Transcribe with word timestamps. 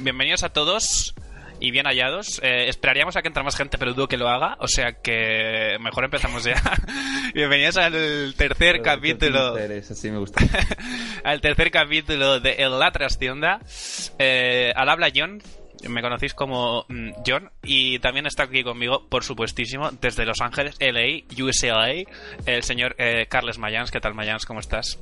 bienvenidos 0.00 0.42
a 0.42 0.50
todos 0.50 1.14
y 1.60 1.70
bien 1.70 1.86
hallados. 1.86 2.40
Eh, 2.42 2.68
esperaríamos 2.68 3.16
a 3.16 3.22
que 3.22 3.28
entre 3.28 3.42
más 3.42 3.56
gente, 3.56 3.78
pero 3.78 3.94
dudo 3.94 4.08
que 4.08 4.16
lo 4.16 4.28
haga. 4.28 4.56
O 4.60 4.68
sea 4.68 4.92
que 4.92 5.76
mejor 5.80 6.04
empezamos 6.04 6.44
ya. 6.44 6.60
bienvenidos 7.34 7.76
al 7.76 8.34
tercer 8.36 8.82
capítulo. 8.82 9.56
Así 9.56 10.10
me 10.10 10.18
gusta. 10.18 10.40
al 11.24 11.40
tercer 11.40 11.70
capítulo 11.70 12.40
de 12.40 12.56
La 12.68 12.90
Trascienda. 12.90 13.60
Eh, 14.18 14.72
al 14.74 14.88
habla 14.88 15.10
John. 15.14 15.42
Me 15.88 16.02
conocéis 16.02 16.34
como 16.34 16.84
mm, 16.88 17.10
John 17.24 17.52
y 17.62 18.00
también 18.00 18.26
está 18.26 18.42
aquí 18.44 18.64
conmigo, 18.64 19.06
por 19.08 19.22
supuestísimo, 19.22 19.92
desde 20.00 20.26
Los 20.26 20.40
Ángeles, 20.40 20.74
LA, 20.80 21.22
UCLA, 21.40 22.02
el 22.46 22.64
señor 22.64 22.96
eh, 22.98 23.26
Carles 23.28 23.58
Mayans. 23.58 23.92
¿Qué 23.92 24.00
tal, 24.00 24.12
Mayans? 24.14 24.44
¿Cómo 24.44 24.58
estás? 24.58 24.98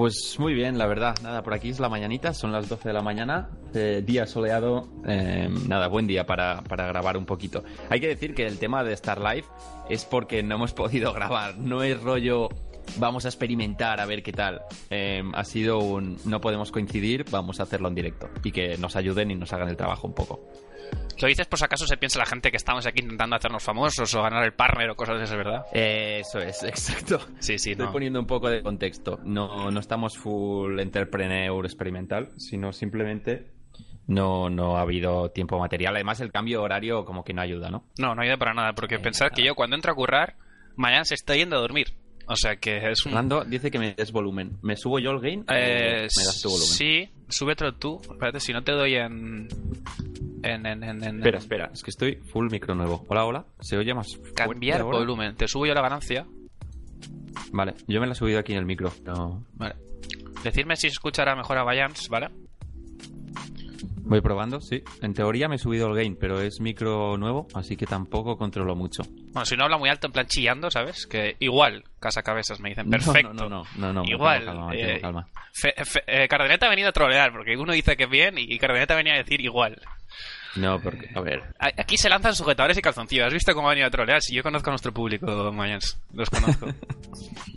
Pues 0.00 0.36
muy 0.38 0.54
bien, 0.54 0.78
la 0.78 0.86
verdad. 0.86 1.14
Nada, 1.22 1.42
por 1.42 1.52
aquí 1.52 1.68
es 1.68 1.78
la 1.78 1.90
mañanita, 1.90 2.32
son 2.32 2.52
las 2.52 2.70
12 2.70 2.88
de 2.88 2.94
la 2.94 3.02
mañana, 3.02 3.50
eh, 3.74 4.02
día 4.02 4.24
soleado. 4.24 4.88
Eh, 5.06 5.46
nada, 5.68 5.88
buen 5.88 6.06
día 6.06 6.24
para, 6.24 6.62
para, 6.62 6.86
grabar 6.86 7.18
un 7.18 7.26
poquito. 7.26 7.64
Hay 7.90 8.00
que 8.00 8.08
decir 8.08 8.34
que 8.34 8.46
el 8.46 8.58
tema 8.58 8.82
de 8.82 8.94
Star 8.94 9.20
Live 9.20 9.44
es 9.90 10.06
porque 10.06 10.42
no 10.42 10.54
hemos 10.54 10.72
podido 10.80 11.12
grabar. 11.12 11.58
No 11.58 11.82
es 11.82 12.02
rollo, 12.02 12.48
vamos 12.96 13.26
a 13.26 13.28
experimentar 13.28 14.00
a 14.00 14.06
ver 14.06 14.22
qué 14.22 14.32
tal. 14.32 14.62
Eh, 14.88 15.22
ha 15.34 15.44
sido 15.44 15.80
un, 15.80 16.16
no 16.24 16.40
podemos 16.40 16.72
coincidir, 16.72 17.26
vamos 17.30 17.60
a 17.60 17.64
hacerlo 17.64 17.88
en 17.88 17.94
directo. 17.94 18.30
Y 18.42 18.52
que 18.52 18.78
nos 18.78 18.96
ayuden 18.96 19.30
y 19.30 19.34
nos 19.34 19.52
hagan 19.52 19.68
el 19.68 19.76
trabajo 19.76 20.06
un 20.06 20.14
poco. 20.14 20.40
Lo 21.20 21.28
dices 21.28 21.46
por 21.46 21.58
si 21.58 21.64
acaso 21.66 21.86
se 21.86 21.96
piensa 21.98 22.18
la 22.18 22.26
gente 22.26 22.50
que 22.50 22.56
estamos 22.56 22.86
aquí 22.86 23.02
intentando 23.02 23.36
hacernos 23.36 23.62
famosos 23.62 24.14
o 24.14 24.22
ganar 24.22 24.42
el 24.44 24.54
partner 24.54 24.90
o 24.90 24.96
cosas 24.96 25.18
de 25.18 25.24
esas, 25.24 25.36
¿verdad? 25.36 25.66
eso 25.72 26.38
es, 26.38 26.62
exacto. 26.64 27.20
Sí, 27.38 27.58
sí, 27.58 27.72
Estoy 27.72 27.88
poniendo 27.88 28.18
un 28.20 28.26
poco 28.26 28.48
de 28.48 28.62
contexto. 28.62 29.20
No, 29.24 29.70
no 29.70 29.80
estamos 29.80 30.16
full 30.16 30.80
entrepreneur 30.80 31.64
experimental, 31.66 32.30
sino 32.38 32.72
simplemente 32.72 33.50
no, 34.06 34.50
no 34.50 34.76
ha 34.76 34.82
habido 34.82 35.30
tiempo 35.30 35.58
material. 35.58 35.94
Además, 35.94 36.20
el 36.20 36.32
cambio 36.32 36.62
horario 36.62 37.04
como 37.04 37.22
que 37.22 37.32
no 37.32 37.42
ayuda, 37.42 37.70
¿no? 37.70 37.84
No, 37.98 38.14
no 38.14 38.22
ayuda 38.22 38.38
para 38.38 38.54
nada, 38.54 38.72
porque 38.72 38.98
pensad 38.98 39.30
que 39.30 39.44
yo 39.44 39.54
cuando 39.54 39.76
entro 39.76 39.92
a 39.92 39.94
currar, 39.94 40.36
mañana 40.76 41.04
se 41.04 41.14
está 41.14 41.36
yendo 41.36 41.56
a 41.56 41.60
dormir. 41.60 41.88
O 42.30 42.36
sea 42.36 42.54
que 42.56 42.76
es 42.76 43.04
un... 43.04 43.10
Fernando 43.10 43.44
dice 43.44 43.72
que 43.72 43.78
me 43.80 43.92
des 43.92 44.12
volumen. 44.12 44.56
¿Me 44.62 44.76
subo 44.76 45.00
yo 45.00 45.10
el 45.10 45.20
gain? 45.20 45.44
Eh, 45.48 46.06
me 46.16 46.24
das 46.24 46.40
tu 46.40 46.48
volumen? 46.48 46.68
Sí, 46.68 47.10
súbetelo 47.28 47.74
tú. 47.74 48.00
Espérate, 48.02 48.38
si 48.38 48.52
no 48.52 48.62
te 48.62 48.70
doy 48.70 48.94
en... 48.94 49.48
En, 50.42 50.64
en, 50.64 50.82
en, 50.84 51.02
espera, 51.02 51.38
espera, 51.38 51.70
es 51.74 51.82
que 51.82 51.90
estoy 51.90 52.14
full 52.32 52.48
micro 52.50 52.74
nuevo. 52.74 53.04
Hola, 53.08 53.26
hola, 53.26 53.46
¿se 53.60 53.76
oye 53.76 53.92
más? 53.92 54.06
Cambiar 54.34 54.84
volumen, 54.84 55.34
te 55.36 55.46
subo 55.46 55.66
yo 55.66 55.74
la 55.74 55.82
ganancia. 55.82 56.24
Vale, 57.52 57.74
yo 57.86 58.00
me 58.00 58.06
la 58.06 58.12
he 58.12 58.16
subido 58.16 58.38
aquí 58.38 58.52
en 58.52 58.58
el 58.60 58.64
micro. 58.64 58.90
Vale. 59.54 59.74
Decidme 60.42 60.76
si 60.76 60.86
escuchará 60.86 61.36
mejor 61.36 61.58
a 61.58 61.64
Bayans, 61.64 62.08
¿vale? 62.08 62.28
Voy 64.04 64.20
probando, 64.20 64.60
sí. 64.60 64.82
En 65.02 65.14
teoría 65.14 65.48
me 65.48 65.56
he 65.56 65.58
subido 65.58 65.88
el 65.88 65.94
gain, 65.94 66.16
pero 66.16 66.40
es 66.40 66.60
micro 66.60 67.16
nuevo, 67.16 67.46
así 67.54 67.76
que 67.76 67.86
tampoco 67.86 68.36
controlo 68.36 68.74
mucho. 68.74 69.02
Bueno, 69.32 69.46
si 69.46 69.56
no 69.56 69.64
habla 69.64 69.78
muy 69.78 69.88
alto, 69.88 70.06
en 70.06 70.12
plan 70.12 70.26
chillando, 70.26 70.70
¿sabes? 70.70 71.06
Que 71.06 71.36
igual, 71.38 71.84
casa 71.98 72.22
cabezas 72.22 72.60
me 72.60 72.70
dicen, 72.70 72.90
perfecto. 72.90 73.32
No, 73.32 73.48
no, 73.48 73.64
no, 73.76 73.92
no, 73.92 74.04
igual. 74.04 74.44
Calma, 74.44 74.74
eh, 74.74 75.00
calma. 75.00 75.28
Eh, 76.06 76.28
Cardeneta 76.28 76.66
ha 76.66 76.70
venido 76.70 76.88
a 76.88 76.92
trolear, 76.92 77.32
porque 77.32 77.56
uno 77.56 77.72
dice 77.72 77.96
que 77.96 78.06
bien 78.06 78.34
y 78.36 78.58
Cardeneta 78.58 78.94
venía 78.94 79.14
a 79.14 79.18
decir 79.18 79.40
igual. 79.40 79.80
No, 80.56 80.80
porque, 80.80 81.08
a 81.14 81.20
ver. 81.20 81.42
Aquí 81.58 81.96
se 81.96 82.08
lanzan 82.08 82.34
sujetadores 82.34 82.76
y 82.76 82.82
calzoncillos. 82.82 83.26
¿Has 83.26 83.32
visto 83.32 83.54
cómo 83.54 83.68
ha 83.68 83.70
venido 83.70 83.86
a 83.86 83.90
trolear? 83.90 84.20
Si 84.20 84.34
yo 84.34 84.42
conozco 84.42 84.70
a 84.70 84.72
nuestro 84.72 84.92
público, 84.92 85.52
Mayans. 85.52 86.00
Los 86.12 86.28
conozco. 86.28 86.66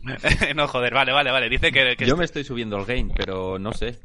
no, 0.56 0.68
joder, 0.68 0.94
vale, 0.94 1.12
vale, 1.12 1.32
vale. 1.32 1.50
Dice 1.50 1.72
que. 1.72 1.96
yo 2.06 2.18
me 2.18 2.26
estoy 2.26 2.44
subiendo 2.44 2.78
el 2.78 2.86
gain, 2.86 3.12
pero 3.16 3.58
no 3.58 3.72
sé. 3.74 4.00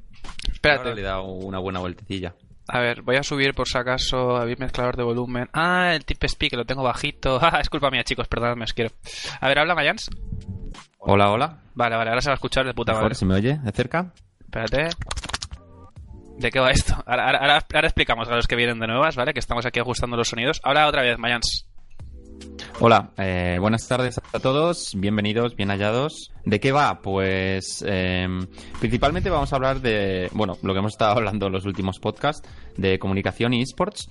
Espérate. 0.58 0.92
le 0.94 1.02
he 1.02 1.04
dado 1.04 1.22
una 1.22 1.60
buena 1.60 1.78
vueltecilla. 1.78 2.34
A 2.66 2.80
ver, 2.80 3.02
voy 3.02 3.16
a 3.16 3.22
subir 3.22 3.54
por 3.54 3.68
si 3.68 3.78
acaso 3.78 4.36
a 4.36 4.44
mezclador 4.44 4.96
de 4.96 5.04
volumen. 5.04 5.48
Ah, 5.52 5.94
el 5.94 6.04
tip 6.04 6.22
speak, 6.26 6.54
lo 6.54 6.64
tengo 6.64 6.82
bajito. 6.82 7.38
Ah, 7.42 7.60
es 7.60 7.70
culpa 7.70 7.90
mía, 7.90 8.02
chicos, 8.02 8.26
perdóname, 8.28 8.64
os 8.64 8.74
quiero. 8.74 8.90
A 9.40 9.48
ver, 9.48 9.58
habla 9.60 9.74
Mayans. 9.74 10.10
Hola, 10.98 11.30
hola. 11.30 11.60
Vale, 11.74 11.96
vale, 11.96 12.10
ahora 12.10 12.20
se 12.20 12.28
va 12.28 12.34
a 12.34 12.34
escuchar 12.34 12.66
de 12.66 12.74
puta 12.74 12.92
madre. 12.92 13.14
¿Se 13.14 13.24
me 13.24 13.36
oye 13.36 13.58
de 13.62 13.72
cerca? 13.72 14.12
Espérate. 14.40 14.88
¿De 16.38 16.50
qué 16.50 16.58
va 16.58 16.70
esto? 16.70 16.94
Ahora, 17.06 17.30
ahora, 17.30 17.86
explicamos 17.86 18.28
a 18.28 18.34
los 18.34 18.46
que 18.46 18.56
vienen 18.56 18.80
de 18.80 18.88
nuevas, 18.88 19.16
¿vale? 19.16 19.32
Que 19.32 19.40
estamos 19.40 19.64
aquí 19.64 19.78
ajustando 19.78 20.16
los 20.16 20.28
sonidos. 20.28 20.60
Habla 20.64 20.88
otra 20.88 21.02
vez, 21.02 21.18
Mayans. 21.18 21.67
Hola, 22.80 23.10
eh, 23.18 23.56
buenas 23.60 23.88
tardes 23.88 24.20
a 24.32 24.38
todos, 24.38 24.92
bienvenidos, 24.96 25.56
bien 25.56 25.70
hallados. 25.70 26.30
¿De 26.44 26.60
qué 26.60 26.70
va? 26.70 27.00
Pues 27.02 27.84
em, 27.86 28.46
principalmente 28.78 29.30
vamos 29.30 29.52
a 29.52 29.56
hablar 29.56 29.80
de, 29.80 30.30
bueno, 30.32 30.56
lo 30.62 30.72
que 30.72 30.78
hemos 30.78 30.92
estado 30.92 31.12
hablando 31.16 31.48
en 31.48 31.52
los 31.54 31.64
últimos 31.66 31.98
podcasts, 31.98 32.48
de 32.76 33.00
comunicación 33.00 33.52
y 33.54 33.62
esports. 33.62 34.08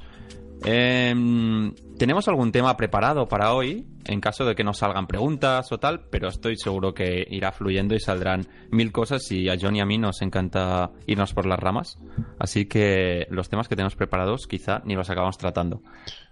Em, 0.66 1.74
tenemos 1.98 2.28
algún 2.28 2.52
tema 2.52 2.78
preparado 2.78 3.28
para 3.28 3.54
hoy, 3.54 3.86
en 4.06 4.22
caso 4.22 4.46
de 4.46 4.56
que 4.56 4.64
nos 4.64 4.78
salgan 4.78 5.08
preguntas 5.08 5.72
o 5.72 5.80
tal, 5.80 6.02
pero 6.10 6.30
estoy 6.30 6.56
seguro 6.58 6.94
que 6.94 7.26
irá 7.30 7.52
fluyendo 7.52 7.96
y 7.96 8.00
saldrán 8.00 8.48
mil 8.72 8.92
cosas 8.92 9.32
y 9.32 9.50
a 9.50 9.58
John 9.60 9.76
y 9.76 9.82
a 9.82 9.86
mí 9.86 9.98
nos 9.98 10.22
encanta 10.22 10.92
irnos 11.06 11.34
por 11.34 11.46
las 11.46 11.60
ramas. 11.60 11.98
Así 12.40 12.66
que 12.66 13.28
los 13.30 13.50
temas 13.50 13.68
que 13.68 13.76
tenemos 13.76 13.96
preparados 13.96 14.48
quizá 14.48 14.82
ni 14.86 14.96
los 14.96 15.10
acabamos 15.10 15.38
tratando. 15.38 15.82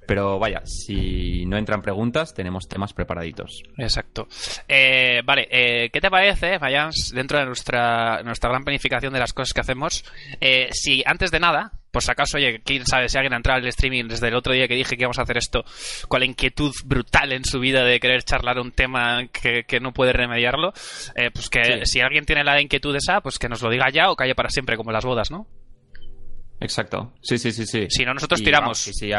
Pero 0.07 0.37
vaya, 0.37 0.61
si 0.65 1.45
no 1.45 1.57
entran 1.57 1.81
preguntas, 1.81 2.33
tenemos 2.33 2.67
temas 2.67 2.93
preparaditos. 2.93 3.63
Exacto. 3.77 4.27
Eh, 4.67 5.21
vale, 5.25 5.47
eh, 5.49 5.89
¿qué 5.91 5.99
te 5.99 6.11
parece, 6.11 6.57
Vayans, 6.57 7.11
dentro 7.13 7.39
de 7.39 7.45
nuestra, 7.45 8.21
nuestra 8.23 8.49
gran 8.49 8.63
planificación 8.63 9.13
de 9.13 9.19
las 9.19 9.33
cosas 9.33 9.53
que 9.53 9.61
hacemos? 9.61 10.05
Eh, 10.39 10.67
si 10.71 11.01
antes 11.05 11.31
de 11.31 11.39
nada, 11.39 11.71
por 11.95 12.03
si 12.03 12.11
acaso, 12.11 12.35
oye, 12.35 12.59
quién 12.59 12.85
sabe 12.85 13.07
si 13.07 13.17
alguien 13.17 13.31
ha 13.31 13.37
entrado 13.37 13.61
al 13.61 13.67
streaming 13.67 14.09
desde 14.09 14.27
el 14.27 14.35
otro 14.35 14.51
día 14.51 14.67
que 14.67 14.75
dije 14.75 14.97
que 14.97 15.03
íbamos 15.03 15.17
a 15.17 15.21
hacer 15.21 15.37
esto, 15.37 15.54
con 16.07 16.19
la 16.19 16.25
inquietud 16.25 16.71
brutal 16.85 17.31
en 17.31 17.45
su 17.45 17.59
vida 17.59 17.83
de 17.83 17.99
querer 17.99 18.23
charlar 18.23 18.59
un 18.59 18.71
tema 18.71 19.27
que, 19.27 19.63
que 19.63 19.79
no 19.79 19.93
puede 19.93 20.13
remediarlo, 20.13 20.73
pues 21.33 21.49
que 21.49 21.85
si 21.85 22.01
alguien 22.01 22.25
tiene 22.25 22.43
la 22.43 22.61
inquietud 22.61 22.95
esa, 22.95 23.21
pues 23.21 23.39
que 23.39 23.49
nos 23.49 23.61
lo 23.61 23.69
diga 23.69 23.89
ya 23.91 24.09
o 24.09 24.15
calle 24.15 24.35
para 24.35 24.49
siempre, 24.49 24.77
como 24.77 24.91
las 24.91 25.05
bodas, 25.05 25.31
¿no? 25.31 25.47
Exacto. 26.59 27.13
Sí, 27.21 27.37
sí, 27.37 27.51
sí, 27.51 27.65
sí. 27.65 27.87
Si 27.89 28.05
no, 28.05 28.13
nosotros 28.13 28.41
tiramos. 28.41 28.77
sí, 28.77 29.11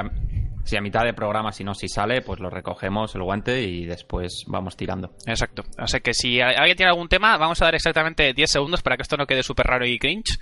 si 0.66 0.76
a 0.76 0.80
mitad 0.80 1.04
de 1.04 1.14
programa, 1.14 1.52
si 1.52 1.62
no, 1.62 1.74
si 1.74 1.88
sale, 1.88 2.22
pues 2.22 2.40
lo 2.40 2.50
recogemos 2.50 3.14
el 3.14 3.22
guante 3.22 3.62
y 3.62 3.84
después 3.84 4.44
vamos 4.48 4.76
tirando. 4.76 5.14
Exacto. 5.24 5.62
O 5.78 5.86
sea 5.86 6.00
que 6.00 6.12
si 6.12 6.40
alguien 6.40 6.76
tiene 6.76 6.90
algún 6.90 7.08
tema, 7.08 7.36
vamos 7.36 7.62
a 7.62 7.66
dar 7.66 7.76
exactamente 7.76 8.32
10 8.34 8.50
segundos 8.50 8.82
para 8.82 8.96
que 8.96 9.02
esto 9.02 9.16
no 9.16 9.26
quede 9.26 9.44
súper 9.44 9.66
raro 9.66 9.86
y 9.86 9.96
cringe. 9.98 10.38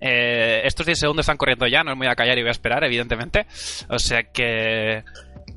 Eh, 0.00 0.62
estos 0.64 0.86
10 0.86 1.00
segundos 1.00 1.24
están 1.24 1.36
corriendo 1.36 1.66
ya, 1.66 1.82
no 1.82 1.90
me 1.96 2.06
voy 2.06 2.12
a 2.12 2.14
callar 2.14 2.38
y 2.38 2.42
voy 2.42 2.50
a 2.50 2.52
esperar, 2.52 2.84
evidentemente. 2.84 3.46
O 3.88 3.98
sea 3.98 4.22
que 4.22 5.02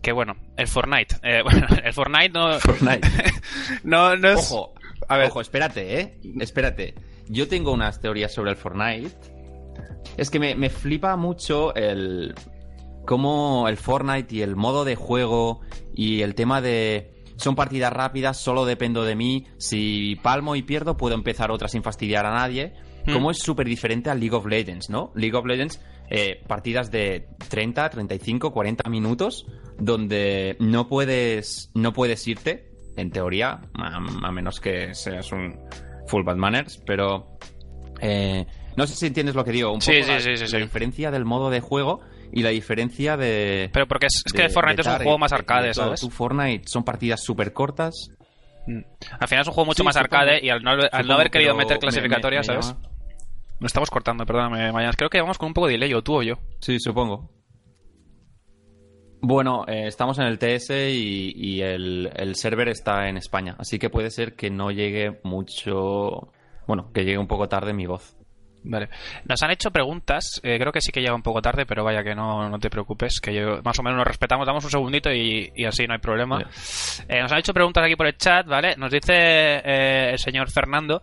que 0.07 0.13
bueno, 0.13 0.38
el 0.56 0.69
Fortnite. 0.69 1.18
Eh, 1.22 1.41
bueno, 1.44 1.68
el 1.84 1.91
Fortnite 1.91 2.29
no. 2.29 2.57
Fortnite. 2.62 3.09
no, 3.84 4.16
no 4.16 4.29
es... 4.29 4.40
Ojo, 4.53 4.73
a 5.09 5.18
ver. 5.18 5.28
Ojo, 5.28 5.41
espérate, 5.41 6.00
eh. 6.00 6.18
Espérate. 6.40 6.95
Yo 7.28 7.50
tengo 7.50 7.73
unas 7.73 8.00
teorías 8.00 8.34
sobre 8.34 8.51
el 8.51 8.56
Fortnite. 8.56 9.12
Es 10.16 10.29
que 10.29 10.40
me, 10.40 10.56
me 10.56 10.69
flipa 10.69 11.18
mucho 11.18 11.75
el 11.75 12.34
cómo 13.06 13.68
el 13.68 13.75
Fortnite 13.75 14.34
y 14.34 14.44
el 14.44 14.56
modo 14.56 14.85
de 14.85 14.95
juego 14.95 15.59
y 15.94 16.22
el 16.22 16.35
tema 16.35 16.62
de 16.62 17.13
son 17.35 17.56
partidas 17.56 17.91
rápidas, 17.91 18.38
solo 18.38 18.63
dependo 18.66 19.03
de 19.03 19.16
mí, 19.16 19.45
si 19.57 20.16
palmo 20.24 20.56
y 20.56 20.63
pierdo 20.63 20.95
puedo 20.95 21.16
empezar 21.16 21.51
otra 21.51 21.68
sin 21.68 21.84
fastidiar 21.84 22.25
a 22.25 22.31
nadie, 22.34 22.75
hmm. 23.06 23.12
cómo 23.12 23.29
es 23.29 23.39
súper 23.39 23.68
diferente 23.68 24.09
al 24.09 24.22
League 24.22 24.35
of 24.35 24.45
Legends, 24.45 24.89
¿no? 24.89 25.12
League 25.16 25.35
of 25.35 25.45
Legends, 25.45 25.81
eh, 26.09 26.44
partidas 26.47 26.91
de 26.91 27.28
30, 27.50 27.90
35, 27.90 28.51
40 28.51 28.90
minutos, 28.90 29.45
donde 29.78 30.56
no 30.59 30.88
puedes, 30.88 31.72
no 31.75 31.94
puedes 31.94 32.28
irte, 32.28 32.72
en 32.95 33.12
teoría, 33.12 33.62
a, 33.73 34.31
menos 34.31 34.59
que 34.59 34.94
seas 34.95 35.31
un 35.31 35.59
full 36.07 36.23
bad 36.23 36.38
manners, 36.38 36.81
pero... 36.85 37.38
Eh, 38.00 38.45
no 38.75 38.86
sé 38.86 38.95
si 38.95 39.07
entiendes 39.07 39.33
lo 39.33 39.44
que 39.44 39.51
digo, 39.51 39.74
un 39.74 39.80
poco 39.80 39.92
la 39.92 40.59
diferencia 40.59 41.09
del 41.09 41.25
modo 41.25 41.50
de 41.50 41.62
juego 41.62 42.01
y 42.31 42.44
la 42.44 42.50
diferencia 42.50 43.18
de. 43.18 43.69
Pero 43.74 43.88
porque 43.88 44.06
es, 44.07 44.24
que 44.31 44.50
Fortnite 44.50 44.81
es 44.81 44.88
un 44.88 44.98
juego 44.98 45.18
más 45.18 45.33
arcade, 45.33 45.74
¿sabes? 45.74 46.01
Tu 46.01 46.10
Fortnite 46.10 46.68
son 46.68 46.83
partidas 46.83 47.24
súper 47.24 47.53
cortas. 47.53 48.12
Mm. 48.68 48.81
Al 49.19 49.27
final 49.27 49.42
es 49.42 49.48
un 49.48 49.53
juego 49.53 49.65
mucho 49.65 49.83
más 49.83 49.95
arcade 49.95 50.39
y 50.44 50.50
al 50.50 50.62
no, 50.62 50.71
haber 50.71 51.31
querido 51.31 51.56
meter 51.56 51.80
clasificatorias, 51.80 52.45
¿sabes? 52.45 52.75
No 53.59 53.65
estamos 53.65 53.89
cortando, 53.89 54.25
perdóname, 54.25 54.71
Mañana. 54.71 54.94
Creo 54.95 55.09
que 55.09 55.19
vamos 55.19 55.38
con 55.38 55.48
un 55.48 55.54
poco 55.54 55.68
de 55.68 55.74
delay, 55.74 55.94
o 55.94 56.04
tú 56.04 56.18
o 56.18 56.24
yo. 56.24 56.36
Sí, 56.59 56.80
supongo. 56.80 57.31
Bueno, 59.19 59.65
eh, 59.68 59.88
estamos 59.88 60.19
en 60.19 60.25
el 60.25 60.38
TS 60.38 60.69
y, 60.69 61.62
el, 61.62 62.12
el, 62.15 62.36
server 62.36 62.69
está 62.69 63.09
en 63.09 63.18
España, 63.18 63.56
así 63.57 63.80
que 63.80 63.89
puede 63.89 64.12
ser 64.12 64.36
que 64.36 64.51
no 64.51 64.69
llegue 64.69 65.19
mucho. 65.24 66.31
Bueno, 66.68 66.92
que 66.94 67.04
llegue 67.04 67.18
un 67.18 67.27
poco 67.27 67.50
tarde 67.50 67.74
mi 67.74 67.88
voz. 67.88 68.17
Vale. 68.69 68.90
Nos 69.25 69.42
han 69.44 69.52
hecho 69.52 69.72
preguntas, 69.72 70.42
eh, 70.44 70.58
creo 70.60 70.72
que 70.72 70.81
sí 70.81 70.92
que 70.92 71.02
llega 71.02 71.16
un 71.16 71.22
poco 71.22 71.42
tarde, 71.42 71.66
pero 71.66 71.84
vaya 71.84 72.04
que 72.04 72.14
no, 72.14 72.50
no 72.50 72.60
te 72.60 72.69
preocupes, 72.69 73.19
que 73.22 73.34
yo, 73.34 73.62
más 73.64 73.80
o 73.80 73.84
menos 73.84 73.98
nos 73.98 74.08
respetamos, 74.08 74.46
damos 74.46 74.64
un 74.66 74.72
segundito 74.72 75.12
y, 75.12 75.52
y 75.56 75.66
así 75.66 75.88
no 75.88 75.94
hay 75.94 76.00
problema. 76.00 76.42
Eh, 77.08 77.22
nos 77.22 77.31
han 77.31 77.40
hecho 77.40 77.54
preguntas 77.54 77.84
aquí 77.84 77.96
por 77.96 78.08
el 78.08 78.18
chat, 78.18 78.46
¿vale? 78.46 78.75
Nos 78.78 78.92
dice 78.92 79.14
eh, 79.14 80.10
el 80.12 80.19
señor 80.19 80.52
Fernando 80.52 81.02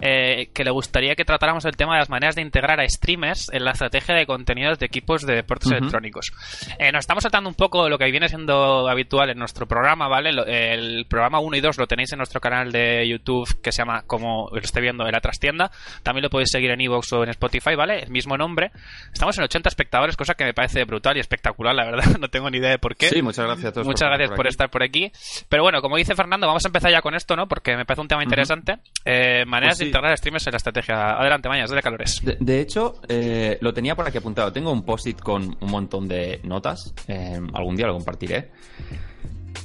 eh, 0.00 0.48
que 0.54 0.64
le 0.64 0.70
gustaría 0.70 1.14
que 1.14 1.24
tratáramos 1.24 1.64
el 1.64 1.76
tema 1.76 1.94
de 1.94 2.00
las 2.00 2.10
maneras 2.10 2.34
de 2.34 2.42
integrar 2.42 2.80
a 2.80 2.88
streamers 2.88 3.50
en 3.52 3.64
la 3.64 3.72
estrategia 3.72 4.14
de 4.14 4.26
contenidos 4.26 4.78
de 4.78 4.86
equipos 4.86 5.26
de 5.26 5.36
deportes 5.36 5.68
Ujú. 5.68 5.76
electrónicos. 5.76 6.32
Eh, 6.78 6.90
nos 6.92 7.00
estamos 7.00 7.22
saltando 7.22 7.48
un 7.48 7.54
poco 7.54 7.88
lo 7.88 7.98
que 7.98 8.10
viene 8.10 8.28
siendo 8.28 8.88
habitual 8.88 9.30
en 9.30 9.38
nuestro 9.38 9.66
programa, 9.66 10.08
¿vale? 10.08 10.30
El 10.46 11.06
programa 11.06 11.40
1 11.40 11.56
y 11.56 11.60
2 11.60 11.78
lo 11.78 11.86
tenéis 11.86 12.12
en 12.12 12.18
nuestro 12.18 12.40
canal 12.40 12.72
de 12.72 13.06
YouTube 13.08 13.60
que 13.62 13.72
se 13.72 13.78
llama, 13.78 14.02
como 14.06 14.48
lo 14.52 14.58
esté 14.58 14.80
viendo, 14.80 15.06
en 15.06 15.12
la 15.12 15.20
trastienda. 15.20 15.70
También 16.02 16.22
lo 16.22 16.30
podéis 16.30 16.50
seguir 16.50 16.70
en 16.70 16.80
Evox 17.02 17.12
o 17.12 17.22
en 17.24 17.30
Spotify, 17.30 17.74
¿vale? 17.74 18.00
El 18.00 18.10
mismo 18.10 18.36
nombre. 18.36 18.70
Estamos 19.12 19.36
en 19.38 19.44
80 19.44 19.68
espectadores, 19.68 20.16
cosa 20.16 20.34
que 20.34 20.44
me 20.44 20.54
parece 20.54 20.84
brutal 20.84 21.16
y 21.16 21.20
espectacular, 21.20 21.74
la 21.74 21.84
verdad. 21.84 22.04
No 22.22 22.28
tengo 22.28 22.48
ni 22.50 22.58
idea 22.58 22.70
de 22.70 22.78
por 22.78 22.94
qué. 22.94 23.08
Sí, 23.08 23.20
muchas 23.20 23.44
gracias 23.46 23.66
a 23.66 23.72
todos. 23.72 23.86
Muchas 23.86 24.08
gracias 24.08 24.30
por, 24.30 24.46
estar 24.46 24.70
por 24.70 24.82
aquí. 24.82 25.10
Pero 25.48 25.62
bueno, 25.64 25.82
como 25.82 25.96
dice 25.96 26.14
Fernando, 26.14 26.46
vamos 26.46 26.64
a 26.64 26.68
empezar 26.68 26.90
ya 26.92 27.02
con 27.02 27.14
esto, 27.14 27.34
¿no? 27.34 27.48
Porque 27.48 27.76
me 27.76 27.84
parece 27.84 28.00
un 28.02 28.08
tema 28.08 28.22
interesante. 28.22 28.78
Eh, 29.04 29.44
maneras 29.46 29.72
Pues 29.72 29.78
sí. 29.78 29.84
de 29.84 29.88
integrar 29.90 30.16
streamers 30.16 30.46
en 30.46 30.50
la 30.52 30.56
estrategia. 30.58 31.10
Adelante, 31.18 31.48
Mañas, 31.48 31.70
de 31.70 31.82
calores. 31.82 32.20
De, 32.22 32.36
de 32.38 32.60
hecho, 32.60 33.00
eh, 33.08 33.58
lo 33.60 33.72
tenía 33.74 33.96
por 33.96 34.06
aquí 34.06 34.18
apuntado. 34.18 34.52
Tengo 34.52 34.70
un 34.70 34.84
post-it 34.84 35.18
con 35.20 35.56
un 35.60 35.70
montón 35.70 36.06
de 36.06 36.40
notas. 36.44 36.94
eh, 37.08 37.40
algún 37.54 37.74
día 37.74 37.86
lo 37.86 37.94
compartiré. 37.94 38.50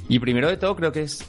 Y 0.08 0.18
primero 0.18 0.48
de 0.48 0.56
todo, 0.56 0.74
creo 0.74 0.90
que 0.90 1.02
es 1.02 1.28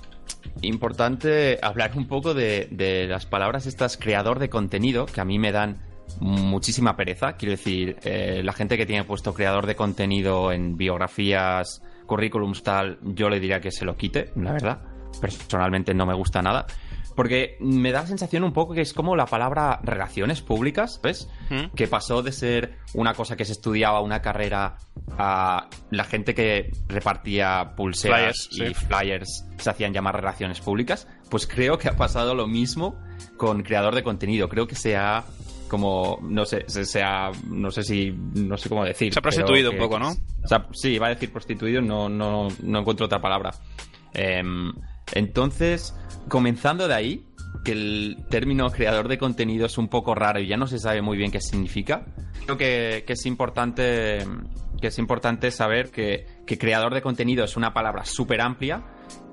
importante 0.62 1.60
hablar 1.62 1.92
un 1.96 2.08
poco 2.08 2.34
de, 2.34 2.68
de 2.72 3.08
las 3.08 3.26
palabras 3.26 3.66
estas 3.68 3.98
creador 3.98 4.40
de 4.40 4.50
contenido, 4.50 5.06
que 5.06 5.22
a 5.22 5.26
mí 5.26 5.38
me 5.38 5.52
dan 5.52 5.78
muchísima 6.20 6.96
pereza. 6.96 7.34
Quiero 7.34 7.52
decir, 7.52 7.98
eh, 8.04 8.42
la 8.44 8.54
gente 8.54 8.78
que 8.78 8.86
tiene 8.86 9.04
puesto 9.04 9.34
creador 9.34 9.66
de 9.66 9.76
contenido 9.76 10.52
en 10.52 10.78
biografías, 10.78 11.82
currículums, 12.06 12.64
tal, 12.64 13.00
yo 13.04 13.30
le 13.30 13.40
diría 13.40 13.62
que 13.62 13.72
se 13.72 13.86
lo 13.86 13.96
quite, 13.96 14.32
la 14.36 14.52
verdad. 14.52 14.82
Personalmente 15.22 15.94
no 15.94 16.06
me 16.06 16.14
gusta 16.14 16.42
nada. 16.42 16.66
Porque 17.16 17.58
me 17.60 17.92
da 17.92 18.02
la 18.02 18.08
sensación 18.08 18.46
un 18.46 18.54
poco 18.54 18.74
que 18.74 18.80
es 18.80 18.94
como 18.94 19.16
la 19.18 19.26
palabra 19.26 19.82
relaciones 19.84 20.42
públicas, 20.42 21.02
¿ves? 21.04 21.30
¿Mm? 21.50 21.76
Que 21.76 21.88
pasó 21.88 22.22
de 22.24 22.32
ser 22.32 22.78
una 22.94 23.14
cosa 23.14 23.36
que 23.36 23.44
se 23.44 23.52
estudiaba, 23.52 24.00
una 24.00 24.22
carrera, 24.22 24.78
a 25.18 25.68
la 25.92 26.04
gente 26.06 26.34
que 26.34 26.72
repartía 26.88 27.74
pulseras 27.76 28.48
Flyers, 28.48 28.50
y 28.52 28.74
sí. 28.74 28.86
flyers 28.86 29.46
se 29.58 29.70
hacían 29.70 29.92
llamar 29.92 30.16
relaciones 30.16 30.62
públicas. 30.62 31.10
Pues 31.30 31.46
creo 31.46 31.78
que 31.78 31.90
ha 31.90 31.98
pasado 31.98 32.36
lo 32.36 32.48
mismo 32.48 32.96
con 33.36 33.64
creador 33.64 33.96
de 33.96 34.04
contenido. 34.04 34.48
Creo 34.48 34.68
que 34.68 34.76
se 34.76 34.96
ha 34.96 35.26
como 35.70 36.20
no 36.22 36.44
sé 36.44 36.66
se, 36.68 36.84
se 36.84 37.02
ha 37.02 37.32
no 37.48 37.72
sé 37.72 37.84
si 37.84 38.12
no 38.12 38.58
sé 38.58 38.68
cómo 38.68 38.84
decir 38.84 39.14
Se 39.14 39.20
ha 39.20 39.22
prostituido 39.22 39.72
un 39.72 39.78
poco, 39.78 39.98
¿no? 39.98 40.10
o 40.10 40.48
sea, 40.48 40.68
sí, 40.74 40.96
iba 40.96 41.08
a 41.08 41.12
decir 41.12 41.32
prostituido, 41.32 41.82
no, 41.82 42.10
no, 42.10 42.50
no 42.62 42.80
encuentro 42.80 43.06
otra 43.06 43.22
palabra. 43.22 43.52
Em, 44.14 44.74
entonces, 45.14 45.96
comenzando 46.28 46.88
de 46.88 46.94
ahí, 46.94 47.26
que 47.64 47.72
el 47.72 48.18
término 48.30 48.70
creador 48.70 49.08
de 49.08 49.18
contenido 49.18 49.66
es 49.66 49.78
un 49.78 49.88
poco 49.88 50.16
raro 50.16 50.40
y 50.40 50.48
ya 50.48 50.58
no 50.58 50.68
se 50.68 50.80
sabe 50.80 51.02
muy 51.02 51.18
bien 51.18 51.32
qué 51.32 51.42
significa, 51.42 52.06
creo 52.46 52.58
que, 52.58 53.04
que 53.06 53.14
es 53.14 53.26
importante 53.26 54.26
que 54.80 54.88
es 54.88 54.98
importante 54.98 55.52
saber 55.52 55.92
que, 55.92 56.26
que 56.48 56.58
creador 56.58 56.94
de 56.94 57.02
contenido 57.02 57.44
es 57.44 57.58
una 57.58 57.74
palabra 57.74 58.06
súper 58.06 58.42
amplia 58.42 58.82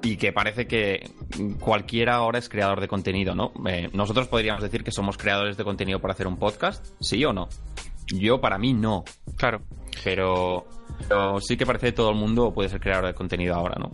y 0.02 0.16
que 0.16 0.32
parece 0.32 0.66
que 0.66 1.10
cualquiera 1.60 2.16
ahora 2.16 2.38
es 2.38 2.48
creador 2.48 2.81
de 2.81 2.88
contenido, 2.88 3.34
¿no? 3.34 3.52
Eh, 3.69 3.90
nosotros 3.93 4.28
podríamos 4.28 4.62
decir 4.62 4.84
que 4.84 4.93
somos 4.93 5.16
creadores 5.16 5.56
de 5.56 5.64
contenido 5.64 6.00
para 6.00 6.14
hacer 6.14 6.26
un 6.26 6.38
podcast, 6.38 6.87
¿sí 7.00 7.25
o 7.25 7.32
no? 7.32 7.48
Yo, 8.06 8.40
para 8.40 8.58
mí, 8.58 8.72
no. 8.72 9.04
Claro. 9.37 9.62
Pero, 10.04 10.66
pero 11.08 11.40
sí 11.40 11.56
que 11.56 11.66
parece 11.66 11.87
que 11.87 11.93
todo 11.93 12.10
el 12.10 12.16
mundo 12.16 12.52
puede 12.54 12.69
ser 12.69 12.81
creador 12.81 13.06
de 13.06 13.14
contenido 13.14 13.54
ahora, 13.54 13.76
¿no? 13.78 13.93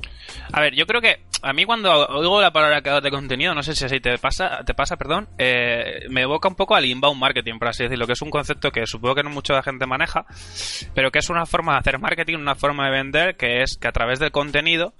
A 0.52 0.60
ver, 0.60 0.74
yo 0.74 0.86
creo 0.86 1.00
que 1.00 1.24
a 1.42 1.52
mí 1.52 1.64
cuando 1.64 2.06
oigo 2.08 2.40
la 2.40 2.52
palabra 2.52 2.82
creador 2.82 3.02
de 3.02 3.10
contenido, 3.10 3.54
no 3.54 3.62
sé 3.62 3.74
si 3.74 3.84
así 3.84 4.00
te 4.00 4.18
pasa, 4.18 4.62
te 4.64 4.74
pasa, 4.74 4.96
perdón, 4.96 5.28
eh, 5.38 6.06
me 6.10 6.22
evoca 6.22 6.48
un 6.48 6.54
poco 6.54 6.74
al 6.74 6.84
inbound 6.84 7.18
marketing, 7.18 7.58
por 7.58 7.68
así 7.68 7.84
decirlo, 7.84 8.06
que 8.06 8.12
es 8.12 8.22
un 8.22 8.30
concepto 8.30 8.70
que 8.70 8.86
supongo 8.86 9.14
que 9.14 9.22
no 9.22 9.30
mucha 9.30 9.62
gente 9.62 9.86
maneja, 9.86 10.26
pero 10.94 11.10
que 11.10 11.20
es 11.20 11.30
una 11.30 11.46
forma 11.46 11.72
de 11.72 11.78
hacer 11.78 11.98
marketing, 11.98 12.38
una 12.38 12.54
forma 12.54 12.86
de 12.86 12.92
vender, 12.92 13.36
que 13.36 13.62
es 13.62 13.76
que 13.80 13.88
a 13.88 13.92
través 13.92 14.18
del 14.18 14.30
contenido 14.30 14.94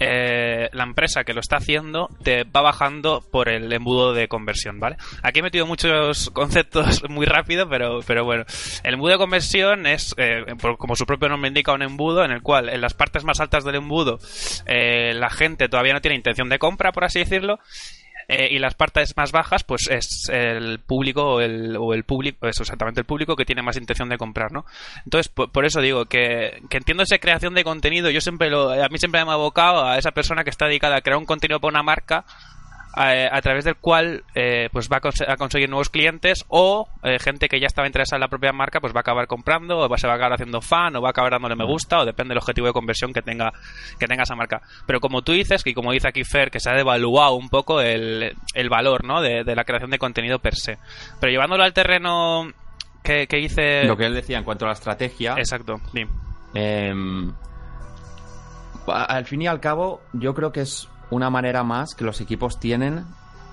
eh, 0.00 0.68
la 0.72 0.84
empresa 0.84 1.24
que 1.24 1.34
lo 1.34 1.40
está 1.40 1.56
haciendo 1.56 2.08
te 2.22 2.44
va 2.44 2.62
bajando 2.62 3.22
por 3.30 3.48
el 3.48 3.72
embudo 3.72 4.14
de 4.14 4.28
conversión, 4.28 4.80
¿vale? 4.80 4.96
Aquí 5.22 5.40
he 5.40 5.42
metido 5.42 5.66
muchos 5.66 6.30
conceptos 6.30 7.02
muy 7.08 7.26
rápido, 7.26 7.68
pero, 7.68 8.00
pero 8.06 8.24
bueno. 8.24 8.44
El 8.84 8.94
embudo 8.94 9.12
de 9.12 9.18
conversión 9.18 9.86
es, 9.86 10.14
eh, 10.16 10.44
como 10.78 10.96
su 10.96 11.06
propio 11.06 11.28
nombre 11.28 11.48
indica, 11.48 11.72
un 11.72 11.82
embudo 11.82 12.24
en 12.24 12.32
el 12.32 12.42
cual 12.42 12.68
en 12.68 12.80
las 12.80 12.94
partes 12.94 13.24
más 13.24 13.40
altas 13.40 13.64
del 13.64 13.76
embudo 13.76 14.18
eh, 14.66 15.12
la 15.14 15.30
gente 15.30 15.68
todavía 15.68 15.92
no 15.92 16.00
tiene 16.00 16.16
intención 16.16 16.48
de 16.48 16.58
compra, 16.58 16.92
por 16.92 17.04
así 17.04 17.20
decirlo. 17.20 17.58
Eh, 18.28 18.48
y 18.50 18.58
las 18.58 18.74
partes 18.74 19.16
más 19.16 19.32
bajas, 19.32 19.64
pues 19.64 19.88
es 19.90 20.28
el 20.30 20.78
público 20.80 21.34
o 21.34 21.40
el, 21.40 22.04
público, 22.04 22.46
es 22.46 22.60
exactamente 22.60 23.00
el 23.00 23.06
público 23.06 23.36
que 23.36 23.44
tiene 23.44 23.62
más 23.62 23.76
intención 23.76 24.08
de 24.08 24.18
comprar, 24.18 24.52
¿no? 24.52 24.64
Entonces, 25.04 25.28
por, 25.28 25.50
por 25.50 25.64
eso 25.64 25.80
digo 25.80 26.06
que, 26.06 26.62
que 26.68 26.78
entiendo 26.78 27.02
esa 27.02 27.18
creación 27.18 27.54
de 27.54 27.64
contenido. 27.64 28.10
Yo 28.10 28.20
siempre 28.20 28.50
lo, 28.50 28.70
a 28.70 28.88
mí 28.88 28.98
siempre 28.98 29.24
me 29.24 29.30
ha 29.30 29.34
abocado 29.34 29.84
a 29.84 29.98
esa 29.98 30.12
persona 30.12 30.44
que 30.44 30.50
está 30.50 30.66
dedicada 30.66 30.96
a 30.96 31.00
crear 31.00 31.18
un 31.18 31.26
contenido 31.26 31.60
para 31.60 31.70
una 31.70 31.82
marca 31.82 32.24
a, 32.94 33.10
a 33.36 33.40
través 33.42 33.64
del 33.64 33.76
cual 33.76 34.24
eh, 34.34 34.68
pues 34.72 34.88
va 34.92 34.98
a, 34.98 35.00
conse- 35.00 35.28
a 35.28 35.36
conseguir 35.36 35.68
nuevos 35.68 35.88
clientes 35.90 36.44
o 36.48 36.88
eh, 37.02 37.18
gente 37.18 37.48
que 37.48 37.58
ya 37.60 37.66
estaba 37.66 37.86
interesada 37.86 38.18
en 38.18 38.20
la 38.22 38.28
propia 38.28 38.52
marca 38.52 38.80
pues 38.80 38.92
va 38.94 38.98
a 38.98 39.00
acabar 39.00 39.26
comprando 39.26 39.78
o 39.78 39.88
va- 39.88 39.96
se 39.98 40.06
va 40.06 40.12
a 40.14 40.16
acabar 40.16 40.34
haciendo 40.34 40.60
fan 40.60 40.94
o 40.96 41.00
va 41.02 41.08
a 41.08 41.10
acabar 41.10 41.32
dándole 41.32 41.56
me 41.56 41.64
gusta 41.64 42.00
o 42.00 42.04
depende 42.04 42.32
del 42.32 42.38
objetivo 42.38 42.66
de 42.66 42.72
conversión 42.72 43.12
que 43.12 43.22
tenga 43.22 43.52
que 43.98 44.06
tenga 44.06 44.24
esa 44.24 44.34
marca. 44.36 44.60
Pero 44.86 45.00
como 45.00 45.22
tú 45.22 45.32
dices 45.32 45.62
y 45.64 45.74
como 45.74 45.92
dice 45.92 46.08
aquí 46.08 46.24
Fer 46.24 46.50
que 46.50 46.60
se 46.60 46.70
ha 46.70 46.74
devaluado 46.74 47.34
un 47.34 47.48
poco 47.48 47.80
el, 47.80 48.36
el 48.54 48.68
valor 48.68 49.04
¿no? 49.04 49.20
de, 49.22 49.44
de 49.44 49.56
la 49.56 49.64
creación 49.64 49.90
de 49.90 49.98
contenido 49.98 50.38
per 50.38 50.54
se. 50.56 50.78
Pero 51.20 51.30
llevándolo 51.30 51.62
al 51.64 51.72
terreno 51.72 52.50
que, 53.02 53.26
que 53.26 53.38
hice 53.40 53.84
Lo 53.84 53.96
que 53.96 54.06
él 54.06 54.14
decía 54.14 54.38
en 54.38 54.44
cuanto 54.44 54.64
a 54.64 54.68
la 54.68 54.74
estrategia, 54.74 55.34
exacto 55.38 55.80
em, 56.54 57.32
al 58.86 59.24
fin 59.26 59.42
y 59.42 59.46
al 59.46 59.60
cabo, 59.60 60.00
yo 60.12 60.34
creo 60.34 60.52
que 60.52 60.60
es 60.62 60.88
una 61.12 61.28
manera 61.30 61.62
más 61.62 61.94
que 61.94 62.04
los 62.04 62.20
equipos 62.20 62.58
tienen 62.58 63.04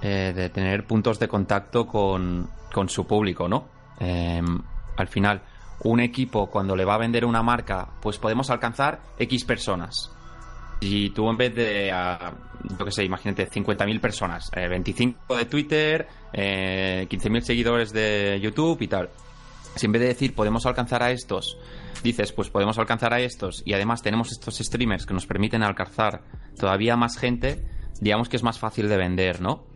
eh, 0.01 0.33
de 0.33 0.49
tener 0.49 0.87
puntos 0.87 1.19
de 1.19 1.27
contacto 1.27 1.85
con, 1.85 2.49
con 2.73 2.87
su 2.87 3.05
público, 3.05 3.49
¿no? 3.49 3.67
Em, 3.99 4.61
al 4.95 5.07
final, 5.09 5.41
un 5.83 5.99
equipo 5.99 6.49
cuando 6.49 6.73
le 6.75 6.85
va 6.85 6.95
a 6.95 6.97
vender 6.97 7.25
una 7.25 7.43
marca, 7.43 7.89
pues 8.01 8.17
podemos 8.17 8.49
alcanzar 8.49 9.01
X 9.17 9.43
personas. 9.43 10.09
Y 10.79 11.09
tú 11.09 11.29
en 11.29 11.35
vez 11.35 11.53
de, 11.53 11.93
yo 12.77 12.85
qué 12.85 12.91
sé, 12.91 13.03
imagínate, 13.03 13.49
50.000 13.49 13.99
personas, 13.99 14.49
eh, 14.55 14.69
25 14.69 15.35
de 15.35 15.45
Twitter, 15.45 16.07
eh, 16.31 17.05
15.000 17.09 17.41
seguidores 17.41 17.91
de 17.91 18.39
YouTube 18.41 18.81
y 18.81 18.87
tal. 18.87 19.09
Si 19.75 19.85
en 19.85 19.91
vez 19.91 20.01
de 20.01 20.07
decir 20.07 20.33
podemos 20.33 20.65
alcanzar 20.65 21.03
a 21.03 21.11
estos, 21.11 21.57
dices 22.03 22.31
pues 22.31 22.49
podemos 22.49 22.77
alcanzar 22.77 23.13
a 23.13 23.19
estos 23.19 23.63
y 23.65 23.73
además 23.73 24.01
tenemos 24.01 24.31
estos 24.31 24.57
streamers 24.57 25.05
que 25.05 25.13
nos 25.13 25.25
permiten 25.25 25.63
alcanzar 25.63 26.23
todavía 26.57 26.95
más 26.95 27.17
gente, 27.17 27.65
digamos 28.01 28.29
que 28.29 28.37
es 28.37 28.43
más 28.43 28.59
fácil 28.59 28.87
de 28.89 28.97
vender, 28.97 29.41
¿no? 29.41 29.67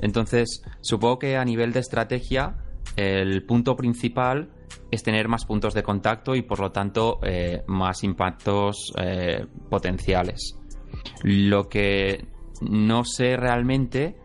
Entonces, 0.00 0.62
supongo 0.80 1.18
que 1.18 1.36
a 1.36 1.44
nivel 1.44 1.72
de 1.72 1.80
estrategia, 1.80 2.56
el 2.96 3.44
punto 3.44 3.76
principal 3.76 4.50
es 4.90 5.02
tener 5.02 5.28
más 5.28 5.44
puntos 5.44 5.74
de 5.74 5.82
contacto 5.82 6.34
y 6.34 6.42
por 6.42 6.60
lo 6.60 6.72
tanto 6.72 7.18
eh, 7.22 7.62
más 7.66 8.04
impactos 8.04 8.92
eh, 8.98 9.46
potenciales. 9.70 10.58
Lo 11.22 11.68
que 11.68 12.26
no 12.60 13.04
sé 13.04 13.36
realmente 13.36 14.16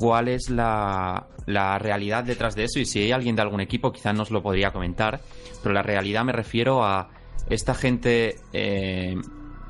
cuál 0.00 0.28
es 0.28 0.48
la, 0.48 1.26
la 1.44 1.78
realidad 1.78 2.24
detrás 2.24 2.54
de 2.56 2.64
eso 2.64 2.80
y 2.80 2.86
si 2.86 3.00
hay 3.00 3.12
alguien 3.12 3.36
de 3.36 3.42
algún 3.42 3.60
equipo 3.60 3.92
quizás 3.92 4.14
nos 4.14 4.30
lo 4.30 4.42
podría 4.42 4.72
comentar, 4.72 5.20
pero 5.62 5.74
la 5.74 5.82
realidad 5.82 6.24
me 6.24 6.32
refiero 6.32 6.82
a 6.82 7.10
esta 7.50 7.74
gente 7.74 8.36
eh, 8.54 9.14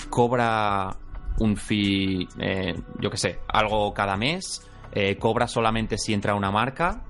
cobra 0.08 0.94
un 1.40 1.56
fee, 1.56 2.28
eh, 2.38 2.76
yo 3.00 3.10
qué 3.10 3.16
sé, 3.16 3.38
algo 3.49 3.92
cada 3.92 4.16
mes, 4.16 4.64
eh, 4.92 5.16
cobra 5.16 5.49
solamente 5.49 5.99
si 5.99 6.14
entra 6.14 6.37
una 6.37 6.52
marca, 6.52 7.02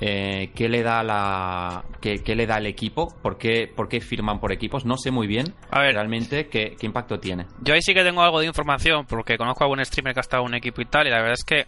eh, 0.00 0.52
¿qué 0.54 0.68
le 0.68 0.84
da 0.84 1.02
la 1.02 1.82
qué, 2.00 2.22
qué 2.22 2.36
le 2.36 2.46
da 2.46 2.58
el 2.58 2.66
equipo? 2.66 3.12
¿Por 3.20 3.38
qué, 3.38 3.66
¿Por 3.74 3.88
qué 3.88 4.00
firman 4.00 4.38
por 4.38 4.52
equipos? 4.52 4.84
No 4.84 4.96
sé 4.96 5.10
muy 5.10 5.26
bien 5.26 5.52
A 5.70 5.80
ver. 5.80 5.94
realmente 5.94 6.46
qué, 6.46 6.76
qué 6.78 6.86
impacto 6.86 7.18
tiene. 7.18 7.46
Yo 7.62 7.74
ahí 7.74 7.82
sí 7.82 7.92
que 7.92 8.04
tengo 8.04 8.22
algo 8.22 8.38
de 8.38 8.46
información 8.46 9.04
porque 9.06 9.36
conozco 9.36 9.64
a 9.64 9.66
algún 9.66 9.84
streamer 9.84 10.14
que 10.14 10.20
ha 10.20 10.22
estado 10.22 10.44
en 10.44 10.50
un 10.50 10.54
equipo 10.54 10.80
y 10.80 10.84
tal 10.84 11.08
y 11.08 11.10
la 11.10 11.16
verdad 11.16 11.34
es 11.34 11.44
que 11.44 11.66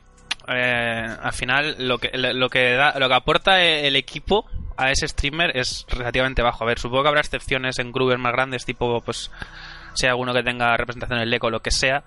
eh, 0.51 1.07
al 1.23 1.33
final 1.33 1.77
lo 1.79 1.99
que 1.99 2.11
lo 2.15 2.49
que 2.49 2.73
da, 2.73 2.99
lo 2.99 3.09
que 3.09 3.15
aporta 3.15 3.63
el 3.63 3.97
equipo 3.97 4.47
a 4.77 4.91
ese 4.91 5.07
streamer 5.09 5.57
es 5.57 5.87
relativamente 5.89 6.43
bajo. 6.43 6.65
A 6.65 6.67
ver, 6.67 6.79
supongo 6.79 7.03
que 7.03 7.09
habrá 7.09 7.21
excepciones 7.21 7.79
en 7.79 7.93
Groover 7.93 8.19
más 8.19 8.33
grandes 8.33 8.65
tipo 8.65 9.01
pues 9.01 9.31
hay 10.03 10.09
alguno 10.09 10.33
que 10.33 10.43
tenga 10.43 10.77
representación 10.77 11.19
en 11.19 11.29
el 11.29 11.35
eco 11.35 11.49
o 11.49 11.51
lo 11.51 11.61
que 11.61 11.71
sea. 11.71 12.03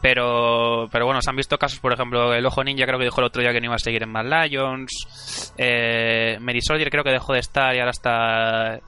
Pero, 0.00 0.88
pero 0.90 1.06
bueno, 1.06 1.20
se 1.20 1.30
han 1.30 1.36
visto 1.36 1.58
casos, 1.58 1.78
por 1.78 1.92
ejemplo, 1.92 2.32
el 2.32 2.46
Ojo 2.46 2.62
Ninja 2.64 2.86
creo 2.86 2.98
que 2.98 3.04
dijo 3.04 3.20
el 3.20 3.26
otro 3.26 3.42
día 3.42 3.52
que 3.52 3.60
no 3.60 3.66
iba 3.66 3.74
a 3.74 3.78
seguir 3.78 4.02
en 4.02 4.10
Mad 4.10 4.26
Lions. 4.26 5.52
Eh, 5.58 6.38
Soldier 6.60 6.90
creo 6.90 7.04
que 7.04 7.10
dejó 7.10 7.32
de 7.32 7.40
estar 7.40 7.74
y 7.74 7.78
ahora 7.78 7.90
está 7.90 8.80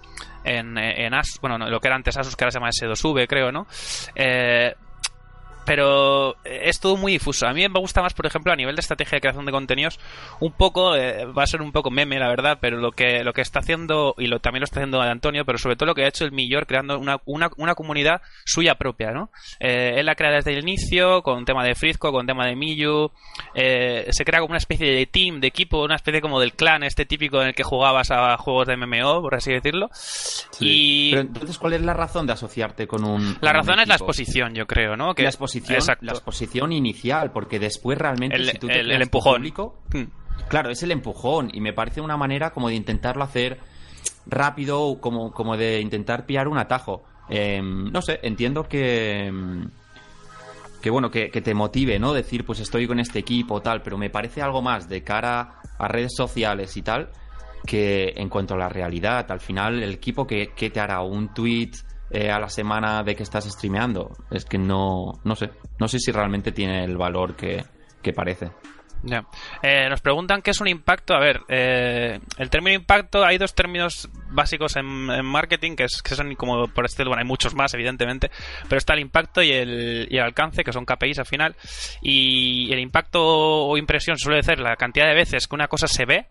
en, 0.44 0.78
en 0.78 1.14
As, 1.14 1.38
bueno, 1.40 1.58
lo 1.58 1.80
que 1.80 1.88
era 1.88 1.96
antes 1.96 2.16
Asus, 2.16 2.36
que 2.36 2.44
ahora 2.44 2.52
se 2.52 2.58
llama 2.58 2.70
S2V, 2.70 3.26
creo, 3.26 3.52
¿no? 3.52 3.66
Eh, 4.14 4.74
pero 5.66 6.36
es 6.44 6.78
todo 6.78 6.96
muy 6.96 7.12
difuso. 7.12 7.46
A 7.46 7.52
mí 7.52 7.68
me 7.68 7.80
gusta 7.80 8.00
más, 8.00 8.14
por 8.14 8.24
ejemplo, 8.24 8.52
a 8.52 8.56
nivel 8.56 8.76
de 8.76 8.80
estrategia 8.80 9.16
de 9.16 9.20
creación 9.20 9.44
de 9.44 9.52
contenidos, 9.52 9.98
un 10.40 10.52
poco, 10.52 10.94
eh, 10.94 11.26
va 11.26 11.42
a 11.42 11.46
ser 11.46 11.60
un 11.60 11.72
poco 11.72 11.90
meme, 11.90 12.18
la 12.20 12.28
verdad, 12.28 12.58
pero 12.60 12.78
lo 12.78 12.92
que, 12.92 13.24
lo 13.24 13.32
que 13.32 13.40
está 13.42 13.58
haciendo, 13.58 14.14
y 14.16 14.28
lo, 14.28 14.38
también 14.38 14.60
lo 14.60 14.64
está 14.64 14.78
haciendo 14.78 15.02
Antonio, 15.02 15.44
pero 15.44 15.58
sobre 15.58 15.74
todo 15.74 15.88
lo 15.88 15.94
que 15.94 16.04
ha 16.04 16.08
hecho 16.08 16.24
el 16.24 16.30
Millor 16.30 16.66
creando 16.66 16.98
una, 16.98 17.20
una, 17.26 17.50
una 17.56 17.74
comunidad 17.74 18.22
suya 18.44 18.76
propia, 18.76 19.10
¿no? 19.10 19.30
Eh, 19.58 19.94
él 19.96 20.06
la 20.06 20.14
crea 20.14 20.30
desde 20.30 20.52
el 20.52 20.60
inicio, 20.60 21.22
con 21.22 21.44
tema 21.44 21.64
de 21.64 21.74
Frisco, 21.74 22.12
con 22.12 22.26
tema 22.26 22.46
de 22.46 22.54
Millu, 22.54 23.10
eh, 23.54 24.06
se 24.10 24.24
crea 24.24 24.40
como 24.40 24.52
una 24.52 24.58
especie 24.58 24.92
de 24.92 25.06
team, 25.06 25.40
de 25.40 25.48
equipo, 25.48 25.82
una 25.82 25.96
especie 25.96 26.20
como 26.20 26.38
del 26.38 26.52
clan, 26.52 26.84
este 26.84 27.06
típico 27.06 27.42
en 27.42 27.48
el 27.48 27.54
que 27.54 27.64
jugabas 27.64 28.12
a 28.12 28.36
juegos 28.36 28.68
de 28.68 28.76
MMO, 28.76 29.20
por 29.20 29.34
así 29.34 29.52
decirlo. 29.52 29.90
Y... 30.60 31.10
Pero 31.10 31.22
entonces, 31.22 31.58
¿cuál 31.58 31.72
es 31.72 31.82
la 31.82 31.94
razón 31.94 32.24
de 32.26 32.34
asociarte 32.34 32.86
con 32.86 33.04
un... 33.04 33.36
La 33.40 33.52
razón 33.52 33.80
es 33.80 33.88
la 33.88 33.96
exposición, 33.96 34.54
yo 34.54 34.66
creo, 34.66 34.96
¿no? 34.96 35.14
Que 35.14 35.22
la 35.22 35.30
exposición 35.30 35.55
la 36.00 36.12
exposición 36.12 36.72
inicial, 36.72 37.32
porque 37.32 37.58
después 37.58 37.98
realmente 37.98 38.36
el, 38.36 38.50
si 38.50 38.58
tú 38.58 38.68
el, 38.68 38.90
empujón. 39.02 39.42
Hmm. 39.42 40.04
claro, 40.48 40.70
es 40.70 40.82
el 40.82 40.90
empujón 40.90 41.50
y 41.52 41.60
me 41.60 41.72
parece 41.72 42.00
una 42.00 42.16
manera 42.16 42.50
como 42.50 42.68
de 42.68 42.74
intentarlo 42.74 43.22
hacer 43.24 43.58
rápido, 44.26 45.00
como, 45.00 45.32
como 45.32 45.56
de 45.56 45.80
intentar 45.80 46.26
pillar 46.26 46.48
un 46.48 46.58
atajo. 46.58 47.04
Em, 47.28 47.90
no 47.90 48.02
sé, 48.02 48.20
entiendo 48.22 48.64
que 48.64 49.26
em, 49.26 49.68
que 50.86 50.90
bueno, 50.90 51.10
que, 51.10 51.28
te 51.28 51.52
motive, 51.52 51.98
¿no? 51.98 52.12
Decir, 52.12 52.44
pues 52.44 52.60
estoy 52.60 52.86
con 52.86 53.00
este 53.00 53.18
equipo, 53.18 53.60
tal, 53.60 53.82
pero 53.82 53.98
me 53.98 54.08
parece 54.08 54.40
algo 54.40 54.62
más 54.62 54.88
de 54.88 55.02
cara 55.02 55.60
a 55.78 55.88
redes 55.88 56.12
sociales 56.16 56.76
y 56.76 56.82
tal, 56.82 57.10
que 57.66 58.12
en 58.14 58.28
cuanto 58.28 58.54
a 58.54 58.56
la 58.56 58.68
realidad, 58.68 59.28
al 59.32 59.40
final 59.40 59.82
el 59.82 59.94
equipo 59.94 60.28
que, 60.28 60.52
que 60.54 60.70
te 60.70 60.78
hará 60.78 61.00
un 61.00 61.34
tweet 61.34 61.72
eh, 62.10 62.30
a 62.30 62.38
la 62.38 62.48
semana 62.48 63.02
de 63.02 63.16
que 63.16 63.24
estás 63.24 63.44
streameando. 63.44 64.12
Es 64.30 64.44
que 64.44 64.58
no, 64.58 65.20
no 65.24 65.34
sé. 65.34 65.50
No 65.78 65.88
sé 65.88 65.98
si 65.98 66.12
realmente 66.12 66.52
tiene 66.52 66.84
el 66.84 66.96
valor 66.96 67.34
que, 67.34 67.64
parece. 68.14 68.52
Eh, 69.62 69.88
nos 69.90 70.00
preguntan 70.00 70.40
qué 70.40 70.52
es 70.52 70.60
un 70.60 70.68
impacto. 70.68 71.14
A 71.14 71.18
ver, 71.18 71.40
eh, 71.48 72.20
el 72.38 72.50
término 72.50 72.76
impacto, 72.76 73.24
hay 73.24 73.38
dos 73.38 73.54
términos 73.54 74.08
básicos 74.30 74.76
en, 74.76 74.86
marketing 75.24 75.74
que, 75.74 75.84
es, 75.84 76.00
que 76.02 76.14
son 76.14 76.34
como 76.36 76.68
por 76.68 76.84
este, 76.84 77.04
bueno, 77.04 77.18
hay 77.18 77.26
muchos 77.26 77.56
más, 77.56 77.74
evidentemente, 77.74 78.30
pero 78.68 78.78
está 78.78 78.94
el 78.94 79.00
impacto 79.00 79.42
y 79.42 79.50
el, 79.50 80.06
y 80.08 80.16
el 80.16 80.22
alcance, 80.22 80.62
que 80.62 80.72
son 80.72 80.84
KPIs 80.84 81.18
al 81.18 81.26
final. 81.26 81.56
Y 82.02 82.72
el 82.72 82.78
impacto 82.78 83.20
o 83.20 83.76
impresión 83.76 84.16
suele 84.16 84.44
ser 84.44 84.60
la 84.60 84.76
cantidad 84.76 85.08
de 85.08 85.14
veces 85.14 85.48
que 85.48 85.54
una 85.56 85.66
cosa 85.66 85.88
se 85.88 86.04
ve 86.04 86.26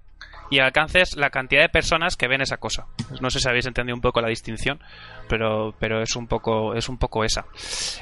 y 0.50 0.60
alcances 0.60 1.16
la 1.16 1.30
cantidad 1.30 1.62
de 1.62 1.70
personas 1.70 2.16
que 2.16 2.28
ven 2.28 2.42
esa 2.42 2.58
cosa. 2.58 2.88
No 3.22 3.30
sé 3.30 3.40
si 3.40 3.50
habéis 3.50 3.66
entendido 3.66 3.96
un 3.96 4.02
poco 4.02 4.22
la 4.22 4.30
distinción, 4.30 4.80
pero, 5.28 5.74
pero 5.80 6.02
es 6.02 6.16
un 6.16 6.28
poco, 6.28 6.76
es 6.76 6.90
un 6.90 6.98
poco 6.98 7.24
esa. 7.24 7.46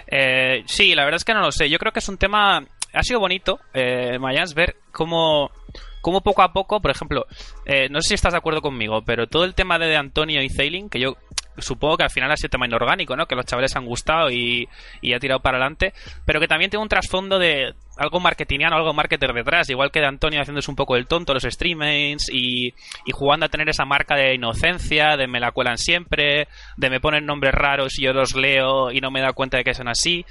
Eh, 0.08 0.64
sí, 0.66 0.94
la 0.96 1.04
verdad 1.04 1.18
es 1.18 1.26
que 1.26 1.34
no 1.34 1.42
lo 1.42 1.52
sé. 1.52 1.70
Yo 1.70 1.80
creo 1.80 1.92
que 1.92 2.00
es 2.00 2.10
un 2.10 2.18
tema. 2.18 2.64
Ha 2.94 3.04
sido 3.04 3.20
bonito, 3.20 3.60
eh, 3.74 4.20
Mayans, 4.20 4.54
ver 4.54 4.76
cómo, 4.92 5.50
cómo 6.02 6.22
poco 6.22 6.44
a 6.44 6.54
poco, 6.54 6.80
por 6.80 6.92
ejemplo, 6.92 7.26
eh, 7.66 7.90
no 7.90 8.02
sé 8.02 8.10
si 8.10 8.14
estás 8.14 8.34
de 8.34 8.38
acuerdo 8.38 8.62
conmigo, 8.62 9.02
pero 9.04 9.26
todo 9.26 9.46
el 9.46 9.56
tema 9.56 9.80
de 9.80 9.96
Antonio 9.96 10.44
y 10.44 10.50
Zailing, 10.50 10.90
que 10.90 11.00
yo 11.00 11.18
supongo 11.58 11.98
que 11.98 12.04
al 12.04 12.12
final 12.12 12.32
ha 12.32 12.38
sido 12.38 12.50
tema 12.50 12.68
inorgánico, 12.68 13.16
¿no? 13.16 13.26
Que 13.26 13.36
los 13.36 13.46
chavales 13.46 13.76
han 13.76 13.86
gustado 13.86 14.30
y, 14.30 14.68
y 15.02 15.14
ha 15.14 15.20
tirado 15.20 15.40
para 15.40 15.58
adelante, 15.58 15.94
pero 16.26 16.40
que 16.40 16.48
también 16.48 16.70
tiene 16.70 16.84
un 16.84 16.90
trasfondo 16.90 17.40
de 17.40 17.74
algo 17.98 18.20
marketingiano, 18.20 18.76
algo 18.76 18.94
marketer 18.94 19.34
detrás, 19.34 19.70
igual 19.70 19.92
que 19.92 20.00
de 20.00 20.08
Antonio 20.08 20.42
haciéndose 20.42 20.72
un 20.72 20.76
poco 20.76 20.96
el 20.96 21.08
tonto 21.08 21.34
los 21.34 21.44
streamings 21.44 22.30
y, 22.30 22.74
y 23.06 23.12
jugando 23.12 23.46
a 23.46 23.50
tener 23.50 23.70
esa 23.70 23.86
marca 23.86 24.16
de 24.16 24.34
inocencia, 24.34 25.16
de 25.18 25.28
me 25.28 25.40
la 25.40 25.52
cuelan 25.52 25.78
siempre, 25.78 26.48
de 26.78 26.90
me 26.90 27.00
ponen 27.00 27.26
nombres 27.26 27.54
raros 27.54 28.00
y 28.00 28.04
yo 28.04 28.14
los 28.14 28.36
leo 28.36 28.92
y 28.92 29.02
no 29.02 29.12
me 29.12 29.22
da 29.22 29.34
cuenta 29.34 29.58
de 29.58 29.64
que 29.64 29.74
son 29.74 29.88
así. 29.88 30.26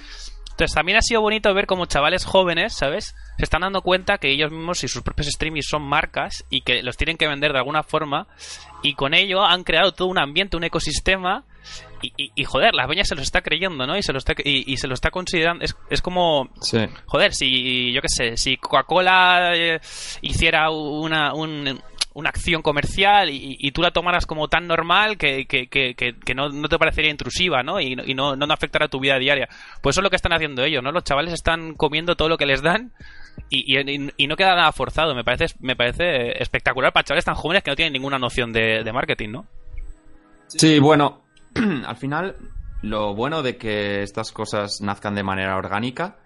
Entonces 0.52 0.75
también 0.75 0.99
ha 0.99 1.02
sido 1.02 1.23
bonito 1.23 1.52
ver 1.54 1.66
como 1.66 1.87
chavales 1.87 2.26
jóvenes, 2.26 2.75
¿sabes? 2.75 3.14
Se 3.38 3.45
están 3.45 3.62
dando 3.62 3.81
cuenta 3.81 4.19
que 4.19 4.31
ellos 4.31 4.50
mismos 4.50 4.85
y 4.85 4.88
sus 4.88 5.02
propios 5.02 5.28
streamings 5.28 5.66
son 5.66 5.83
marcas 5.83 6.45
y 6.50 6.61
que 6.61 6.83
los 6.83 6.99
tienen 6.99 7.16
que 7.16 7.26
vender 7.26 7.52
de 7.52 7.59
alguna 7.59 7.83
forma 7.83 8.26
y 8.83 8.95
con 8.95 9.14
ello 9.14 9.42
han 9.45 9.64
creado 9.64 9.92
todo 9.92 10.09
un 10.09 10.19
ambiente, 10.19 10.57
un 10.57 10.64
ecosistema 10.64 11.45
y, 12.02 12.44
joder, 12.44 12.75
la 12.75 12.87
peña 12.87 13.04
se 13.04 13.14
lo 13.14 13.23
está 13.23 13.42
creyendo, 13.42 13.87
¿no? 13.87 13.97
Y 13.97 14.02
se 14.02 14.12
lo 14.12 14.18
está, 14.18 14.35
y, 14.44 14.76
se 14.76 14.88
lo 14.88 14.94
está 14.94 15.11
considerando. 15.11 15.64
Es, 15.64 15.76
es 15.90 16.02
como. 16.02 16.50
Joder, 17.06 17.32
si. 17.35 17.92
Yo 17.92 18.00
qué 18.00 18.09
sé, 18.09 18.37
si 18.37 18.56
Coca-Cola 18.56 19.52
eh, 19.54 19.80
hiciera 20.21 20.71
una, 20.71 21.35
un, 21.35 21.80
una 22.14 22.28
acción 22.28 22.62
comercial 22.62 23.30
y, 23.30 23.71
tú 23.73 23.82
la 23.82 23.90
tomaras 23.90 24.26
como 24.26 24.49
tan 24.49 24.66
normal 24.66 25.16
que, 25.16 25.47
que, 25.47 25.68
que, 25.68 25.94
que 25.94 26.35
no, 26.35 26.49
no, 26.49 26.68
te 26.68 26.78
parecería 26.78 27.11
intrusiva, 27.11 27.62
¿no? 27.62 27.80
Y, 27.80 27.97
y 28.04 28.14
no, 28.14 28.37
no 28.37 28.52
afectará 28.52 28.87
a 28.87 28.88
tu 28.88 29.00
vida 29.00 29.18
diaria. 29.18 29.49
Pues 29.80 29.94
eso 29.94 30.00
es 30.00 30.04
lo 30.04 30.11
que 30.11 30.16
están 30.16 30.32
haciendo 30.32 30.64
ellos, 30.64 30.82
¿no? 30.82 30.92
Los 30.92 31.04
chavales 31.04 31.32
están 31.32 31.75
comiendo 31.75 32.16
todo 32.16 32.28
lo 32.28 32.37
que 32.37 32.47
les 32.47 32.62
dan 32.62 32.92
y, 33.49 33.78
y, 33.78 34.26
no 34.26 34.37
queda 34.37 34.54
nada 34.54 34.73
forzado. 34.73 35.14
Me 35.14 35.25
parece, 35.25 35.54
me 35.61 35.76
parece 35.76 36.42
espectacular 36.42 36.92
para 36.92 37.04
chavales 37.04 37.25
tan 37.25 37.35
jóvenes 37.35 37.62
que 37.62 37.71
no 37.71 37.76
tienen 37.76 37.92
ninguna 37.92 38.18
noción 38.18 38.52
de, 38.52 38.82
de 38.85 38.92
marketing, 38.92 39.30
¿no? 39.30 39.47
Sí, 40.49 40.78
bueno, 40.80 41.22
al 41.87 41.97
final 41.97 42.37
lo 42.82 43.14
bueno 43.14 43.42
de 43.42 43.56
que 43.56 44.02
estas 44.02 44.32
cosas 44.32 44.80
nazcan 44.80 45.14
de 45.14 45.23
manera 45.23 45.56
orgánica 45.56 46.16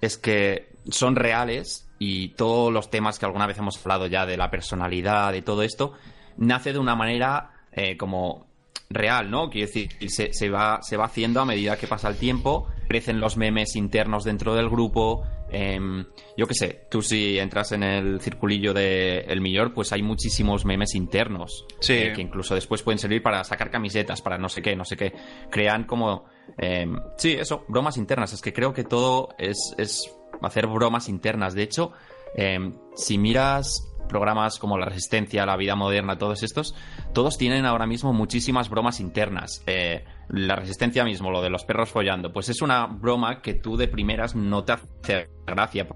es 0.00 0.16
que 0.16 0.70
son 0.90 1.16
reales 1.16 1.88
y 1.98 2.28
todos 2.30 2.72
los 2.72 2.90
temas 2.90 3.18
que 3.18 3.26
alguna 3.26 3.46
vez 3.46 3.58
hemos 3.58 3.78
hablado 3.78 4.06
ya 4.06 4.24
de 4.24 4.36
la 4.36 4.50
personalidad 4.50 5.34
y 5.34 5.42
todo 5.42 5.62
esto, 5.62 5.94
nace 6.36 6.72
de 6.72 6.78
una 6.78 6.94
manera 6.94 7.50
eh, 7.72 7.96
como 7.96 8.46
real, 8.88 9.30
¿no? 9.30 9.50
Quiero 9.50 9.66
decir, 9.66 9.90
se, 10.08 10.50
va, 10.50 10.80
se 10.82 10.96
va 10.96 11.06
haciendo 11.06 11.40
a 11.40 11.44
medida 11.44 11.76
que 11.76 11.86
pasa 11.86 12.08
el 12.08 12.16
tiempo, 12.16 12.68
crecen 12.88 13.20
los 13.20 13.36
memes 13.36 13.76
internos 13.76 14.24
dentro 14.24 14.54
del 14.54 14.68
grupo. 14.68 15.22
Em, 15.50 16.06
yo 16.36 16.46
qué 16.46 16.54
sé, 16.54 16.86
tú 16.90 17.02
si 17.02 17.38
entras 17.38 17.72
en 17.72 17.82
el 17.82 18.20
circulillo 18.20 18.72
de 18.74 19.20
El 19.20 19.40
Millor, 19.40 19.74
pues 19.74 19.92
hay 19.92 20.02
muchísimos 20.02 20.64
memes 20.64 20.94
internos. 20.94 21.66
Eh, 21.88 22.12
que 22.14 22.22
incluso 22.22 22.54
después 22.54 22.82
pueden 22.82 22.98
servir 22.98 23.22
para 23.22 23.44
sacar 23.44 23.70
camisetas, 23.70 24.22
para 24.22 24.38
no 24.38 24.48
sé 24.48 24.62
qué, 24.62 24.74
no 24.74 24.84
sé 24.84 24.96
qué. 24.96 25.12
Crean 25.50 25.84
como. 25.84 26.24
Em, 26.56 26.98
sí, 27.16 27.34
eso, 27.34 27.64
bromas 27.68 27.98
internas. 27.98 28.32
Es 28.32 28.40
que 28.40 28.52
creo 28.52 28.72
que 28.72 28.84
todo 28.84 29.28
es, 29.38 29.74
es 29.76 30.10
hacer 30.42 30.66
bromas 30.66 31.08
internas. 31.08 31.54
De 31.54 31.62
hecho, 31.62 31.92
em, 32.34 32.74
si 32.96 33.18
miras 33.18 33.84
programas 34.08 34.58
como 34.58 34.78
La 34.78 34.86
Resistencia, 34.86 35.46
La 35.46 35.56
Vida 35.56 35.76
Moderna, 35.76 36.16
todos 36.16 36.42
estos, 36.42 36.74
todos 37.12 37.36
tienen 37.36 37.66
ahora 37.66 37.86
mismo 37.86 38.12
muchísimas 38.12 38.70
bromas 38.70 38.98
internas. 39.00 39.62
Eh, 39.66 40.04
la 40.30 40.56
Resistencia 40.56 41.04
mismo, 41.04 41.30
lo 41.30 41.40
de 41.40 41.50
los 41.50 41.64
perros 41.64 41.90
follando, 41.90 42.32
pues 42.32 42.48
es 42.48 42.60
una 42.60 42.86
broma 42.86 43.40
que 43.40 43.54
tú 43.54 43.76
de 43.76 43.88
primeras 43.88 44.34
no 44.34 44.64
te 44.64 44.72
hace 44.72 45.28
gracia. 45.46 45.86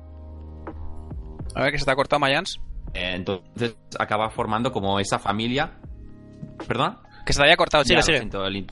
A 1.55 1.63
ver 1.63 1.73
que 1.73 1.79
se 1.79 1.85
te 1.85 1.91
ha 1.91 1.97
cortado 1.97 2.21
Mayans. 2.21 2.59
Eh, 2.95 3.13
entonces 3.15 3.77
acaba 3.99 4.31
formando 4.31 4.73
como 4.73 4.99
esa 5.01 5.19
familia. 5.19 5.79
¿Perdón? 6.67 6.99
Que 7.27 7.33
se 7.33 7.41
te 7.41 7.47
haya 7.47 7.57
cortado, 7.57 7.85
sigue, 7.85 8.03
sigue. 8.03 8.19
el, 8.19 8.67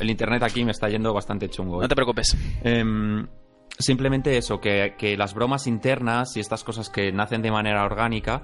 el, 0.00 0.10
internet 0.10 0.42
aquí 0.42 0.64
me 0.64 0.72
está 0.72 0.88
yendo 0.88 1.14
bastante 1.14 1.48
chungo. 1.48 1.80
No 1.80 1.88
te 1.88 1.94
preocupes. 1.94 2.36
Em, 2.62 3.26
simplemente 3.78 4.36
eso, 4.36 4.60
que, 4.60 5.14
las 5.16 5.34
bromas 5.34 5.66
internas 5.66 6.36
y 6.36 6.40
estas 6.40 6.64
cosas 6.64 6.90
que 6.90 7.12
nacen 7.12 7.40
de 7.40 7.50
manera 7.50 7.84
orgánica, 7.84 8.42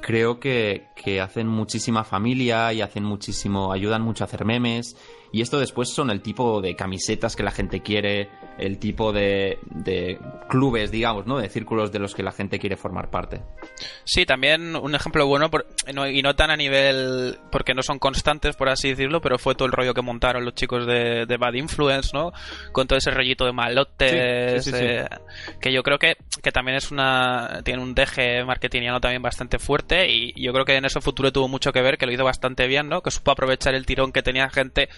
creo 0.00 0.40
que, 0.40 0.88
que 0.96 1.20
hacen 1.20 1.46
muchísima 1.46 2.04
familia 2.04 2.72
y 2.72 2.80
hacen 2.80 3.04
muchísimo, 3.04 3.72
ayudan 3.72 4.02
mucho 4.02 4.24
a 4.24 4.26
hacer 4.26 4.44
memes 4.44 4.96
y 5.32 5.40
esto 5.40 5.58
después 5.58 5.90
son 5.90 6.10
el 6.10 6.22
tipo 6.22 6.60
de 6.60 6.76
camisetas 6.76 7.36
que 7.36 7.42
la 7.42 7.50
gente 7.50 7.82
quiere, 7.82 8.28
el 8.58 8.78
tipo 8.78 9.12
de, 9.12 9.58
de 9.70 10.18
clubes, 10.48 10.90
digamos, 10.90 11.26
¿no? 11.26 11.38
De 11.38 11.48
círculos 11.48 11.92
de 11.92 11.98
los 11.98 12.14
que 12.14 12.22
la 12.22 12.32
gente 12.32 12.58
quiere 12.58 12.76
formar 12.76 13.10
parte. 13.10 13.42
Sí, 14.04 14.24
también 14.24 14.76
un 14.76 14.94
ejemplo 14.94 15.26
bueno, 15.26 15.50
y 16.10 16.22
no 16.22 16.34
tan 16.34 16.50
a 16.50 16.56
nivel, 16.56 17.38
porque 17.50 17.74
no 17.74 17.82
son 17.82 17.98
constantes, 17.98 18.56
por 18.56 18.68
así 18.68 18.90
decirlo, 18.90 19.20
pero 19.20 19.38
fue 19.38 19.54
todo 19.54 19.66
el 19.66 19.72
rollo 19.72 19.94
que 19.94 20.02
montaron 20.02 20.44
los 20.44 20.54
chicos 20.54 20.86
de, 20.86 21.36
Bad 21.38 21.54
Influence, 21.54 22.10
¿no? 22.14 22.32
Con 22.72 22.86
todo 22.86 22.98
ese 22.98 23.10
rollito 23.10 23.44
de 23.44 23.52
malotes, 23.52 24.70
que 25.60 25.72
yo 25.72 25.82
creo 25.82 25.98
que, 25.98 26.16
que 26.42 26.52
también 26.52 26.76
es 26.76 26.90
una, 26.90 27.60
tiene 27.64 27.82
un 27.82 27.94
deje 27.94 28.44
marketingiano 28.44 29.00
también 29.00 29.22
bastante 29.22 29.58
fuerte 29.58 30.10
y 30.10 30.32
yo 30.42 30.52
creo 30.52 30.64
que 30.64 30.76
en 30.76 30.84
eso 30.84 31.00
futuro 31.00 31.32
tuvo 31.32 31.48
mucho 31.48 31.72
que 31.72 31.82
ver, 31.82 31.98
que 31.98 32.06
lo 32.06 32.12
hizo 32.12 32.24
bastante 32.24 32.66
bien, 32.66 32.88
¿no? 32.88 33.02
Que 33.02 33.10
supo 33.10 33.30
aprovechar 33.30 33.74
el 33.74 33.86
tirón 33.86 34.12
que 34.12 34.22
tenía 34.22 34.48
gente 34.48 34.88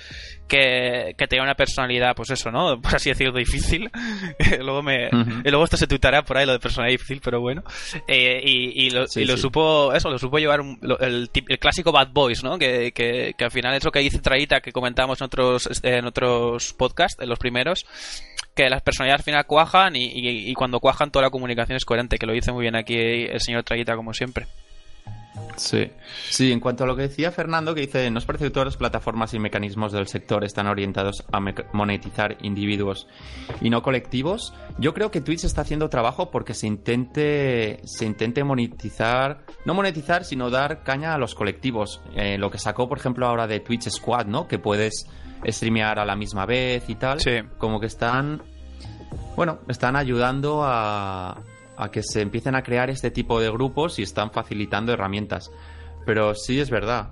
que, 0.48 1.14
tenía 1.28 1.42
una 1.42 1.54
personalidad, 1.54 2.14
pues 2.16 2.30
eso, 2.30 2.50
¿no? 2.50 2.80
Por 2.82 2.94
así 2.94 3.10
decirlo, 3.10 3.32
difícil. 3.50 3.90
luego 4.60 4.82
me, 4.82 5.08
y 5.44 5.50
luego 5.50 5.64
esto 5.64 5.76
se 5.76 5.86
tuitará 5.86 6.22
por 6.22 6.36
ahí 6.36 6.46
lo 6.46 6.52
de 6.52 6.58
personalidad 6.58 6.98
difícil, 6.98 7.20
pero 7.22 7.40
bueno. 7.40 7.62
Eh, 8.06 8.40
y, 8.44 8.90
lo, 8.90 9.04
y 9.14 9.24
lo 9.24 9.36
supo, 9.36 9.92
eso, 9.92 10.10
lo 10.10 10.18
supo 10.18 10.38
llevar 10.38 10.60
el, 10.60 11.30
el, 11.34 11.58
clásico 11.58 11.92
Bad 11.92 12.12
Boys, 12.12 12.42
¿no? 12.42 12.58
Que, 12.58 12.92
que, 12.92 13.34
que, 13.36 13.44
al 13.44 13.50
final 13.50 13.74
es 13.74 13.84
lo 13.84 13.90
que 13.90 14.00
dice 14.00 14.18
Traita, 14.18 14.60
que 14.60 14.72
comentábamos 14.72 15.20
en 15.20 15.24
otros, 15.26 15.68
en 15.82 16.06
otros 16.06 16.72
podcasts, 16.74 17.22
en 17.22 17.28
los 17.28 17.38
primeros, 17.38 17.86
que 18.54 18.68
las 18.68 18.82
personalidades 18.82 19.20
al 19.20 19.24
final 19.24 19.46
cuajan 19.46 19.96
y, 19.96 20.10
y, 20.14 20.54
cuando 20.54 20.80
cuajan 20.80 21.10
toda 21.10 21.24
la 21.24 21.30
comunicación 21.30 21.76
es 21.76 21.84
coherente, 21.84 22.18
que 22.18 22.26
lo 22.26 22.32
dice 22.32 22.52
muy 22.52 22.62
bien 22.62 22.76
aquí 22.76 22.96
el 22.96 23.40
señor 23.40 23.62
Traita, 23.62 23.96
como 23.96 24.12
siempre. 24.12 24.46
Sí. 25.56 25.90
sí, 26.30 26.52
en 26.52 26.60
cuanto 26.60 26.84
a 26.84 26.86
lo 26.86 26.94
que 26.94 27.02
decía 27.02 27.32
Fernando, 27.32 27.74
que 27.74 27.82
dice, 27.82 28.10
¿nos 28.10 28.24
parece 28.24 28.44
que 28.44 28.50
todas 28.50 28.66
las 28.66 28.76
plataformas 28.76 29.34
y 29.34 29.38
mecanismos 29.38 29.92
del 29.92 30.06
sector 30.06 30.44
están 30.44 30.66
orientados 30.66 31.24
a 31.32 31.40
monetizar 31.72 32.36
individuos 32.42 33.06
y 33.60 33.70
no 33.70 33.82
colectivos? 33.82 34.54
Yo 34.78 34.94
creo 34.94 35.10
que 35.10 35.20
Twitch 35.20 35.44
está 35.44 35.62
haciendo 35.62 35.88
trabajo 35.88 36.30
porque 36.30 36.54
se 36.54 36.66
intente, 36.66 37.80
se 37.84 38.06
intente 38.06 38.44
monetizar, 38.44 39.44
no 39.64 39.74
monetizar, 39.74 40.24
sino 40.24 40.50
dar 40.50 40.84
caña 40.84 41.14
a 41.14 41.18
los 41.18 41.34
colectivos. 41.34 42.00
Eh, 42.14 42.38
lo 42.38 42.50
que 42.50 42.58
sacó, 42.58 42.88
por 42.88 42.98
ejemplo, 42.98 43.26
ahora 43.26 43.46
de 43.46 43.60
Twitch 43.60 43.88
Squad, 43.90 44.26
¿no? 44.26 44.46
Que 44.46 44.58
puedes 44.58 45.06
streamear 45.46 45.98
a 45.98 46.04
la 46.04 46.16
misma 46.16 46.46
vez 46.46 46.88
y 46.88 46.94
tal. 46.94 47.20
Sí. 47.20 47.40
Como 47.58 47.80
que 47.80 47.86
están, 47.86 48.42
bueno, 49.36 49.58
están 49.68 49.96
ayudando 49.96 50.62
a 50.64 51.42
a 51.78 51.90
que 51.90 52.02
se 52.02 52.20
empiecen 52.20 52.54
a 52.54 52.62
crear 52.62 52.90
este 52.90 53.10
tipo 53.10 53.40
de 53.40 53.50
grupos 53.50 53.98
y 53.98 54.02
están 54.02 54.30
facilitando 54.32 54.92
herramientas. 54.92 55.50
Pero 56.04 56.34
sí 56.34 56.60
es 56.60 56.70
verdad. 56.70 57.10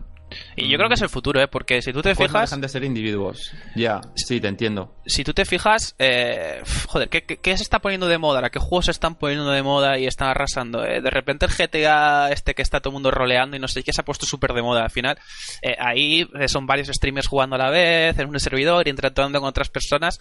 Y 0.57 0.69
yo 0.69 0.77
creo 0.77 0.89
que 0.89 0.95
es 0.95 1.03
el 1.03 1.09
futuro, 1.09 1.41
¿eh? 1.41 1.49
Porque 1.49 1.81
si 1.83 1.93
tú 1.93 2.03
te 2.03 2.15
fijas... 2.15 2.51
Dejan 2.51 2.61
de 2.61 2.69
ser 2.69 2.83
individuos. 2.83 3.53
Ya, 3.75 4.01
sí, 4.15 4.41
te 4.41 4.49
entiendo. 4.49 4.95
Si 5.07 5.23
tú 5.23 5.33
te 5.33 5.45
fijas, 5.45 5.95
eh, 5.99 6.63
joder, 6.89 7.09
¿qué, 7.09 7.23
¿qué, 7.23 7.57
se 7.57 7.63
está 7.63 7.79
poniendo 7.79 8.09
de 8.09 8.19
moda 8.19 8.39
ahora? 8.39 8.51
¿Qué 8.51 8.59
juegos 8.59 8.87
se 8.87 8.91
están 8.91 9.15
poniendo 9.15 9.51
de 9.51 9.63
moda 9.63 9.99
y 9.99 10.07
están 10.07 10.29
arrasando? 10.29 10.85
Eh? 10.85 11.01
De 11.01 11.11
repente 11.11 11.47
el 11.47 11.53
GTA 11.53 12.31
este 12.33 12.55
que 12.55 12.63
está 12.63 12.81
todo 12.81 12.91
el 12.91 12.95
mundo 12.95 13.11
roleando 13.11 13.57
y 13.57 13.61
no 13.61 13.69
sé 13.69 13.83
qué 13.83 13.93
se 13.93 14.01
ha 14.01 14.05
puesto 14.05 14.27
súper 14.27 14.53
de 14.53 14.63
moda 14.63 14.83
al 14.83 14.91
final. 14.91 15.19
Eh, 15.63 15.77
ahí 15.79 16.29
eh, 16.41 16.49
son 16.49 16.67
varios 16.67 16.89
streamers 16.89 17.29
jugando 17.29 17.55
a 17.57 17.59
la 17.59 17.71
vez, 17.71 18.19
en 18.19 18.29
un 18.29 18.41
servidor 18.41 18.89
interactuando 18.89 19.39
con 19.39 19.49
otras 19.49 19.69
personas. 19.69 20.19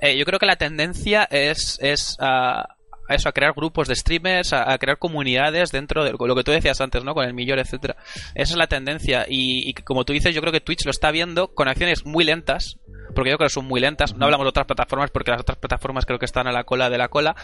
yo 0.00 0.24
creo 0.24 0.38
que 0.38 0.46
la 0.46 0.56
tendencia 0.56 1.24
es, 1.30 1.78
es 1.80 2.16
a 2.20 2.77
a 3.08 3.14
eso, 3.14 3.28
a 3.28 3.32
crear 3.32 3.54
grupos 3.54 3.88
de 3.88 3.96
streamers, 3.96 4.52
a, 4.52 4.76
crear 4.78 4.98
comunidades 4.98 5.72
dentro 5.72 6.04
de 6.04 6.12
lo 6.12 6.34
que 6.36 6.44
tú 6.44 6.52
decías 6.52 6.80
antes, 6.80 7.02
¿no? 7.04 7.14
Con 7.14 7.24
el 7.24 7.34
millón, 7.34 7.58
etcétera. 7.58 7.96
Esa 8.34 8.52
es 8.52 8.56
la 8.56 8.66
tendencia. 8.66 9.24
Y, 9.28 9.72
como 9.84 10.04
tú 10.04 10.12
dices, 10.12 10.34
yo 10.34 10.40
creo 10.40 10.52
que 10.52 10.60
Twitch 10.60 10.84
lo 10.84 10.90
está 10.90 11.10
viendo 11.10 11.48
con 11.48 11.68
acciones 11.68 12.04
muy 12.04 12.24
lentas. 12.24 12.78
Porque 13.14 13.30
yo 13.30 13.38
creo 13.38 13.48
que 13.48 13.54
son 13.54 13.64
muy 13.64 13.80
lentas. 13.80 14.14
No 14.14 14.26
hablamos 14.26 14.44
de 14.44 14.50
otras 14.50 14.66
plataformas 14.66 15.10
porque 15.10 15.30
las 15.30 15.40
otras 15.40 15.58
plataformas 15.58 16.04
creo 16.04 16.18
que 16.18 16.26
están 16.26 16.46
a 16.46 16.52
la 16.52 16.64
cola 16.64 16.90
de 16.90 16.98
la 16.98 17.08
cola. 17.08 17.34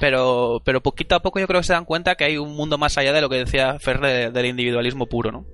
Pero, 0.00 0.60
pero 0.64 0.82
poquito 0.82 1.14
a 1.14 1.22
poco 1.22 1.38
yo 1.38 1.46
creo 1.46 1.60
que 1.60 1.66
se 1.66 1.72
dan 1.72 1.84
cuenta 1.84 2.16
que 2.16 2.24
hay 2.24 2.36
un 2.36 2.54
mundo 2.54 2.78
más 2.78 2.98
allá 2.98 3.12
de 3.12 3.20
lo 3.20 3.28
que 3.28 3.36
decía 3.36 3.78
Fer 3.78 4.00
del 4.00 4.46
individualismo 4.46 5.06
puro, 5.06 5.30
¿no? 5.30 5.46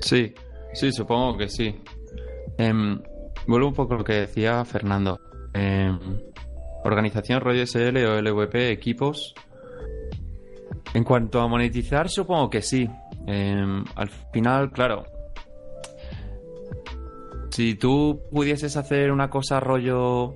Sí, 0.00 0.34
sí, 0.74 0.92
supongo 0.92 1.38
que 1.38 1.48
sí. 1.48 1.74
Em, 2.58 3.00
vuelvo 3.46 3.68
un 3.68 3.74
poco 3.74 3.94
a 3.94 3.98
lo 3.98 4.04
que 4.04 4.12
decía 4.12 4.64
Fernando. 4.64 5.18
Eh, 5.54 5.90
Organización 6.84 7.40
rollo 7.40 7.66
SL 7.66 7.96
o 8.04 8.20
LVP, 8.20 8.70
equipos. 8.70 9.34
En 10.92 11.02
cuanto 11.02 11.40
a 11.40 11.48
monetizar, 11.48 12.08
supongo 12.08 12.50
que 12.50 12.62
sí. 12.62 12.88
Em, 13.26 13.84
al 13.96 14.08
final, 14.32 14.70
claro. 14.70 15.04
Si 17.50 17.74
tú 17.74 18.20
pudieses 18.30 18.76
hacer 18.76 19.10
una 19.10 19.30
cosa 19.30 19.60
rollo. 19.60 20.34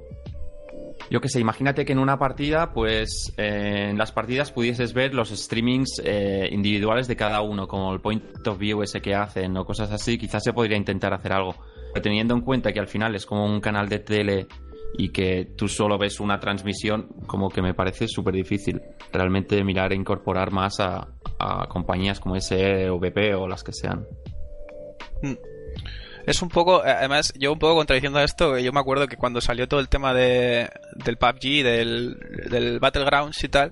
Yo 1.10 1.20
qué 1.20 1.28
sé, 1.28 1.40
imagínate 1.40 1.84
que 1.84 1.92
en 1.92 1.98
una 1.98 2.18
partida, 2.18 2.72
pues 2.72 3.32
en 3.36 3.96
las 3.96 4.12
partidas 4.12 4.52
pudieses 4.52 4.92
ver 4.92 5.14
los 5.14 5.30
streamings 5.30 6.02
eh, 6.04 6.48
individuales 6.50 7.08
de 7.08 7.16
cada 7.16 7.40
uno, 7.40 7.66
como 7.66 7.92
el 7.94 8.00
point 8.00 8.22
of 8.46 8.58
view 8.58 8.82
ese 8.82 9.00
que 9.00 9.14
hacen 9.14 9.56
o 9.56 9.64
cosas 9.64 9.90
así, 9.90 10.18
quizás 10.18 10.44
se 10.44 10.52
podría 10.52 10.76
intentar 10.76 11.14
hacer 11.14 11.32
algo. 11.32 11.54
Pero 11.92 12.02
teniendo 12.02 12.34
en 12.34 12.42
cuenta 12.42 12.72
que 12.72 12.80
al 12.80 12.88
final 12.88 13.14
es 13.14 13.24
como 13.26 13.44
un 13.46 13.60
canal 13.60 13.88
de 13.88 14.00
tele 14.00 14.46
y 14.96 15.10
que 15.10 15.52
tú 15.56 15.68
solo 15.68 15.98
ves 15.98 16.20
una 16.20 16.40
transmisión, 16.40 17.08
como 17.26 17.50
que 17.50 17.62
me 17.62 17.74
parece 17.74 18.08
súper 18.08 18.34
difícil 18.34 18.80
realmente 19.12 19.62
mirar 19.64 19.92
e 19.92 19.96
incorporar 19.96 20.50
más 20.50 20.80
a, 20.80 21.08
compañías 21.68 22.20
como 22.20 22.38
SE 22.40 22.90
o 22.90 22.98
BP 22.98 23.34
o 23.36 23.46
las 23.46 23.62
que 23.62 23.72
sean. 23.72 24.06
Mm 25.22 25.34
es 26.28 26.42
un 26.42 26.50
poco, 26.50 26.84
eh, 26.84 26.90
además, 26.90 27.32
yo 27.38 27.52
un 27.52 27.58
poco 27.58 27.76
contradiciendo 27.76 28.20
esto, 28.20 28.58
yo 28.58 28.70
me 28.70 28.80
acuerdo 28.80 29.06
que 29.06 29.16
cuando 29.16 29.40
salió 29.40 29.66
todo 29.66 29.80
el 29.80 29.88
tema 29.88 30.12
de, 30.12 30.68
del 30.94 31.16
PUBG, 31.16 31.62
del, 31.62 32.16
del 32.50 32.80
Battlegrounds 32.80 33.42
y 33.44 33.48
tal, 33.48 33.70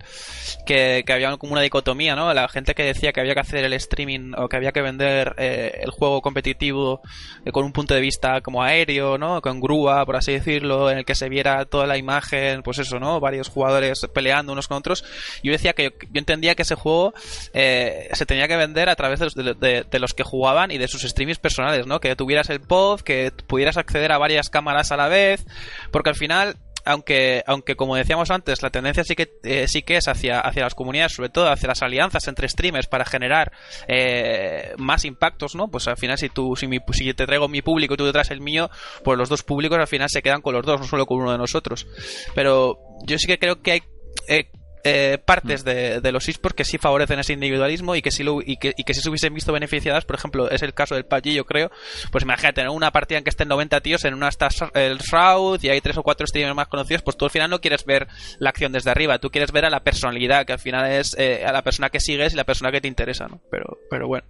que, 0.64 1.02
que, 1.06 1.12
había 1.12 1.36
como 1.36 1.52
una 1.52 1.62
dicotomía, 1.62 2.14
¿no? 2.14 2.32
La 2.32 2.48
gente 2.48 2.74
que 2.74 2.84
decía 2.84 3.12
que 3.12 3.20
había 3.20 3.34
que 3.34 3.40
hacer 3.40 3.64
el 3.64 3.72
streaming 3.72 4.32
o 4.36 4.48
que 4.48 4.56
había 4.56 4.72
que 4.72 4.82
vender 4.82 5.34
eh, 5.38 5.80
el 5.82 5.90
juego 5.90 6.22
competitivo 6.22 7.00
eh, 7.44 7.52
con 7.52 7.64
un 7.64 7.72
punto 7.72 7.94
de 7.94 8.00
vista 8.00 8.40
como 8.40 8.62
aéreo, 8.62 9.18
¿no? 9.18 9.40
Con 9.42 9.60
grúa, 9.60 10.04
por 10.06 10.16
así 10.16 10.32
decirlo, 10.32 10.90
en 10.90 10.98
el 10.98 11.04
que 11.04 11.14
se 11.14 11.28
viera 11.28 11.64
toda 11.64 11.86
la 11.86 11.96
imagen, 11.96 12.62
pues 12.62 12.78
eso, 12.78 12.98
¿no? 12.98 13.20
Varios 13.20 13.48
jugadores 13.48 14.06
peleando 14.14 14.52
unos 14.52 14.68
con 14.68 14.78
otros. 14.78 15.04
Yo 15.42 15.52
decía 15.52 15.72
que 15.72 15.94
yo, 16.12 16.18
entendía 16.18 16.54
que 16.54 16.62
ese 16.62 16.74
juego 16.74 17.14
se 17.52 18.26
tenía 18.26 18.48
que 18.48 18.56
vender 18.56 18.88
a 18.88 18.96
través 18.96 19.20
de, 19.20 19.54
de, 19.54 19.84
de, 19.90 19.98
los 19.98 20.14
que 20.14 20.22
jugaban 20.22 20.70
y 20.70 20.78
de 20.78 20.88
sus 20.88 21.02
streamings 21.02 21.38
personales, 21.38 21.86
¿no? 21.86 22.00
Que 22.00 22.16
tuvieras 22.16 22.50
el 22.50 22.60
pod, 22.60 23.00
que 23.00 23.32
pudieras 23.46 23.76
acceder 23.76 24.12
a 24.12 24.18
varias 24.18 24.50
cámaras 24.50 24.92
a 24.92 24.96
la 24.96 25.08
vez, 25.08 25.44
porque 25.90 26.10
al 26.10 26.16
final 26.16 26.56
aunque, 26.86 27.42
aunque 27.46 27.76
como 27.76 27.96
decíamos 27.96 28.30
antes, 28.30 28.62
la 28.62 28.70
tendencia 28.70 29.04
sí 29.04 29.14
que, 29.14 29.38
eh, 29.42 29.66
sí 29.68 29.82
que 29.82 29.96
es 29.96 30.08
hacia, 30.08 30.40
hacia 30.40 30.62
las 30.62 30.74
comunidades, 30.74 31.12
sobre 31.12 31.28
todo 31.28 31.50
hacia 31.50 31.68
las 31.68 31.82
alianzas 31.82 32.26
entre 32.28 32.48
streamers 32.48 32.86
para 32.86 33.04
generar 33.04 33.52
eh, 33.88 34.72
más 34.78 35.04
impactos, 35.04 35.54
¿no? 35.54 35.68
Pues 35.68 35.88
al 35.88 35.96
final 35.96 36.16
si 36.16 36.28
tú, 36.28 36.56
si, 36.56 36.66
mi, 36.66 36.78
si 36.92 37.12
te 37.12 37.26
traigo 37.26 37.48
mi 37.48 37.60
público 37.60 37.94
y 37.94 37.96
tú 37.96 38.06
te 38.06 38.12
traes 38.12 38.30
el 38.30 38.40
mío, 38.40 38.70
pues 39.04 39.18
los 39.18 39.28
dos 39.28 39.42
públicos 39.42 39.78
al 39.78 39.88
final 39.88 40.08
se 40.08 40.22
quedan 40.22 40.42
con 40.42 40.54
los 40.54 40.64
dos, 40.64 40.80
no 40.80 40.86
solo 40.86 41.06
con 41.06 41.18
uno 41.18 41.32
de 41.32 41.38
nosotros. 41.38 41.86
Pero 42.34 42.78
yo 43.04 43.18
sí 43.18 43.26
que 43.26 43.38
creo 43.38 43.60
que 43.60 43.72
hay 43.72 43.82
eh, 44.28 44.50
eh, 44.86 45.18
partes 45.18 45.64
de, 45.64 46.00
de, 46.00 46.12
los 46.12 46.28
esports 46.28 46.56
que 46.56 46.64
sí 46.64 46.78
favorecen 46.78 47.18
ese 47.18 47.32
individualismo 47.32 47.96
y 47.96 48.02
que 48.02 48.10
sí 48.10 48.22
lo, 48.22 48.40
y 48.40 48.56
que, 48.56 48.72
y 48.76 48.84
que 48.84 48.94
sí 48.94 49.00
se 49.00 49.08
hubiesen 49.08 49.34
visto 49.34 49.52
beneficiadas, 49.52 50.04
por 50.04 50.16
ejemplo, 50.16 50.48
es 50.48 50.62
el 50.62 50.74
caso 50.74 50.94
del 50.94 51.04
PUBG, 51.04 51.30
yo 51.30 51.44
creo, 51.44 51.70
pues 52.12 52.22
imagínate 52.22 52.56
tener 52.56 52.70
una 52.70 52.92
partida 52.92 53.18
en 53.18 53.24
que 53.24 53.30
estén 53.30 53.48
90 53.48 53.80
tíos, 53.80 54.04
en 54.04 54.14
una 54.14 54.28
está 54.28 54.48
el 54.74 54.98
Shroud 54.98 55.62
y 55.62 55.70
hay 55.70 55.80
tres 55.80 55.96
o 55.96 56.02
cuatro 56.02 56.26
streamers 56.26 56.54
más 56.54 56.68
conocidos, 56.68 57.02
pues 57.02 57.16
tú 57.16 57.24
al 57.24 57.30
final 57.30 57.50
no 57.50 57.60
quieres 57.60 57.84
ver 57.84 58.06
la 58.38 58.50
acción 58.50 58.72
desde 58.72 58.90
arriba, 58.90 59.18
tú 59.18 59.30
quieres 59.30 59.50
ver 59.50 59.64
a 59.64 59.70
la 59.70 59.80
personalidad, 59.80 60.46
que 60.46 60.52
al 60.52 60.60
final 60.60 60.90
es 60.90 61.16
eh, 61.18 61.44
a 61.44 61.52
la 61.52 61.62
persona 61.62 61.90
que 61.90 62.00
sigues 62.00 62.32
y 62.32 62.36
la 62.36 62.44
persona 62.44 62.70
que 62.70 62.80
te 62.80 62.88
interesa, 62.88 63.26
¿no? 63.26 63.40
Pero, 63.50 63.78
pero 63.90 64.06
bueno, 64.06 64.26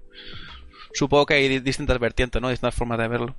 supongo 0.95 1.27
que 1.27 1.35
hay 1.35 1.61
distintas 1.61 1.99
vertientes, 1.99 2.41
¿no? 2.41 2.49
Distintas 2.49 2.75
formas 2.75 2.99
de 2.99 3.09
verlo. 3.09 3.37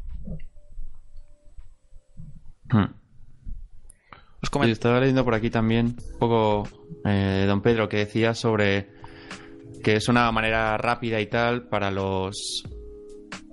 Hmm 2.69 3.07
estaba 4.65 4.99
leyendo 4.99 5.23
por 5.23 5.33
aquí 5.33 5.49
también 5.49 5.97
un 6.13 6.19
poco 6.19 6.67
eh, 7.05 7.45
don 7.47 7.61
Pedro 7.61 7.87
que 7.87 7.97
decía 7.97 8.33
sobre 8.33 8.89
que 9.83 9.95
es 9.95 10.07
una 10.07 10.31
manera 10.31 10.77
rápida 10.77 11.19
y 11.19 11.27
tal 11.27 11.67
para 11.67 11.91
los 11.91 12.63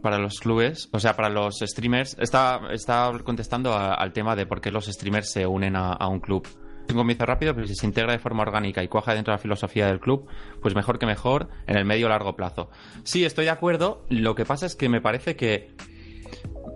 para 0.05 0.19
los 0.19 0.39
clubes, 0.39 0.91
o 0.93 1.01
sea, 1.01 1.17
para 1.17 1.31
los 1.31 1.61
streamers. 1.61 2.15
Está, 2.21 2.61
está 2.71 3.11
contestando 3.25 3.75
al 3.75 4.13
tema 4.13 4.37
de 4.37 4.45
por 4.45 4.61
qué 4.61 4.71
los 4.71 4.85
streamers 4.85 5.33
se 5.33 5.47
unen 5.47 5.77
a, 5.77 6.07
un 6.09 6.21
club. 6.21 6.47
Es 6.87 6.95
un 6.95 7.09
rápido, 7.21 7.55
pero 7.55 7.67
si 7.67 7.75
se 7.75 7.87
integra 7.87 8.13
de 8.13 8.19
forma 8.19 8.43
orgánica 8.43 8.83
y 8.85 8.89
cuaja 8.89 9.15
dentro 9.15 9.33
de 9.33 9.39
la 9.39 9.43
filosofía 9.43 9.87
del 9.87 10.01
club, 10.01 10.27
pues 10.61 10.75
mejor 10.75 10.99
que 10.99 11.07
mejor 11.07 11.49
en 11.67 11.79
el 11.79 11.87
medio 11.87 12.11
largo 12.11 12.37
plazo. 12.37 12.69
Sí, 13.03 13.25
estoy 13.25 13.47
de 13.47 13.53
acuerdo. 13.53 14.05
Lo 14.11 14.35
que 14.35 14.45
pasa 14.45 14.67
es 14.67 14.77
que 14.77 14.91
me 14.91 15.01
parece 15.01 15.37
que. 15.37 15.75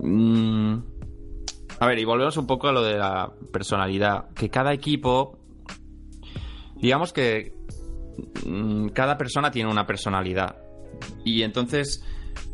Mmm, 0.01 0.79
a 1.81 1.87
ver, 1.87 1.99
y 1.99 2.07
volvemos 2.07 2.39
un 2.39 2.47
poco 2.47 2.69
a 2.69 2.73
lo 2.73 2.83
de 2.83 2.97
la 2.97 3.31
personalidad. 3.53 4.31
Que 4.31 4.49
cada 4.49 4.73
equipo. 4.73 5.39
Digamos 6.81 7.13
que. 7.13 7.55
Mm, 8.45 8.89
cada 8.89 9.17
persona 9.17 9.51
tiene 9.51 9.71
una 9.71 9.87
personalidad. 9.87 10.57
Y 11.25 11.43
entonces. 11.43 12.05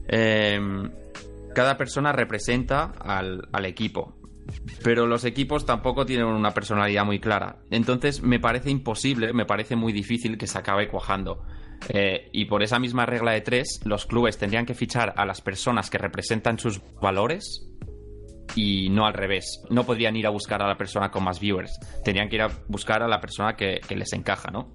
Em, 0.07 0.91
cada 1.55 1.77
persona 1.77 2.13
representa 2.13 2.93
al, 3.01 3.65
equipo. 3.65 4.15
Pero 4.83 5.07
los 5.07 5.25
equipos 5.25 5.65
tampoco 5.65 6.05
tienen 6.05 6.27
una 6.27 6.53
personalidad 6.53 7.07
muy 7.07 7.19
clara. 7.19 7.61
Entonces 7.71 8.23
me 8.23 8.41
parece 8.41 8.71
imposible, 8.71 9.33
me 9.33 9.47
parece 9.47 9.77
muy 9.77 9.93
difícil 9.93 10.37
que 10.37 10.47
se 10.47 10.59
acabe 10.59 10.89
cuajando. 10.89 11.43
Eh, 11.89 12.29
y 12.33 12.45
por 12.45 12.63
esa 12.63 12.79
misma 12.79 13.07
regla 13.07 13.33
de 13.33 13.41
tres, 13.41 13.81
los 13.85 14.05
clubes 14.05 14.37
tendrían 14.37 14.67
que 14.67 14.75
fichar 14.75 15.15
a 15.17 15.25
las 15.25 15.41
personas 15.41 15.89
que 15.89 15.99
representan 15.99 16.59
sus 16.59 16.83
valores 17.01 17.67
y 18.55 18.89
no 18.91 19.07
al 19.07 19.15
revés. 19.15 19.63
No 19.71 19.85
podrían 19.85 20.17
ir 20.17 20.27
a 20.27 20.31
buscar 20.31 20.63
a 20.63 20.69
la 20.69 20.77
persona 20.77 21.11
con 21.11 21.25
más 21.25 21.41
viewers. 21.41 21.79
Tenían 22.05 22.29
que 22.29 22.37
ir 22.37 22.43
a 22.43 22.51
buscar 22.69 23.03
a 23.03 23.09
la 23.09 23.21
persona 23.21 23.55
que, 23.57 23.81
les 23.95 24.13
encaja, 24.13 24.51
¿no? 24.51 24.73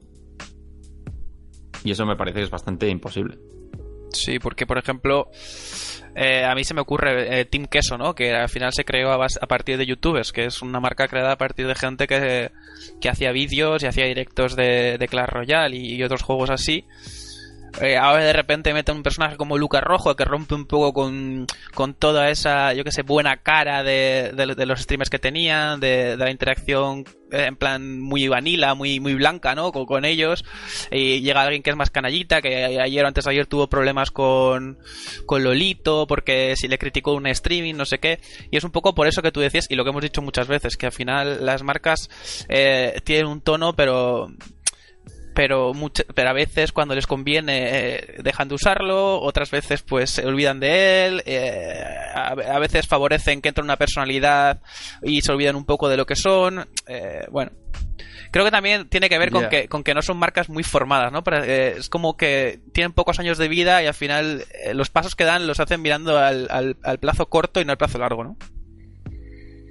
Y 1.83 1.91
eso 1.91 2.05
me 2.05 2.15
parece 2.15 2.39
que 2.39 2.43
es 2.43 2.49
bastante 2.49 2.89
imposible. 2.89 3.37
Sí, 4.11 4.39
porque 4.39 4.65
por 4.65 4.77
ejemplo, 4.77 5.29
eh, 6.15 6.43
a 6.43 6.55
mí 6.55 6.63
se 6.63 6.73
me 6.73 6.81
ocurre 6.81 7.39
eh, 7.39 7.45
Team 7.45 7.67
Queso, 7.67 7.97
¿no? 7.97 8.15
Que 8.15 8.33
al 8.33 8.49
final 8.49 8.73
se 8.73 8.83
creó 8.83 9.11
a, 9.11 9.25
a, 9.25 9.47
partir 9.47 9.77
de 9.77 9.85
youtubers, 9.85 10.31
que 10.31 10.45
es 10.45 10.61
una 10.61 10.79
marca 10.79 11.07
creada 11.07 11.33
a 11.33 11.37
partir 11.37 11.67
de 11.67 11.75
gente 11.75 12.07
que, 12.07 12.51
que 12.99 13.09
hacía 13.09 13.31
vídeos 13.31 13.83
y 13.83 13.87
hacía 13.87 14.05
directos 14.05 14.55
de, 14.55 14.97
de 14.97 15.07
Clash 15.07 15.29
Royale 15.29 15.77
y 15.77 16.01
otros 16.03 16.23
juegos 16.23 16.49
así. 16.49 16.85
Eh, 17.81 17.97
ahora 17.97 18.23
de 18.23 18.33
repente 18.33 18.73
meten 18.73 18.97
un 18.97 19.03
personaje 19.03 19.37
como 19.37 19.57
Lucas 19.57 19.83
Rojo 19.83 20.15
que 20.15 20.25
rompe 20.25 20.55
un 20.55 20.65
poco 20.65 20.93
con, 20.93 21.45
con 21.73 21.93
toda 21.93 22.29
esa, 22.29 22.73
yo 22.73 22.83
que 22.83 22.91
sé, 22.91 23.03
buena 23.03 23.37
cara 23.37 23.83
de, 23.83 24.33
de, 24.35 24.65
los 24.65 24.81
streamers 24.81 25.09
que 25.09 25.19
tenían, 25.19 25.79
de, 25.79 26.17
de, 26.17 26.17
la 26.17 26.31
interacción 26.31 27.05
eh, 27.31 27.45
en 27.47 27.55
plan 27.55 27.99
muy 27.99 28.27
vanilla, 28.27 28.73
muy, 28.73 28.99
muy 28.99 29.13
blanca, 29.13 29.55
¿no? 29.55 29.71
Con, 29.71 29.85
con, 29.85 30.05
ellos. 30.05 30.43
Y 30.91 31.21
llega 31.21 31.41
alguien 31.41 31.61
que 31.61 31.69
es 31.69 31.75
más 31.75 31.89
canallita, 31.89 32.41
que 32.41 32.79
ayer 32.79 33.03
o 33.03 33.07
antes 33.07 33.25
de 33.25 33.31
ayer 33.31 33.45
tuvo 33.45 33.67
problemas 33.67 34.11
con, 34.11 34.79
con 35.25 35.43
Lolito, 35.43 36.07
porque 36.07 36.55
si 36.55 36.67
le 36.67 36.77
criticó 36.77 37.13
un 37.13 37.27
streaming, 37.27 37.75
no 37.75 37.85
sé 37.85 37.99
qué. 37.99 38.19
Y 38.51 38.57
es 38.57 38.63
un 38.63 38.71
poco 38.71 38.95
por 38.95 39.07
eso 39.07 39.21
que 39.21 39.31
tú 39.31 39.39
decías, 39.39 39.67
y 39.69 39.75
lo 39.75 39.83
que 39.83 39.91
hemos 39.91 40.03
dicho 40.03 40.21
muchas 40.21 40.47
veces, 40.47 40.75
que 40.75 40.87
al 40.87 40.91
final 40.91 41.45
las 41.45 41.63
marcas 41.63 42.09
eh, 42.49 42.99
tienen 43.03 43.27
un 43.27 43.41
tono, 43.41 43.73
pero 43.73 44.29
pero, 45.33 45.71
pero 46.13 46.29
a 46.29 46.33
veces 46.33 46.71
cuando 46.71 46.95
les 46.95 47.07
conviene 47.07 47.69
eh, 47.69 48.15
dejan 48.23 48.47
de 48.47 48.55
usarlo, 48.55 49.21
otras 49.21 49.51
veces 49.51 49.81
pues 49.81 50.09
se 50.09 50.25
olvidan 50.25 50.59
de 50.59 51.05
él, 51.05 51.23
eh, 51.25 51.83
a, 52.13 52.29
a, 52.29 52.59
veces 52.59 52.87
favorecen 52.87 53.41
que 53.41 53.49
entre 53.49 53.63
una 53.63 53.77
personalidad 53.77 54.61
y 55.01 55.21
se 55.21 55.31
olvidan 55.31 55.55
un 55.55 55.65
poco 55.65 55.89
de 55.89 55.97
lo 55.97 56.05
que 56.05 56.15
son, 56.15 56.67
eh, 56.87 57.25
bueno. 57.31 57.51
Creo 58.31 58.45
que 58.45 58.51
también 58.51 58.87
tiene 58.89 59.09
que 59.09 59.17
ver 59.17 59.31
con, 59.31 59.49
que, 59.49 59.67
con 59.67 59.83
que 59.83 59.95
no 59.95 60.03
son 60.03 60.17
marcas 60.17 60.49
muy 60.49 60.61
formadas, 60.61 61.11
¿no? 61.11 61.23
Pero, 61.23 61.43
eh, 61.43 61.77
es 61.79 61.89
como 61.89 62.15
que 62.15 62.59
tienen 62.73 62.93
pocos 62.93 63.19
años 63.19 63.39
de 63.39 63.47
vida 63.47 63.81
y 63.81 63.87
al 63.87 63.95
final 63.95 64.43
los 64.73 64.91
pasos 64.91 65.15
que 65.15 65.23
dan 65.23 65.47
los 65.47 65.59
hacen 65.59 65.81
mirando 65.81 66.19
al, 66.19 66.47
al, 66.51 66.77
al 66.83 66.99
plazo 66.99 67.25
corto 67.25 67.59
y 67.59 67.65
no 67.65 67.71
al 67.71 67.79
plazo 67.79 67.97
largo, 67.97 68.23
¿no? 68.23 68.37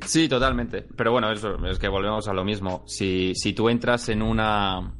Sí, 0.04 0.28
totalmente. 0.28 0.86
Pero 0.96 1.12
bueno, 1.12 1.30
eso 1.30 1.56
es 1.66 1.78
que 1.78 1.88
volvemos 1.88 2.26
a 2.28 2.32
lo 2.32 2.44
mismo. 2.44 2.82
Si, 2.86 3.34
si 3.34 3.52
tú 3.52 3.68
entras 3.68 4.08
en 4.08 4.22
una 4.22 4.94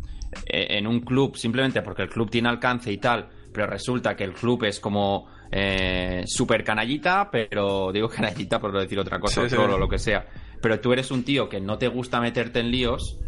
en 0.47 0.87
un 0.87 1.01
club 1.01 1.37
simplemente 1.37 1.83
porque 1.83 2.03
el 2.03 2.09
club 2.09 2.31
tiene 2.31 2.49
alcance 2.49 2.93
y 2.93 2.99
tal, 2.99 3.29
pero 3.53 3.67
resulta 3.67 4.17
que 4.17 4.25
el 4.25 4.33
club 4.33 4.65
es 4.65 4.81
como 4.81 5.27
eh, 5.51 6.23
super 6.27 6.63
canallita, 6.65 7.31
pero 7.31 7.91
digo 7.93 8.09
canallita 8.09 8.61
por 8.61 8.73
no 8.73 8.81
decir 8.81 8.99
otra 8.99 9.19
cosa, 9.19 9.49
sí, 9.49 9.55
solo 9.55 9.75
sí. 9.75 9.81
lo 9.81 9.89
que 9.89 9.99
sea. 9.99 10.27
Pero 10.61 10.81
tú 10.81 10.93
eres 10.93 11.11
un 11.11 11.25
tío 11.25 11.49
que 11.49 11.61
no 11.61 11.79
te 11.79 11.89
gusta 11.89 12.21
meterte 12.21 12.61
en 12.61 12.71
líos, 12.71 13.19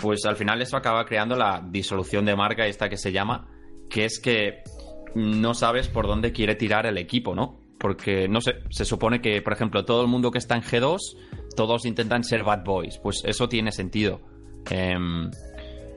pues 0.00 0.24
al 0.24 0.36
final 0.36 0.60
eso 0.62 0.76
acaba 0.76 1.04
creando 1.04 1.36
la 1.36 1.62
disolución 1.68 2.24
de 2.24 2.34
marca 2.34 2.66
esta 2.66 2.88
que 2.88 2.96
se 2.96 3.12
llama, 3.12 3.48
que 3.90 4.04
es 4.04 4.20
que 4.20 4.62
no 5.14 5.54
sabes 5.54 5.88
por 5.88 6.06
dónde 6.06 6.32
quiere 6.32 6.54
tirar 6.54 6.86
el 6.86 6.98
equipo, 6.98 7.34
¿no? 7.34 7.60
Porque, 7.78 8.26
no 8.28 8.40
sé, 8.40 8.56
se 8.70 8.84
supone 8.84 9.20
que, 9.20 9.40
por 9.40 9.52
ejemplo, 9.52 9.84
todo 9.84 10.02
el 10.02 10.08
mundo 10.08 10.32
que 10.32 10.38
está 10.38 10.56
en 10.56 10.62
G2, 10.62 10.98
todos 11.54 11.84
intentan 11.86 12.24
ser 12.24 12.42
bad 12.42 12.64
boys. 12.64 12.98
Pues 12.98 13.22
eso 13.24 13.48
tiene 13.48 13.70
sentido. 13.70 14.20
Eh, 14.68 14.96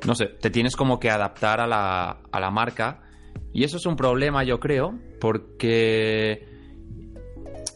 no 0.05 0.15
sé, 0.15 0.27
te 0.27 0.49
tienes 0.49 0.75
como 0.75 0.99
que 0.99 1.09
adaptar 1.09 1.59
a 1.59 1.67
la, 1.67 2.21
a 2.31 2.39
la 2.39 2.51
marca. 2.51 3.03
Y 3.53 3.63
eso 3.63 3.77
es 3.77 3.85
un 3.85 3.95
problema, 3.95 4.43
yo 4.43 4.59
creo, 4.59 4.97
porque 5.19 6.47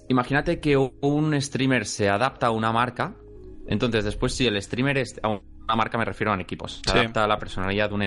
imagínate 0.08 0.60
que 0.60 0.78
un 0.78 1.42
streamer 1.42 1.86
se 1.86 2.10
adapta 2.10 2.48
a 2.48 2.52
una 2.52 2.72
marca. 2.72 3.16
Entonces, 3.68 4.06
después, 4.06 4.34
si 4.34 4.46
el 4.48 4.62
streamer 4.62 4.98
es. 4.98 5.20
A 5.24 5.30
una 5.30 5.76
marca 5.76 5.98
me 5.98 6.06
refiero 6.06 6.32
a 6.32 6.40
equipos. 6.40 6.82
Se 6.86 6.92
sí. 6.92 6.98
adapta 7.00 7.24
a 7.24 7.28
la 7.28 7.38
personalidad 7.38 7.90
de 7.90 7.96
un 7.96 8.04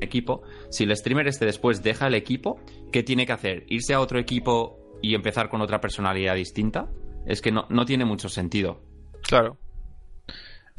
equipo. 0.00 0.42
Si 0.70 0.84
el 0.84 0.94
streamer 0.96 1.28
este 1.28 1.46
después 1.46 1.82
deja 1.82 2.06
el 2.06 2.14
equipo, 2.14 2.60
¿qué 2.92 3.02
tiene 3.02 3.26
que 3.26 3.32
hacer? 3.32 3.64
¿Irse 3.68 3.94
a 3.94 4.00
otro 4.00 4.18
equipo 4.18 4.98
y 5.00 5.14
empezar 5.14 5.48
con 5.48 5.60
otra 5.62 5.80
personalidad 5.80 6.34
distinta? 6.34 6.90
Es 7.26 7.40
que 7.40 7.52
no, 7.52 7.66
no 7.70 7.84
tiene 7.86 8.04
mucho 8.04 8.28
sentido. 8.28 8.82
Claro. 9.22 9.56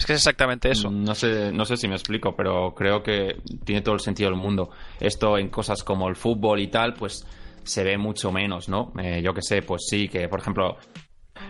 Es 0.03 0.07
que 0.07 0.13
es 0.15 0.19
exactamente 0.19 0.69
eso. 0.69 0.91
No 0.91 1.15
sé, 1.15 1.53
no 1.53 1.63
sé 1.63 1.77
si 1.77 1.87
me 1.87 1.93
explico, 1.93 2.35
pero 2.35 2.75
creo 2.75 3.01
que 3.01 3.37
tiene 3.63 3.79
todo 3.81 3.95
el 3.95 4.01
sentido 4.01 4.29
del 4.29 4.37
mundo. 4.37 4.69
Esto 4.99 5.37
en 5.37 5.47
cosas 5.47 5.81
como 5.81 6.09
el 6.09 6.17
fútbol 6.17 6.59
y 6.59 6.67
tal, 6.67 6.93
pues 6.93 7.25
se 7.63 7.85
ve 7.85 7.97
mucho 7.97 8.29
menos, 8.29 8.67
¿no? 8.67 8.91
Eh, 9.01 9.21
yo 9.23 9.33
que 9.33 9.41
sé, 9.41 9.61
pues 9.61 9.83
sí, 9.89 10.09
que 10.09 10.27
por 10.27 10.41
ejemplo 10.41 10.75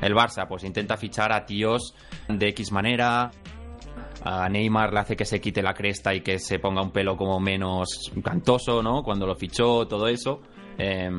el 0.01 0.13
Barça 0.13 0.47
pues 0.47 0.63
intenta 0.65 0.97
fichar 0.97 1.31
a 1.31 1.47
tíos 1.47 1.95
de 2.27 2.49
X 2.49 2.71
manera, 2.71 3.31
a 4.23 4.47
Neymar 4.49 4.93
le 4.93 4.99
hace 4.99 5.15
que 5.15 5.25
se 5.25 5.41
quite 5.41 5.63
la 5.63 5.73
cresta 5.73 6.13
y 6.13 6.21
que 6.21 6.37
se 6.37 6.59
ponga 6.59 6.83
un 6.83 6.91
pelo 6.91 7.17
como 7.17 7.39
menos 7.39 8.11
cantoso, 8.23 8.83
¿no? 8.83 9.01
Cuando 9.01 9.25
lo 9.25 9.33
fichó, 9.33 9.87
todo 9.87 10.07
eso. 10.07 10.43
Eh, 10.77 11.09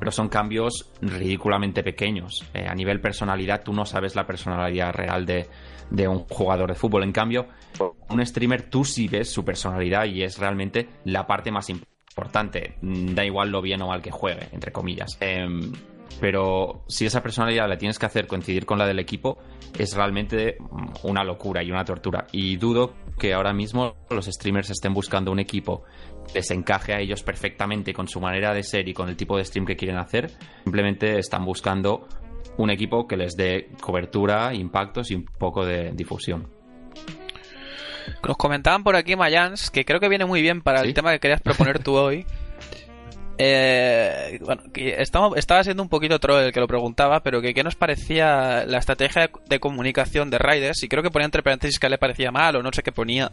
pero 0.00 0.10
son 0.10 0.28
cambios 0.28 0.90
ridículamente 1.00 1.84
pequeños. 1.84 2.44
Eh, 2.52 2.66
a 2.68 2.74
nivel 2.74 3.00
personalidad, 3.00 3.62
tú 3.62 3.72
no 3.72 3.84
sabes 3.84 4.16
la 4.16 4.26
personalidad 4.26 4.92
real 4.92 5.24
de, 5.26 5.48
de 5.92 6.08
un 6.08 6.20
jugador 6.20 6.70
de 6.70 6.74
fútbol. 6.74 7.04
En 7.04 7.12
cambio, 7.12 7.46
un 8.08 8.24
streamer 8.26 8.62
tú 8.62 8.84
sí 8.84 9.08
ves 9.08 9.30
su 9.30 9.44
personalidad 9.44 10.06
y 10.06 10.22
es 10.22 10.38
realmente 10.38 10.88
la 11.04 11.26
parte 11.26 11.52
más 11.52 11.68
importante. 11.68 12.76
Da 12.80 13.24
igual 13.24 13.50
lo 13.50 13.60
bien 13.60 13.82
o 13.82 13.88
mal 13.88 14.00
que 14.00 14.10
juegue, 14.10 14.48
entre 14.52 14.72
comillas. 14.72 15.18
Eh, 15.20 15.46
pero 16.20 16.84
si 16.88 17.06
esa 17.06 17.22
personalidad 17.22 17.68
la 17.68 17.78
tienes 17.78 17.98
que 17.98 18.06
hacer 18.06 18.26
coincidir 18.26 18.64
con 18.66 18.78
la 18.78 18.86
del 18.86 18.98
equipo, 18.98 19.38
es 19.78 19.94
realmente 19.94 20.56
una 21.02 21.24
locura 21.24 21.62
y 21.62 21.70
una 21.70 21.84
tortura. 21.84 22.26
Y 22.32 22.56
dudo 22.56 22.94
que 23.18 23.34
ahora 23.34 23.52
mismo 23.52 23.96
los 24.10 24.26
streamers 24.26 24.70
estén 24.70 24.94
buscando 24.94 25.30
un 25.30 25.38
equipo 25.38 25.84
que 26.28 26.38
les 26.38 26.50
encaje 26.50 26.94
a 26.94 27.00
ellos 27.00 27.22
perfectamente 27.22 27.92
con 27.92 28.08
su 28.08 28.20
manera 28.20 28.54
de 28.54 28.62
ser 28.62 28.88
y 28.88 28.94
con 28.94 29.08
el 29.08 29.16
tipo 29.16 29.36
de 29.36 29.44
stream 29.44 29.66
que 29.66 29.76
quieren 29.76 29.98
hacer. 29.98 30.30
Simplemente 30.64 31.18
están 31.18 31.44
buscando 31.44 32.06
un 32.56 32.70
equipo 32.70 33.06
que 33.06 33.16
les 33.16 33.36
dé 33.36 33.70
cobertura, 33.80 34.54
impactos 34.54 35.10
y 35.10 35.14
un 35.14 35.24
poco 35.24 35.64
de 35.64 35.92
difusión. 35.92 36.48
Nos 38.26 38.36
comentaban 38.36 38.82
por 38.84 38.96
aquí 38.96 39.16
Mayans, 39.16 39.70
que 39.70 39.84
creo 39.84 40.00
que 40.00 40.08
viene 40.08 40.24
muy 40.24 40.42
bien 40.42 40.60
para 40.62 40.80
¿Sí? 40.80 40.88
el 40.88 40.94
tema 40.94 41.12
que 41.12 41.20
querías 41.20 41.40
proponer 41.40 41.82
tú 41.82 41.96
hoy. 41.96 42.26
Eh, 43.38 44.38
bueno, 44.44 44.62
estaba, 44.74 45.36
estaba, 45.36 45.64
siendo 45.64 45.82
un 45.82 45.88
poquito 45.88 46.20
troll 46.20 46.44
el 46.44 46.52
que 46.52 46.60
lo 46.60 46.68
preguntaba, 46.68 47.24
pero 47.24 47.40
que 47.40 47.54
qué 47.54 47.64
nos 47.64 47.74
parecía 47.74 48.64
la 48.66 48.78
estrategia 48.78 49.30
de 49.48 49.58
comunicación 49.58 50.30
de 50.30 50.38
Riders, 50.38 50.82
y 50.82 50.88
creo 50.88 51.02
que 51.02 51.10
ponía 51.10 51.24
entre 51.24 51.42
paréntesis 51.42 51.80
que 51.80 51.88
le 51.88 51.98
parecía 51.98 52.30
mal, 52.30 52.54
o 52.54 52.62
no 52.62 52.70
sé 52.72 52.82
qué 52.82 52.92
ponía. 52.92 53.32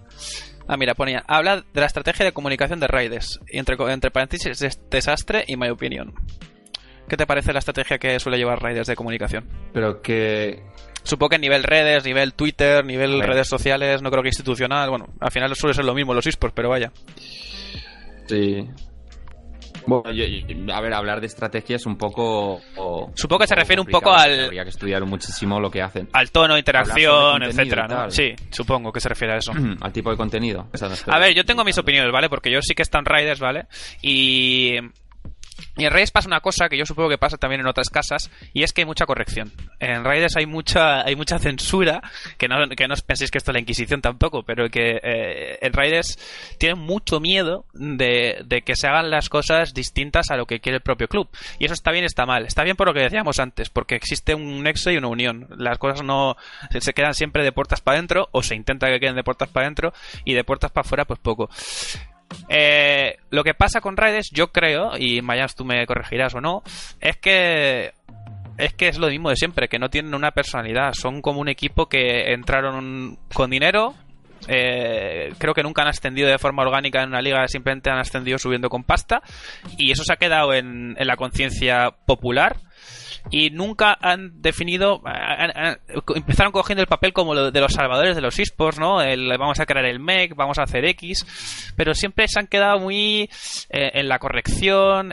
Ah, 0.67 0.77
mira, 0.77 0.95
ponía, 0.95 1.23
habla 1.27 1.57
de 1.57 1.81
la 1.81 1.85
estrategia 1.85 2.25
de 2.25 2.31
comunicación 2.31 2.79
de 2.79 2.87
Riders, 2.87 3.39
y 3.51 3.59
entre, 3.59 3.75
entre 3.91 4.09
paréntesis 4.09 4.63
es 4.63 4.79
desastre 4.89 5.43
y 5.45 5.57
my 5.57 5.69
opinion. 5.69 6.13
¿Qué 7.09 7.17
te 7.17 7.25
parece 7.25 7.51
la 7.53 7.59
estrategia 7.59 7.97
que 7.97 8.19
suele 8.19 8.37
llevar 8.37 8.63
Riders 8.63 8.87
de 8.87 8.95
comunicación? 8.95 9.47
Pero 9.73 10.01
que... 10.01 10.63
Supongo 11.03 11.29
que 11.29 11.39
nivel 11.39 11.63
redes, 11.63 12.05
nivel 12.05 12.33
Twitter, 12.33 12.85
nivel 12.85 13.21
redes 13.21 13.47
sociales, 13.47 14.01
no 14.01 14.11
creo 14.11 14.21
que 14.21 14.29
institucional, 14.29 14.89
bueno, 14.89 15.07
al 15.19 15.31
final 15.31 15.55
suele 15.55 15.73
ser 15.73 15.85
lo 15.85 15.95
mismo 15.95 16.13
los 16.13 16.27
esports, 16.27 16.53
pero 16.55 16.69
vaya. 16.69 16.91
Sí, 18.27 18.67
bueno, 19.89 20.11
yo, 20.11 20.25
yo, 20.25 20.73
a 20.73 20.81
ver, 20.81 20.93
hablar 20.93 21.19
de 21.19 21.27
estrategia 21.27 21.75
es 21.75 21.85
un 21.85 21.97
poco. 21.97 22.61
O, 22.75 23.11
Supongo 23.15 23.39
que 23.39 23.47
se 23.47 23.55
refiere 23.55 23.81
un 23.81 23.87
poco 23.87 24.11
al. 24.11 24.45
Habría 24.45 24.63
que 24.63 24.69
estudiar 24.69 25.03
muchísimo 25.05 25.59
lo 25.59 25.71
que 25.71 25.81
hacen. 25.81 26.09
Al 26.13 26.31
tono, 26.31 26.57
interacción, 26.57 27.41
etcétera, 27.43 27.87
¿no? 27.87 28.11
Sí, 28.11 28.35
supongo 28.51 28.91
que 28.91 28.99
se 28.99 29.09
refiere 29.09 29.33
a 29.33 29.37
eso. 29.37 29.51
al 29.81 29.91
tipo 29.91 30.11
de 30.11 30.17
contenido. 30.17 30.67
A 31.07 31.19
ver, 31.19 31.33
yo 31.33 31.43
tengo 31.43 31.63
mis 31.63 31.77
opiniones, 31.77 32.11
¿vale? 32.11 32.29
Porque 32.29 32.51
yo 32.51 32.59
sí 32.61 32.75
que 32.75 32.83
están 32.83 33.03
Riders, 33.05 33.39
¿vale? 33.39 33.65
Y 34.01 34.75
y 35.77 35.85
en 35.85 35.91
Raiders 35.91 36.11
pasa 36.11 36.27
una 36.27 36.41
cosa 36.41 36.69
que 36.69 36.77
yo 36.77 36.85
supongo 36.85 37.09
que 37.09 37.17
pasa 37.17 37.37
también 37.37 37.61
en 37.61 37.67
otras 37.67 37.89
casas, 37.89 38.29
y 38.53 38.63
es 38.63 38.73
que 38.73 38.81
hay 38.81 38.85
mucha 38.85 39.05
corrección. 39.05 39.51
En 39.79 40.03
Raiders 40.03 40.35
hay 40.37 40.45
mucha, 40.45 41.01
hay 41.01 41.15
mucha 41.15 41.39
censura, 41.39 42.01
que 42.37 42.47
no, 42.47 42.55
que 42.69 42.87
no 42.87 42.93
os 42.93 43.01
penséis 43.01 43.31
que 43.31 43.37
esto 43.37 43.51
es 43.51 43.53
la 43.53 43.59
Inquisición 43.61 44.01
tampoco, 44.01 44.43
pero 44.43 44.69
que 44.69 44.99
eh, 45.01 45.57
en 45.61 45.73
Raiders 45.73 46.17
tienen 46.57 46.79
mucho 46.79 47.19
miedo 47.19 47.65
de, 47.73 48.41
de, 48.45 48.61
que 48.61 48.75
se 48.75 48.87
hagan 48.87 49.09
las 49.09 49.29
cosas 49.29 49.73
distintas 49.73 50.31
a 50.31 50.37
lo 50.37 50.45
que 50.45 50.59
quiere 50.59 50.77
el 50.77 50.83
propio 50.83 51.07
club. 51.07 51.29
Y 51.59 51.65
eso 51.65 51.73
está 51.73 51.91
bien, 51.91 52.05
está 52.05 52.25
mal. 52.25 52.45
Está 52.45 52.63
bien 52.63 52.75
por 52.75 52.87
lo 52.87 52.93
que 52.93 53.01
decíamos 53.01 53.39
antes, 53.39 53.69
porque 53.69 53.95
existe 53.95 54.35
un 54.35 54.63
nexo 54.63 54.91
y 54.91 54.97
una 54.97 55.07
unión. 55.07 55.47
Las 55.57 55.77
cosas 55.77 56.03
no 56.03 56.37
se 56.79 56.93
quedan 56.93 57.13
siempre 57.13 57.43
de 57.43 57.51
puertas 57.51 57.81
para 57.81 57.97
adentro, 57.97 58.27
o 58.31 58.43
se 58.43 58.55
intenta 58.55 58.87
que 58.87 58.99
queden 58.99 59.15
de 59.15 59.23
puertas 59.23 59.49
para 59.49 59.65
adentro, 59.65 59.93
y 60.25 60.33
de 60.33 60.43
puertas 60.43 60.71
para 60.71 60.85
afuera, 60.85 61.05
pues 61.05 61.19
poco. 61.19 61.49
Eh, 62.47 63.17
lo 63.29 63.43
que 63.43 63.53
pasa 63.53 63.81
con 63.81 63.97
Raiders, 63.97 64.29
yo 64.31 64.51
creo, 64.51 64.91
y 64.97 65.21
Mayas 65.21 65.55
tú 65.55 65.65
me 65.65 65.85
corregirás 65.85 66.33
o 66.35 66.41
no, 66.41 66.63
es 66.99 67.17
que 67.17 67.93
es 68.57 68.73
que 68.73 68.89
es 68.89 68.97
lo 68.97 69.07
mismo 69.07 69.29
de 69.29 69.37
siempre, 69.37 69.69
que 69.69 69.79
no 69.79 69.89
tienen 69.89 70.13
una 70.13 70.31
personalidad, 70.31 70.93
son 70.93 71.21
como 71.21 71.39
un 71.39 71.47
equipo 71.47 71.87
que 71.87 72.33
entraron 72.33 73.17
con 73.33 73.49
dinero, 73.49 73.95
eh, 74.47 75.33
creo 75.37 75.53
que 75.53 75.63
nunca 75.63 75.83
han 75.83 75.87
ascendido 75.87 76.27
de 76.27 76.37
forma 76.37 76.63
orgánica 76.63 77.01
en 77.01 77.09
una 77.09 77.21
liga, 77.21 77.47
simplemente 77.47 77.89
han 77.89 77.99
ascendido 77.99 78.37
subiendo 78.37 78.69
con 78.69 78.83
pasta, 78.83 79.21
y 79.77 79.91
eso 79.91 80.03
se 80.03 80.11
ha 80.11 80.17
quedado 80.17 80.53
en 80.53 80.95
la 80.99 81.15
conciencia 81.15 81.91
popular 82.05 82.57
y 83.31 83.49
nunca 83.49 83.97
han 83.99 84.41
definido 84.41 85.01
han, 85.05 85.51
han, 85.55 85.77
empezaron 86.15 86.51
cogiendo 86.51 86.81
el 86.81 86.87
papel 86.87 87.13
como 87.13 87.33
lo 87.33 87.51
de 87.51 87.61
los 87.61 87.73
salvadores 87.73 88.15
de 88.15 88.21
los 88.21 88.39
esports 88.39 88.79
no 88.79 89.01
el, 89.01 89.27
vamos 89.37 89.59
a 89.59 89.65
crear 89.65 89.85
el 89.85 89.99
MEC 89.99 90.35
vamos 90.35 90.57
a 90.59 90.63
hacer 90.63 90.85
X 90.85 91.73
pero 91.75 91.93
siempre 91.93 92.27
se 92.27 92.39
han 92.39 92.47
quedado 92.47 92.79
muy 92.79 93.29
eh, 93.69 93.91
en 93.93 94.07
la 94.07 94.19
corrección 94.19 95.11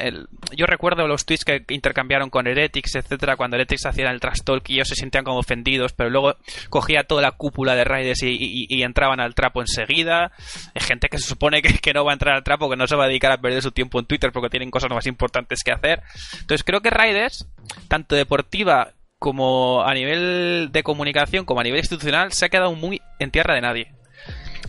yo 0.54 0.66
recuerdo 0.66 1.06
los 1.06 1.24
tweets 1.24 1.44
que 1.44 1.64
intercambiaron 1.68 2.30
con 2.30 2.46
Heretics, 2.46 2.96
etcétera, 2.96 3.36
cuando 3.36 3.56
Heretics 3.56 3.86
hacían 3.86 4.12
el 4.12 4.20
trash 4.20 4.42
talk 4.44 4.68
y 4.68 4.74
ellos 4.74 4.88
se 4.88 4.94
sentían 4.94 5.24
como 5.24 5.38
ofendidos, 5.38 5.92
pero 5.92 6.10
luego 6.10 6.36
cogía 6.68 7.04
toda 7.04 7.22
la 7.22 7.32
cúpula 7.32 7.74
de 7.74 7.84
Raiders 7.84 8.22
y, 8.22 8.82
entraban 8.82 9.20
al 9.20 9.34
trapo 9.34 9.60
enseguida. 9.60 10.32
Hay 10.74 10.82
gente 10.82 11.08
que 11.08 11.18
se 11.18 11.26
supone 11.26 11.62
que, 11.62 11.92
no 11.92 12.04
va 12.04 12.12
a 12.12 12.14
entrar 12.14 12.36
al 12.36 12.44
trapo, 12.44 12.70
que 12.70 12.76
no 12.76 12.86
se 12.86 12.96
va 12.96 13.04
a 13.04 13.08
dedicar 13.08 13.32
a 13.32 13.38
perder 13.38 13.62
su 13.62 13.72
tiempo 13.72 13.98
en 13.98 14.06
Twitter 14.06 14.30
porque 14.32 14.50
tienen 14.50 14.70
cosas 14.70 14.90
más 14.90 15.06
importantes 15.06 15.62
que 15.64 15.72
hacer. 15.72 16.02
Entonces 16.40 16.62
creo 16.64 16.80
que 16.80 16.90
Raiders, 16.90 17.46
tanto 17.88 18.05
deportiva 18.14 18.92
como 19.18 19.82
a 19.82 19.94
nivel 19.94 20.70
de 20.72 20.82
comunicación, 20.82 21.44
como 21.44 21.60
a 21.60 21.64
nivel 21.64 21.80
institucional, 21.80 22.32
se 22.32 22.44
ha 22.44 22.48
quedado 22.48 22.74
muy 22.74 23.00
en 23.18 23.30
tierra 23.30 23.54
de 23.54 23.60
nadie. 23.60 23.92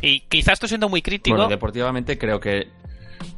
Y 0.02 0.21
quizás 0.21 0.54
estoy 0.54 0.69
siendo 0.69 0.89
muy 0.89 1.02
crítico. 1.02 1.36
Bueno, 1.36 1.50
deportivamente 1.50 2.17
creo 2.17 2.39
que 2.39 2.67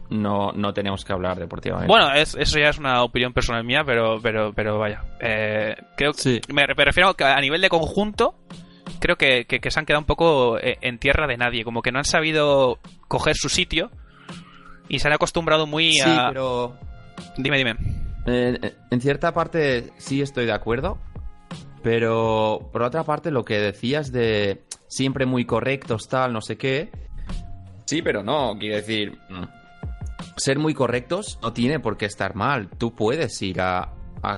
no, 0.09 0.51
no 0.51 0.73
tenemos 0.73 1.05
que 1.05 1.13
hablar 1.13 1.39
deportivamente. 1.39 1.87
Bueno, 1.87 2.13
eso 2.13 2.59
ya 2.59 2.69
es 2.69 2.77
una 2.77 3.03
opinión 3.03 3.33
personal 3.33 3.63
mía, 3.63 3.83
pero, 3.85 4.19
pero, 4.21 4.53
pero 4.53 4.77
vaya. 4.77 5.03
Eh, 5.19 5.75
creo 5.95 6.13
sí. 6.13 6.41
me, 6.49 6.65
me, 6.67 6.85
refiero 6.85 7.13
que 7.13 7.23
a 7.23 7.39
nivel 7.39 7.61
de 7.61 7.69
conjunto, 7.69 8.35
creo 8.99 9.15
que, 9.15 9.45
que, 9.45 9.71
se 9.71 9.79
han 9.79 9.85
quedado 9.85 10.01
un 10.01 10.07
poco 10.07 10.57
eh, 10.59 10.77
en 10.81 10.99
tierra 10.99 11.27
de 11.27 11.37
nadie. 11.37 11.63
Como 11.63 11.81
que 11.81 11.91
no 11.91 11.99
han 11.99 12.05
sabido 12.05 12.79
coger 13.07 13.35
su 13.35 13.49
sitio 13.49 13.91
y 14.87 14.99
se 14.99 15.07
han 15.07 15.13
acostumbrado 15.13 15.67
muy 15.67 15.99
a. 15.99 16.05
Sí, 16.05 16.11
pero. 16.29 16.77
Dime, 17.37 17.57
dime. 17.57 17.75
Eh, 18.29 18.75
en 18.91 19.01
cierta 19.01 19.33
parte 19.33 19.91
sí 19.97 20.21
estoy 20.21 20.45
de 20.45 20.53
acuerdo. 20.53 20.97
Pero 21.81 22.69
por 22.71 22.83
otra 22.83 23.03
parte, 23.03 23.31
lo 23.31 23.45
que 23.45 23.59
decías 23.59 24.11
de 24.11 24.65
siempre 24.87 25.25
muy 25.25 25.45
correctos, 25.45 26.07
tal, 26.09 26.33
no 26.33 26.41
sé 26.41 26.57
qué. 26.57 26.91
Sí, 27.85 28.01
pero 28.01 28.23
no, 28.23 28.57
quiero 28.59 28.75
decir. 28.75 29.17
Mm, 29.29 29.43
ser 30.35 30.59
muy 30.59 30.73
correctos 30.73 31.39
no 31.41 31.53
tiene 31.53 31.79
por 31.79 31.97
qué 31.97 32.05
estar 32.05 32.35
mal. 32.35 32.69
Tú 32.77 32.93
puedes 32.93 33.41
ir 33.41 33.61
a, 33.61 33.93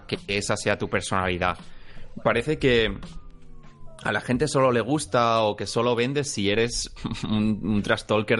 que 0.07 0.19
esa 0.27 0.55
sea 0.55 0.77
tu 0.77 0.89
personalidad. 0.89 1.57
Parece 2.23 2.59
que 2.59 2.97
a 4.03 4.11
la 4.11 4.21
gente 4.21 4.47
solo 4.47 4.71
le 4.71 4.81
gusta 4.81 5.41
o 5.41 5.55
que 5.55 5.65
solo 5.65 5.95
vendes 5.95 6.31
si 6.31 6.49
eres 6.49 6.93
un, 7.29 7.59
un 7.63 7.81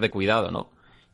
de 0.02 0.12
cuidado, 0.12 0.52
¿no? 0.52 0.70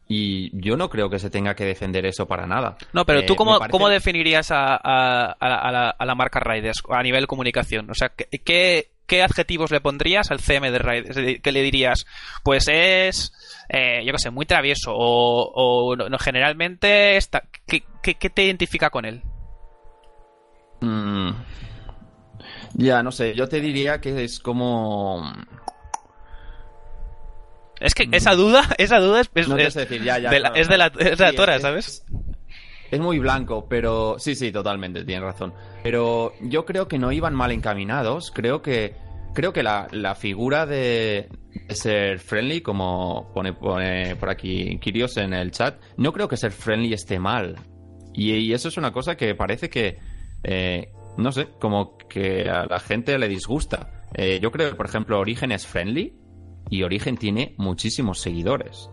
Y 0.09 0.57
yo 0.57 0.77
no 0.77 0.89
creo 0.89 1.09
que 1.09 1.19
se 1.19 1.29
tenga 1.29 1.53
que 1.53 1.65
defender 1.65 2.05
eso 2.05 2.27
para 2.27 2.47
nada. 2.47 2.77
No, 2.93 3.05
pero 3.05 3.25
tú, 3.25 3.33
eh, 3.33 3.35
cómo, 3.35 3.59
¿cómo 3.69 3.89
definirías 3.89 4.51
a, 4.51 4.75
a, 4.75 5.35
la, 5.41 5.89
a, 5.89 6.05
la, 6.05 6.15
marca 6.15 6.39
Riders 6.39 6.81
a 6.89 7.03
nivel 7.03 7.27
comunicación? 7.27 7.89
O 7.89 7.93
sea, 7.93 8.09
¿qué, 8.09 8.87
¿qué 9.05 9.21
adjetivos 9.21 9.71
le 9.71 9.81
pondrías 9.81 10.31
al 10.31 10.39
CM 10.39 10.71
de 10.71 10.79
Riders? 10.79 11.41
¿Qué 11.41 11.51
le 11.51 11.61
dirías? 11.61 12.05
Pues 12.41 12.69
es 12.69 13.33
eh, 13.69 14.03
yo 14.05 14.13
qué 14.13 14.19
sé, 14.19 14.29
muy 14.29 14.45
travieso 14.45 14.93
o, 14.95 15.95
no, 15.95 16.17
generalmente 16.19 17.17
está, 17.17 17.43
¿qué, 17.65 17.83
te 18.29 18.45
identifica 18.45 18.89
con 18.89 19.05
él? 19.05 19.21
Mm. 20.79 21.31
ya, 22.75 23.01
no 23.01 23.11
sé, 23.11 23.33
yo 23.33 23.49
te 23.49 23.59
diría 23.59 23.99
que 23.99 24.23
es 24.23 24.39
como... 24.39 25.23
Es 27.79 27.93
que 27.93 28.07
esa 28.11 28.33
mm. 28.33 28.37
duda, 28.37 28.63
esa 28.77 28.99
duda 28.99 29.21
es, 29.21 29.29
es, 29.33 29.47
de, 29.47 29.99
la, 29.99 30.55
es 30.55 30.67
de 30.67 30.77
la, 30.77 31.33
Tora, 31.33 31.59
¿sabes? 31.59 32.05
Es 32.89 32.99
muy 32.99 33.19
blanco, 33.19 33.67
pero 33.67 34.17
sí, 34.17 34.35
sí, 34.35 34.51
totalmente, 34.51 35.03
tienes 35.03 35.23
razón. 35.23 35.53
Pero 35.83 36.33
yo 36.41 36.65
creo 36.65 36.87
que 36.87 36.97
no 36.97 37.11
iban 37.11 37.35
mal 37.35 37.51
encaminados. 37.51 38.31
Creo 38.31 38.61
que 38.61 38.95
creo 39.33 39.53
que 39.53 39.61
la, 39.61 39.87
la 39.91 40.15
figura 40.15 40.65
de, 40.65 41.29
ser 41.69 42.19
friendly, 42.19 42.61
como 42.61 43.31
pone, 43.33 43.53
pone 43.53 44.15
por 44.15 44.29
aquí 44.29 44.79
Kirios 44.79 45.17
en 45.17 45.33
el 45.33 45.51
chat, 45.51 45.79
no 45.97 46.13
creo 46.13 46.27
que 46.27 46.37
ser 46.37 46.51
friendly 46.51 46.93
esté 46.93 47.19
mal. 47.19 47.55
Y, 48.13 48.51
eso 48.53 48.67
es 48.69 48.77
una 48.77 48.91
cosa 48.91 49.15
que 49.15 49.35
parece 49.35 49.69
que, 49.69 49.99
eh, 50.43 50.91
no 51.17 51.31
sé, 51.31 51.49
como 51.59 51.97
que 51.97 52.49
a 52.49 52.65
la 52.65 52.79
gente 52.79 53.17
le 53.17 53.27
disgusta. 53.27 54.05
Eh, 54.15 54.39
yo 54.41 54.51
creo 54.51 54.71
que, 54.71 54.75
por 54.75 54.87
ejemplo, 54.87 55.19
Origen 55.19 55.51
es 55.51 55.67
friendly 55.67 56.15
y 56.69 56.83
Origen 56.83 57.17
tiene 57.17 57.53
muchísimos 57.57 58.19
seguidores. 58.19 58.89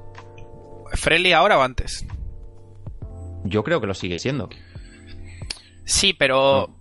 ¿Friendly 0.92 1.32
ahora 1.32 1.58
o 1.58 1.62
antes? 1.62 2.06
Yo 3.44 3.62
creo 3.62 3.80
que 3.80 3.86
lo 3.86 3.94
sigue 3.94 4.18
siendo. 4.18 4.48
Sí, 5.84 6.14
pero... 6.14 6.80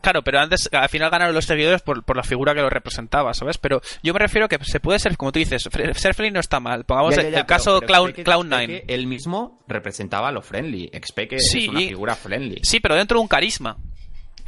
Claro, 0.00 0.22
pero 0.22 0.38
antes, 0.38 0.68
al 0.72 0.88
final 0.88 1.10
ganaron 1.10 1.34
los 1.34 1.44
seguidores 1.44 1.82
por, 1.82 2.04
por, 2.04 2.16
la 2.16 2.22
figura 2.22 2.54
que 2.54 2.60
lo 2.60 2.70
representaba, 2.70 3.34
¿sabes? 3.34 3.58
Pero 3.58 3.80
yo 4.00 4.12
me 4.12 4.20
refiero 4.20 4.48
que 4.48 4.56
se 4.62 4.78
puede 4.78 5.00
ser, 5.00 5.16
como 5.16 5.32
tú 5.32 5.40
dices, 5.40 5.62
ser 5.62 6.14
friendly 6.14 6.30
no 6.30 6.38
está 6.38 6.60
mal. 6.60 6.84
Pongamos 6.84 7.18
el, 7.18 7.44
caso 7.46 7.80
Clown, 7.80 8.12
Cloud9. 8.12 8.84
Él 8.86 9.08
mismo 9.08 9.64
representaba 9.66 10.30
lo 10.30 10.40
friendly. 10.40 10.88
Expe 10.92 11.26
que 11.26 11.36
es 11.36 11.52
una 11.68 11.80
figura 11.80 12.14
friendly. 12.14 12.60
Sí, 12.62 12.78
pero 12.78 12.94
dentro 12.94 13.18
de 13.18 13.22
un 13.22 13.28
carisma. 13.28 13.76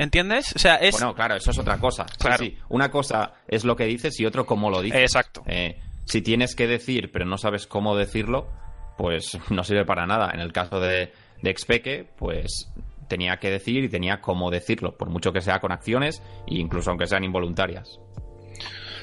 ¿Entiendes? 0.00 0.56
O 0.56 0.58
sea, 0.58 0.76
es... 0.76 0.92
Bueno, 0.92 1.14
claro, 1.14 1.34
eso 1.34 1.50
es 1.50 1.58
otra 1.58 1.76
cosa. 1.76 2.06
Claro. 2.18 2.46
Una 2.70 2.90
cosa 2.90 3.34
es 3.46 3.66
lo 3.66 3.76
que 3.76 3.84
dices 3.84 4.18
y 4.18 4.24
otro 4.24 4.46
cómo 4.46 4.70
lo 4.70 4.80
dices. 4.80 5.02
Exacto. 5.02 5.42
Eh, 5.46 5.78
si 6.06 6.22
tienes 6.22 6.54
que 6.54 6.66
decir, 6.66 7.10
pero 7.12 7.26
no 7.26 7.36
sabes 7.36 7.66
cómo 7.66 7.94
decirlo, 7.94 8.48
pues 8.96 9.38
no 9.50 9.62
sirve 9.62 9.84
para 9.84 10.06
nada. 10.06 10.30
En 10.32 10.40
el 10.40 10.54
caso 10.54 10.80
de, 10.80 11.12
de 11.42 11.50
Expeque, 11.50 12.08
pues 12.16 12.72
tenía 13.08 13.36
que 13.36 13.50
decir 13.50 13.84
y 13.84 13.90
tenía 13.90 14.22
cómo 14.22 14.50
decirlo, 14.50 14.96
por 14.96 15.10
mucho 15.10 15.34
que 15.34 15.42
sea 15.42 15.60
con 15.60 15.70
acciones 15.70 16.22
e 16.46 16.54
incluso 16.54 16.88
aunque 16.88 17.06
sean 17.06 17.24
involuntarias. 17.24 18.00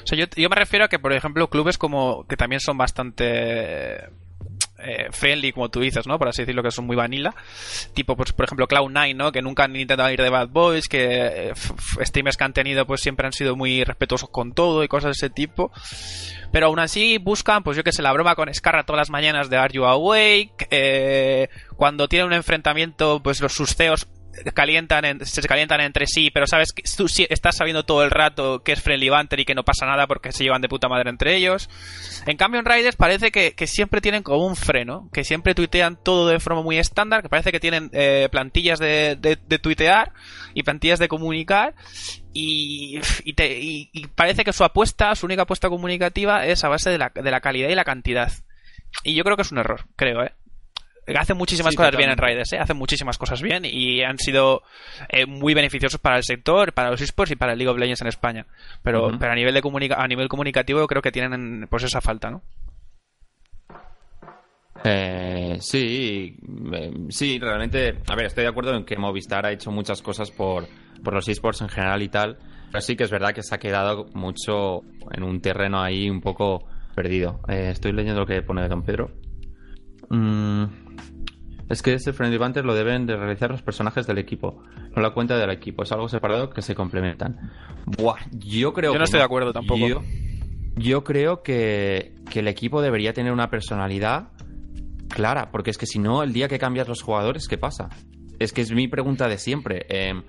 O 0.02 0.06
sea, 0.06 0.18
yo, 0.18 0.24
yo 0.34 0.48
me 0.48 0.56
refiero 0.56 0.86
a 0.86 0.88
que, 0.88 0.98
por 0.98 1.12
ejemplo, 1.12 1.48
clubes 1.48 1.78
como 1.78 2.26
que 2.26 2.36
también 2.36 2.58
son 2.58 2.76
bastante 2.76 4.08
eh, 4.78 5.08
friendly, 5.10 5.52
como 5.52 5.68
tú 5.68 5.80
dices, 5.80 6.06
¿no? 6.06 6.18
Por 6.18 6.28
así 6.28 6.42
decirlo, 6.42 6.62
que 6.62 6.70
son 6.70 6.86
muy 6.86 6.96
vanilla. 6.96 7.34
Tipo, 7.94 8.16
pues, 8.16 8.32
por 8.32 8.44
ejemplo, 8.44 8.68
Cloud9, 8.68 9.14
¿no? 9.14 9.32
Que 9.32 9.42
nunca 9.42 9.64
han 9.64 9.74
intentado 9.76 10.10
ir 10.10 10.22
de 10.22 10.30
Bad 10.30 10.48
Boys, 10.48 10.88
que 10.88 11.50
eh, 11.50 11.52
streamers 12.04 12.36
que 12.36 12.44
han 12.44 12.52
tenido, 12.52 12.86
pues 12.86 13.00
siempre 13.00 13.26
han 13.26 13.32
sido 13.32 13.56
muy 13.56 13.84
respetuosos 13.84 14.30
con 14.30 14.52
todo 14.52 14.84
y 14.84 14.88
cosas 14.88 15.08
de 15.08 15.26
ese 15.26 15.30
tipo. 15.30 15.72
Pero 16.52 16.66
aún 16.66 16.78
así 16.78 17.18
buscan, 17.18 17.62
pues 17.62 17.76
yo 17.76 17.84
que 17.84 17.92
sé, 17.92 18.02
la 18.02 18.12
broma 18.12 18.34
con 18.34 18.52
Scarra 18.52 18.84
todas 18.84 19.00
las 19.00 19.10
mañanas 19.10 19.50
de 19.50 19.56
Are 19.56 19.72
You 19.72 19.84
Awake. 19.84 20.68
Eh, 20.70 21.48
cuando 21.76 22.08
tienen 22.08 22.28
un 22.28 22.32
enfrentamiento, 22.32 23.20
pues 23.22 23.40
los 23.40 23.52
sus 23.52 23.74
CEOs 23.74 24.06
calientan 24.54 25.24
se 25.24 25.42
calientan 25.42 25.80
entre 25.80 26.06
sí, 26.06 26.30
pero 26.30 26.46
sabes 26.46 26.72
que 26.72 26.82
tú 26.96 27.06
estás 27.28 27.56
sabiendo 27.56 27.84
todo 27.84 28.02
el 28.04 28.10
rato 28.10 28.62
que 28.62 28.72
es 28.72 28.82
Friendly 28.82 29.08
Banter 29.08 29.40
y 29.40 29.44
que 29.44 29.54
no 29.54 29.64
pasa 29.64 29.86
nada 29.86 30.06
porque 30.06 30.32
se 30.32 30.44
llevan 30.44 30.62
de 30.62 30.68
puta 30.68 30.88
madre 30.88 31.10
entre 31.10 31.36
ellos. 31.36 31.68
En 32.26 32.36
cambio 32.36 32.60
en 32.60 32.66
Riders 32.66 32.96
parece 32.96 33.30
que, 33.30 33.66
siempre 33.66 34.00
tienen 34.00 34.22
como 34.22 34.46
un 34.46 34.56
freno, 34.56 35.10
que 35.12 35.24
siempre 35.24 35.54
tuitean 35.54 36.02
todo 36.02 36.28
de 36.28 36.40
forma 36.40 36.62
muy 36.62 36.78
estándar, 36.78 37.22
que 37.22 37.28
parece 37.28 37.52
que 37.52 37.60
tienen 37.60 37.90
eh, 37.92 38.28
plantillas 38.30 38.78
de, 38.78 39.16
de, 39.16 39.58
tuitear 39.58 40.12
y 40.54 40.62
plantillas 40.62 40.98
de 40.98 41.08
comunicar 41.08 41.74
y, 42.32 43.00
y, 43.24 44.06
parece 44.08 44.44
que 44.44 44.52
su 44.52 44.64
apuesta, 44.64 45.14
su 45.14 45.26
única 45.26 45.42
apuesta 45.42 45.68
comunicativa 45.68 46.46
es 46.46 46.64
a 46.64 46.68
base 46.68 46.90
de 46.90 46.98
la, 46.98 47.10
de 47.14 47.30
la 47.30 47.40
calidad 47.40 47.68
y 47.68 47.74
la 47.74 47.84
cantidad. 47.84 48.32
Y 49.04 49.14
yo 49.14 49.24
creo 49.24 49.36
que 49.36 49.42
es 49.42 49.52
un 49.52 49.58
error, 49.58 49.86
creo, 49.96 50.22
¿eh? 50.22 50.32
Hacen 51.16 51.36
muchísimas 51.36 51.74
cosas 51.74 51.96
bien 51.96 52.10
en 52.10 52.16
Raiders, 52.16 52.52
¿eh? 52.52 52.58
hacen 52.58 52.76
muchísimas 52.76 53.16
cosas 53.16 53.40
bien 53.40 53.64
y 53.64 54.02
han 54.02 54.18
sido 54.18 54.62
eh, 55.08 55.26
muy 55.26 55.54
beneficiosos 55.54 56.00
para 56.00 56.16
el 56.16 56.24
sector, 56.24 56.72
para 56.72 56.90
los 56.90 57.00
esports 57.00 57.32
y 57.32 57.36
para 57.36 57.52
el 57.52 57.58
League 57.58 57.70
of 57.70 57.78
Legends 57.78 58.02
en 58.02 58.08
España. 58.08 58.46
Pero, 58.82 59.10
pero 59.18 59.32
a 59.32 59.34
nivel 59.34 59.54
de 59.54 59.94
a 59.96 60.06
nivel 60.06 60.28
comunicativo 60.28 60.86
creo 60.86 61.02
que 61.02 61.12
tienen 61.12 61.66
pues 61.70 61.84
esa 61.84 62.00
falta, 62.00 62.30
¿no? 62.30 62.42
Eh, 64.84 65.56
sí, 65.60 66.36
eh, 66.72 66.92
sí, 67.08 67.38
realmente. 67.38 67.98
A 68.08 68.14
ver, 68.14 68.26
estoy 68.26 68.44
de 68.44 68.50
acuerdo 68.50 68.74
en 68.74 68.84
que 68.84 68.96
Movistar 68.96 69.44
ha 69.46 69.52
hecho 69.52 69.70
muchas 69.70 70.02
cosas 70.02 70.30
por, 70.30 70.66
por 71.02 71.14
los 71.14 71.28
esports 71.28 71.62
en 71.62 71.68
general 71.68 72.02
y 72.02 72.08
tal. 72.08 72.38
Pero 72.70 72.80
sí 72.80 72.96
que 72.96 73.04
es 73.04 73.10
verdad 73.10 73.32
que 73.32 73.42
se 73.42 73.54
ha 73.54 73.58
quedado 73.58 74.06
mucho 74.14 74.82
en 75.12 75.22
un 75.22 75.40
terreno 75.40 75.80
ahí 75.80 76.10
un 76.10 76.20
poco 76.20 76.66
perdido. 76.94 77.40
estoy 77.48 77.92
leyendo 77.92 78.20
lo 78.20 78.26
que 78.26 78.42
pone 78.42 78.68
Don 78.68 78.82
Pedro. 78.82 79.10
Mm, 80.10 80.64
es 81.68 81.82
que 81.82 81.94
ese 81.94 82.12
Friendly 82.12 82.38
Banter 82.38 82.64
lo 82.64 82.74
deben 82.74 83.06
de 83.06 83.16
realizar 83.16 83.50
los 83.50 83.62
personajes 83.62 84.06
del 84.06 84.18
equipo, 84.18 84.62
no 84.96 85.02
la 85.02 85.10
cuenta 85.10 85.36
del 85.36 85.50
equipo. 85.50 85.82
Es 85.82 85.92
algo 85.92 86.08
separado 86.08 86.50
que 86.50 86.62
se 86.62 86.74
complementan. 86.74 87.50
Buah, 87.84 88.16
yo 88.32 88.72
creo 88.72 88.92
yo 88.92 88.98
no 88.98 89.04
estoy 89.04 89.18
de 89.18 89.24
acuerdo 89.24 89.52
tampoco. 89.52 90.02
Yo, 90.76 91.04
creo 91.04 91.42
que, 91.42 92.14
que, 92.30 92.38
el 92.38 92.48
equipo 92.48 92.80
debería 92.80 93.12
tener 93.12 93.32
una 93.32 93.50
personalidad 93.50 94.28
clara, 95.08 95.50
porque 95.50 95.70
es 95.70 95.78
que 95.78 95.86
si 95.86 95.98
no, 95.98 96.22
el 96.22 96.32
día 96.32 96.48
que 96.48 96.58
cambias 96.58 96.88
los 96.88 97.02
jugadores, 97.02 97.48
¿qué 97.48 97.58
pasa? 97.58 97.88
Es 98.38 98.52
que 98.52 98.60
es 98.62 98.70
mi 98.72 98.86
pregunta 98.86 99.28
de 99.28 99.38
siempre. 99.38 99.86
Eh, 99.88 100.22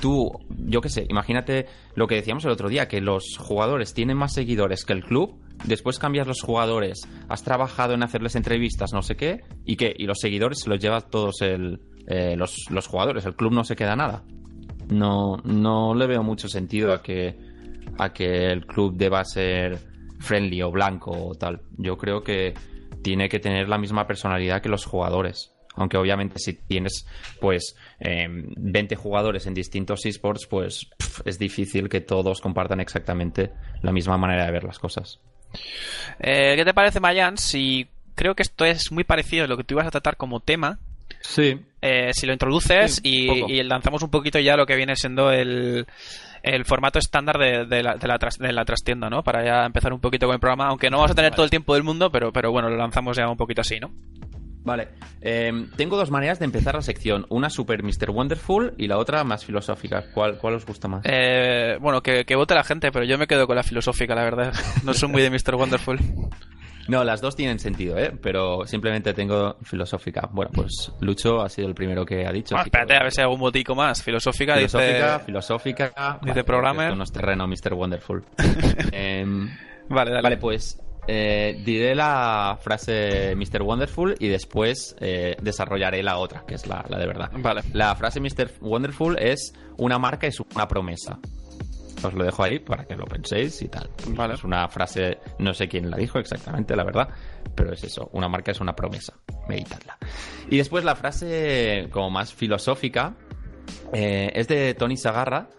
tú, 0.00 0.30
yo 0.48 0.80
qué 0.80 0.88
sé, 0.88 1.06
imagínate 1.08 1.66
lo 1.94 2.06
que 2.06 2.16
decíamos 2.16 2.44
el 2.46 2.50
otro 2.50 2.68
día, 2.68 2.88
que 2.88 3.00
los 3.00 3.36
jugadores 3.38 3.94
tienen 3.94 4.16
más 4.16 4.32
seguidores 4.32 4.84
que 4.84 4.94
el 4.94 5.04
club, 5.04 5.38
después 5.64 5.98
cambias 5.98 6.26
los 6.26 6.42
jugadores, 6.42 7.08
has 7.28 7.42
trabajado 7.42 7.94
en 7.94 8.02
hacerles 8.02 8.36
entrevistas, 8.36 8.92
no 8.92 9.02
sé 9.02 9.16
qué, 9.16 9.44
y 9.64 9.76
qué, 9.76 9.94
y 9.96 10.06
los 10.06 10.18
seguidores 10.18 10.60
se 10.60 10.70
los 10.70 10.78
lleva 10.78 11.00
todos 11.00 11.42
el, 11.42 11.80
eh, 12.06 12.36
los, 12.36 12.66
los, 12.70 12.86
jugadores, 12.86 13.24
el 13.26 13.36
club 13.36 13.52
no 13.52 13.64
se 13.64 13.76
queda 13.76 13.96
nada. 13.96 14.24
No, 14.88 15.36
no 15.44 15.94
le 15.94 16.06
veo 16.06 16.22
mucho 16.22 16.48
sentido 16.48 16.92
a 16.92 17.02
que, 17.02 17.38
a 17.98 18.12
que 18.12 18.46
el 18.46 18.66
club 18.66 18.96
deba 18.96 19.24
ser 19.24 19.78
friendly 20.18 20.62
o 20.62 20.70
blanco 20.70 21.10
o 21.12 21.34
tal. 21.34 21.62
Yo 21.78 21.96
creo 21.96 22.22
que 22.22 22.54
tiene 23.02 23.28
que 23.28 23.38
tener 23.38 23.68
la 23.68 23.78
misma 23.78 24.06
personalidad 24.06 24.60
que 24.60 24.68
los 24.68 24.84
jugadores. 24.84 25.54
Aunque 25.76 25.96
obviamente 25.96 26.38
si 26.38 26.54
tienes 26.54 27.06
pues 27.40 27.76
eh, 28.00 28.26
20 28.28 28.96
jugadores 28.96 29.46
en 29.46 29.54
distintos 29.54 30.04
esports, 30.04 30.46
pues 30.46 30.90
es 31.24 31.38
difícil 31.38 31.88
que 31.88 32.00
todos 32.00 32.40
compartan 32.40 32.80
exactamente 32.80 33.52
la 33.82 33.92
misma 33.92 34.18
manera 34.18 34.44
de 34.46 34.52
ver 34.52 34.64
las 34.64 34.78
cosas. 34.78 35.20
Eh, 36.20 36.54
¿Qué 36.56 36.64
te 36.64 36.74
parece, 36.74 37.00
Mayan? 37.00 37.38
Si 37.38 37.86
creo 38.14 38.34
que 38.34 38.42
esto 38.42 38.64
es 38.64 38.92
muy 38.92 39.04
parecido 39.04 39.44
a 39.44 39.48
lo 39.48 39.56
que 39.56 39.64
tú 39.64 39.74
ibas 39.74 39.86
a 39.86 39.90
tratar 39.90 40.16
como 40.16 40.40
tema. 40.40 40.78
Sí. 41.22 41.58
Eh, 41.82 42.10
si 42.12 42.26
lo 42.26 42.32
introduces 42.32 42.96
Sí, 43.02 43.42
y, 43.48 43.62
lanzamos 43.62 44.02
un 44.02 44.10
poquito 44.10 44.38
ya 44.38 44.56
lo 44.56 44.64
que 44.66 44.76
viene 44.76 44.96
siendo 44.96 45.30
el, 45.32 45.86
el 46.42 46.64
formato 46.64 46.98
estándar 46.98 47.38
de, 47.38 47.66
de 47.66 47.82
la, 47.82 47.96
de, 47.96 48.06
la 48.08 48.18
tras- 48.18 48.38
de 48.38 48.52
la 48.52 48.64
trastienda, 48.64 49.10
¿no? 49.10 49.22
Para 49.22 49.44
ya 49.44 49.64
empezar 49.66 49.92
un 49.92 50.00
poquito 50.00 50.26
con 50.26 50.34
el 50.34 50.40
programa, 50.40 50.68
aunque 50.68 50.88
no 50.90 50.98
vamos 50.98 51.10
a 51.10 51.14
tener 51.14 51.34
todo 51.34 51.44
el 51.44 51.50
tiempo 51.50 51.74
del 51.74 51.82
mundo, 51.82 52.10
pero, 52.10 52.32
pero 52.32 52.50
bueno, 52.52 52.68
lo 52.70 52.76
lanzamos 52.76 53.16
ya 53.16 53.28
un 53.28 53.36
poquito 53.36 53.60
así, 53.62 53.80
¿no? 53.80 53.90
Vale. 54.62 54.88
Eh, 55.22 55.50
tengo 55.76 55.96
dos 55.96 56.10
maneras 56.10 56.38
de 56.38 56.44
empezar 56.44 56.74
la 56.74 56.82
sección. 56.82 57.26
Una 57.30 57.48
super 57.50 57.82
Mr. 57.82 58.10
Wonderful 58.10 58.74
y 58.76 58.88
la 58.88 58.98
otra 58.98 59.24
más 59.24 59.44
filosófica. 59.44 60.04
¿Cuál, 60.12 60.38
cuál 60.38 60.54
os 60.54 60.66
gusta 60.66 60.86
más? 60.88 61.02
Eh, 61.04 61.76
bueno, 61.80 62.02
que, 62.02 62.24
que 62.24 62.36
vote 62.36 62.54
la 62.54 62.64
gente, 62.64 62.92
pero 62.92 63.04
yo 63.04 63.16
me 63.18 63.26
quedo 63.26 63.46
con 63.46 63.56
la 63.56 63.62
filosófica, 63.62 64.14
la 64.14 64.24
verdad. 64.24 64.52
No 64.84 64.92
soy 64.94 65.08
muy 65.08 65.22
de 65.22 65.30
Mr. 65.30 65.54
Wonderful. 65.54 65.98
No, 66.88 67.04
las 67.04 67.20
dos 67.20 67.36
tienen 67.36 67.58
sentido, 67.60 67.96
¿eh? 67.98 68.12
Pero 68.20 68.66
simplemente 68.66 69.14
tengo 69.14 69.56
filosófica. 69.62 70.28
Bueno, 70.32 70.50
pues 70.52 70.90
Lucho 71.00 71.40
ha 71.40 71.48
sido 71.48 71.68
el 71.68 71.74
primero 71.74 72.04
que 72.04 72.26
ha 72.26 72.32
dicho. 72.32 72.56
Que- 72.56 72.62
espérate, 72.62 72.96
a 72.96 73.02
ver 73.04 73.12
si 73.12 73.20
hay 73.20 73.24
algún 73.24 73.38
botico 73.40 73.74
más. 73.76 74.02
Filosófica, 74.02 74.56
Filosófica, 74.56 75.12
dice... 75.14 75.24
filosófica. 75.26 76.18
dice 76.22 76.42
programmer. 76.42 76.86
Esto 76.86 76.96
no 76.96 77.04
es 77.04 77.12
terreno, 77.12 77.46
Mr. 77.46 77.74
Wonderful. 77.74 78.24
Em, 78.92 79.48
Vale, 79.88 80.10
dale. 80.10 80.22
vale, 80.22 80.36
pues 80.38 80.80
eh, 81.12 81.60
diré 81.64 81.96
la 81.96 82.56
frase 82.60 83.34
Mr. 83.34 83.62
Wonderful 83.62 84.14
y 84.20 84.28
después 84.28 84.94
eh, 85.00 85.36
desarrollaré 85.42 86.04
la 86.04 86.18
otra, 86.18 86.44
que 86.46 86.54
es 86.54 86.68
la, 86.68 86.84
la 86.88 86.98
de 86.98 87.06
verdad. 87.08 87.32
Vale. 87.36 87.62
La 87.72 87.96
frase 87.96 88.20
Mr. 88.20 88.52
Wonderful 88.60 89.18
es 89.18 89.52
una 89.76 89.98
marca 89.98 90.28
es 90.28 90.38
una 90.38 90.68
promesa. 90.68 91.18
Os 92.04 92.14
lo 92.14 92.22
dejo 92.22 92.44
ahí 92.44 92.60
para 92.60 92.84
que 92.84 92.94
lo 92.94 93.06
penséis 93.06 93.60
y 93.60 93.66
tal. 93.66 93.90
Vale. 94.10 94.34
Es 94.34 94.44
una 94.44 94.68
frase, 94.68 95.18
no 95.40 95.52
sé 95.52 95.66
quién 95.66 95.90
la 95.90 95.96
dijo 95.96 96.20
exactamente, 96.20 96.76
la 96.76 96.84
verdad, 96.84 97.08
pero 97.56 97.72
es 97.72 97.82
eso, 97.82 98.08
una 98.12 98.28
marca 98.28 98.52
es 98.52 98.60
una 98.60 98.76
promesa. 98.76 99.14
Meditadla. 99.48 99.98
Y 100.48 100.58
después 100.58 100.84
la 100.84 100.94
frase 100.94 101.88
como 101.90 102.08
más 102.10 102.32
filosófica 102.32 103.16
eh, 103.92 104.30
es 104.32 104.46
de 104.46 104.74
Tony 104.74 104.96
Sagarra 104.96 105.50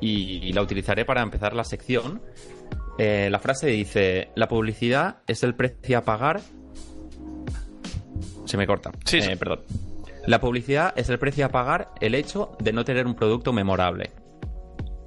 y, 0.00 0.48
y 0.48 0.52
la 0.52 0.62
utilizaré 0.62 1.04
para 1.04 1.22
empezar 1.22 1.54
la 1.54 1.64
sección. 1.64 2.22
Eh, 2.98 3.28
la 3.30 3.38
frase 3.38 3.68
dice, 3.68 4.30
la 4.36 4.48
publicidad 4.48 5.18
es 5.26 5.42
el 5.42 5.54
precio 5.54 5.98
a 5.98 6.02
pagar... 6.02 6.40
Se 8.44 8.56
me 8.56 8.66
corta. 8.66 8.90
Sí, 9.04 9.18
Eh, 9.18 9.22
sí. 9.22 9.36
Perdón. 9.36 9.60
La 10.26 10.40
publicidad 10.40 10.92
es 10.96 11.08
el 11.08 11.18
precio 11.18 11.46
a 11.46 11.48
pagar 11.48 11.88
el 12.00 12.14
hecho 12.14 12.56
de 12.60 12.72
no 12.72 12.84
tener 12.84 13.06
un 13.06 13.14
producto 13.14 13.52
memorable. 13.52 14.10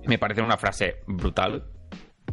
Me 0.06 0.18
parece 0.18 0.42
una 0.42 0.58
frase 0.58 0.98
brutal. 1.08 1.64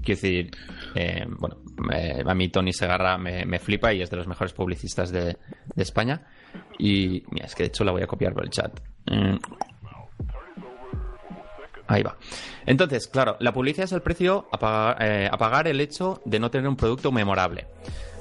Quiero 0.02 0.20
decir, 0.20 0.50
eh, 0.96 1.24
bueno, 1.38 1.58
eh, 1.92 2.22
a 2.26 2.34
mí 2.34 2.48
Tony 2.48 2.72
Segarra 2.72 3.18
me, 3.18 3.44
me 3.44 3.58
flipa 3.60 3.92
y 3.92 4.02
es 4.02 4.10
de 4.10 4.16
los 4.16 4.26
mejores 4.26 4.52
publicistas 4.52 5.12
de, 5.12 5.24
de 5.74 5.82
España. 5.82 6.26
Y 6.78 7.22
mira, 7.30 7.46
es 7.46 7.54
que 7.54 7.62
de 7.64 7.68
hecho 7.68 7.84
la 7.84 7.92
voy 7.92 8.02
a 8.02 8.06
copiar 8.06 8.32
por 8.34 8.42
el 8.44 8.50
chat. 8.50 8.80
Mm. 9.06 9.36
Ahí 11.92 12.02
va. 12.02 12.16
Entonces, 12.64 13.06
claro, 13.06 13.36
la 13.40 13.52
publicidad 13.52 13.84
es 13.84 13.92
el 13.92 14.00
precio 14.00 14.46
a 14.50 14.58
pagar, 14.58 14.96
eh, 15.02 15.28
a 15.30 15.36
pagar 15.36 15.68
el 15.68 15.78
hecho 15.80 16.22
de 16.24 16.40
no 16.40 16.50
tener 16.50 16.66
un 16.68 16.76
producto 16.76 17.12
memorable. 17.12 17.66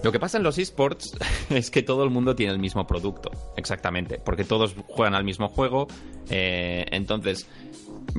Lo 0.03 0.11
que 0.11 0.19
pasa 0.19 0.37
en 0.37 0.43
los 0.43 0.57
esports 0.57 1.15
es 1.49 1.71
que 1.71 1.83
todo 1.83 2.03
el 2.03 2.09
mundo 2.09 2.35
tiene 2.35 2.51
el 2.51 2.59
mismo 2.59 2.85
producto, 2.85 3.31
exactamente, 3.55 4.19
porque 4.23 4.43
todos 4.43 4.75
juegan 4.87 5.15
al 5.15 5.23
mismo 5.23 5.47
juego. 5.47 5.87
eh, 6.29 6.85
entonces, 6.91 7.47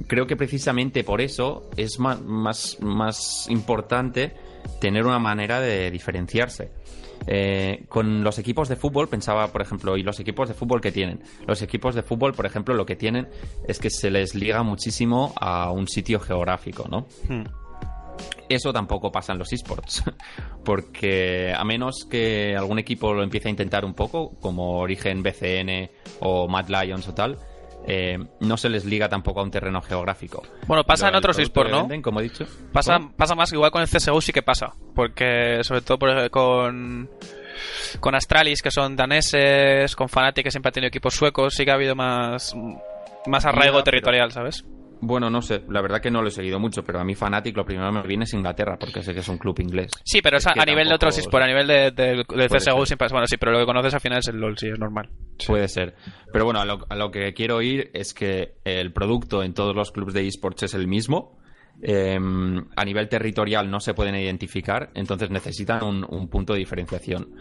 creo 0.06 0.26
que 0.26 0.36
precisamente 0.36 1.04
por 1.04 1.20
eso 1.20 1.68
es 1.76 1.98
ma- 1.98 2.16
más, 2.24 2.78
más 2.80 3.46
importante 3.50 4.32
tener 4.80 5.04
una 5.04 5.18
manera 5.18 5.60
de 5.60 5.90
diferenciarse. 5.90 6.70
Eh, 7.26 7.84
con 7.88 8.24
los 8.24 8.38
equipos 8.38 8.68
de 8.68 8.76
fútbol 8.76 9.08
pensaba, 9.08 9.48
por 9.48 9.62
ejemplo, 9.62 9.96
y 9.96 10.02
los 10.02 10.18
equipos 10.20 10.48
de 10.48 10.54
fútbol 10.54 10.80
que 10.80 10.92
tienen. 10.92 11.22
Los 11.46 11.62
equipos 11.62 11.94
de 11.94 12.02
fútbol, 12.02 12.34
por 12.34 12.46
ejemplo, 12.46 12.74
lo 12.74 12.86
que 12.86 12.96
tienen 12.96 13.28
es 13.66 13.78
que 13.78 13.90
se 13.90 14.10
les 14.10 14.34
liga 14.34 14.62
muchísimo 14.62 15.32
a 15.40 15.70
un 15.70 15.88
sitio 15.88 16.20
geográfico, 16.20 16.86
¿no? 16.90 17.06
Hmm. 17.28 17.44
Eso 18.48 18.72
tampoco 18.72 19.10
pasa 19.10 19.32
en 19.32 19.38
los 19.38 19.52
esports, 19.52 20.04
porque 20.64 21.54
a 21.56 21.64
menos 21.64 22.06
que 22.10 22.54
algún 22.56 22.78
equipo 22.78 23.14
lo 23.14 23.22
empiece 23.22 23.48
a 23.48 23.50
intentar 23.50 23.84
un 23.84 23.94
poco, 23.94 24.38
como 24.40 24.78
Origen 24.78 25.22
BCN 25.22 25.90
o 26.20 26.48
Mad 26.48 26.68
Lions 26.68 27.08
o 27.08 27.14
tal, 27.14 27.38
eh, 27.86 28.18
no 28.40 28.56
se 28.56 28.68
les 28.68 28.84
liga 28.84 29.08
tampoco 29.08 29.40
a 29.40 29.42
un 29.42 29.50
terreno 29.50 29.82
geográfico. 29.82 30.42
Bueno, 30.66 30.84
pasa 30.84 31.08
en 31.08 31.14
otros 31.16 31.38
esports, 31.38 31.70
¿no? 31.70 31.80
venden, 31.80 32.02
como 32.02 32.20
he 32.20 32.24
dicho. 32.24 32.46
Pasa, 32.72 32.98
¿Cómo? 32.98 33.12
pasa 33.16 33.34
más, 33.34 33.52
igual 33.52 33.70
con 33.70 33.82
el 33.82 33.88
CSGO 33.88 34.20
sí 34.20 34.32
que 34.32 34.42
pasa. 34.42 34.72
Porque, 34.94 35.58
sobre 35.62 35.80
todo 35.82 35.98
por- 35.98 36.30
con, 36.30 37.10
con 38.00 38.14
Astralis, 38.14 38.62
que 38.62 38.70
son 38.70 38.96
daneses, 38.96 39.94
con 39.96 40.08
Fnatic, 40.08 40.44
que 40.44 40.50
siempre 40.50 40.68
ha 40.70 40.72
tenido 40.72 40.88
equipos 40.88 41.14
suecos, 41.14 41.54
sí 41.54 41.64
que 41.64 41.70
ha 41.70 41.74
habido 41.74 41.94
más, 41.94 42.54
más 43.26 43.44
arraigo 43.44 43.82
territorial, 43.82 44.30
¿sabes? 44.32 44.64
Bueno, 45.04 45.28
no 45.28 45.42
sé, 45.42 45.64
la 45.68 45.82
verdad 45.82 46.00
que 46.00 46.12
no 46.12 46.22
lo 46.22 46.28
he 46.28 46.30
seguido 46.30 46.60
mucho, 46.60 46.84
pero 46.84 47.00
a 47.00 47.04
mí 47.04 47.16
Fanatic 47.16 47.56
lo 47.56 47.64
primero 47.64 47.88
que 47.88 47.98
me 48.00 48.06
viene 48.06 48.22
es 48.22 48.32
Inglaterra, 48.34 48.78
porque 48.78 49.02
sé 49.02 49.12
que 49.12 49.20
es 49.20 49.28
un 49.28 49.36
club 49.36 49.58
inglés. 49.58 49.90
Sí, 50.04 50.22
pero 50.22 50.36
Es 50.36 50.46
a, 50.46 50.64
nivel 50.64 50.88
de 50.88 50.94
otros 50.94 51.18
esports, 51.18 51.44
a 51.44 51.48
nivel 51.48 51.66
de, 51.66 51.90
del 51.90 52.24
Puede 52.24 52.46
CSGO 52.46 52.86
siempre 52.86 53.08
Bueno, 53.10 53.26
sí, 53.26 53.36
pero 53.36 53.50
lo 53.50 53.58
que 53.58 53.66
conoces 53.66 53.94
al 53.94 54.00
final 54.00 54.20
es 54.20 54.28
el 54.28 54.36
LoL, 54.36 54.56
sí, 54.56 54.68
es 54.68 54.78
normal. 54.78 55.10
Puede 55.44 55.66
ser. 55.66 55.96
Pero 56.32 56.44
bueno, 56.44 56.60
a 56.60 56.64
lo, 56.64 56.86
a 56.88 56.94
lo 56.94 57.10
que 57.10 57.34
quiero 57.34 57.60
ir 57.62 57.90
es 57.94 58.14
que 58.14 58.54
el 58.64 58.92
producto 58.92 59.42
en 59.42 59.54
todos 59.54 59.74
los 59.74 59.90
clubes 59.90 60.14
de 60.14 60.26
esports 60.26 60.62
es 60.62 60.74
el 60.74 60.86
mismo. 60.86 61.38
Eh, 61.82 62.16
a 62.76 62.84
nivel 62.84 63.08
territorial 63.08 63.68
no 63.68 63.80
se 63.80 63.94
pueden 63.94 64.14
identificar, 64.14 64.90
entonces 64.94 65.30
necesitan 65.30 65.82
un, 65.82 66.06
un 66.08 66.28
punto 66.28 66.52
de 66.52 66.60
diferenciación. 66.60 67.34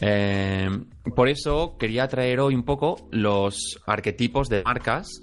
Eh, 0.00 0.68
por 1.14 1.28
eso 1.28 1.76
quería 1.78 2.08
traer 2.08 2.40
hoy 2.40 2.54
un 2.54 2.64
poco 2.64 3.08
los 3.10 3.80
arquetipos 3.86 4.48
de 4.48 4.62
marcas. 4.62 5.22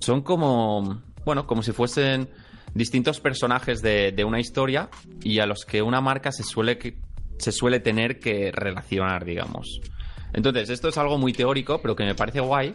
Son 0.00 0.22
como, 0.22 1.02
bueno, 1.24 1.46
como 1.46 1.62
si 1.62 1.72
fuesen 1.72 2.28
distintos 2.74 3.20
personajes 3.20 3.80
de, 3.82 4.12
de 4.12 4.24
una 4.24 4.38
historia 4.40 4.88
y 5.22 5.38
a 5.38 5.46
los 5.46 5.64
que 5.64 5.80
una 5.82 6.00
marca 6.00 6.30
se 6.32 6.42
suele, 6.42 6.78
que- 6.78 6.98
se 7.38 7.52
suele 7.52 7.80
tener 7.80 8.18
que 8.18 8.52
relacionar, 8.52 9.24
digamos. 9.24 9.80
Entonces, 10.32 10.68
esto 10.70 10.88
es 10.88 10.98
algo 10.98 11.16
muy 11.18 11.32
teórico, 11.32 11.80
pero 11.80 11.96
que 11.96 12.04
me 12.04 12.14
parece 12.14 12.40
guay. 12.40 12.74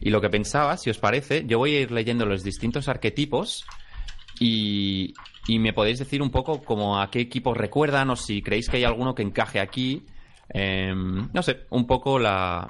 Y 0.00 0.10
lo 0.10 0.20
que 0.20 0.30
pensaba, 0.30 0.76
si 0.78 0.88
os 0.90 0.98
parece, 0.98 1.44
yo 1.46 1.58
voy 1.58 1.74
a 1.74 1.80
ir 1.80 1.90
leyendo 1.92 2.24
los 2.24 2.42
distintos 2.42 2.88
arquetipos 2.88 3.64
y, 4.40 5.12
y 5.46 5.58
me 5.58 5.72
podéis 5.72 5.98
decir 5.98 6.22
un 6.22 6.30
poco 6.30 6.64
como 6.64 7.00
a 7.00 7.10
qué 7.10 7.20
equipos 7.20 7.56
recuerdan 7.56 8.10
o 8.10 8.16
si 8.16 8.42
creéis 8.42 8.68
que 8.68 8.78
hay 8.78 8.84
alguno 8.84 9.14
que 9.14 9.22
encaje 9.22 9.60
aquí. 9.60 10.06
Em, 10.48 11.28
no 11.32 11.42
sé, 11.42 11.66
un 11.70 11.86
poco 11.86 12.18
la, 12.18 12.68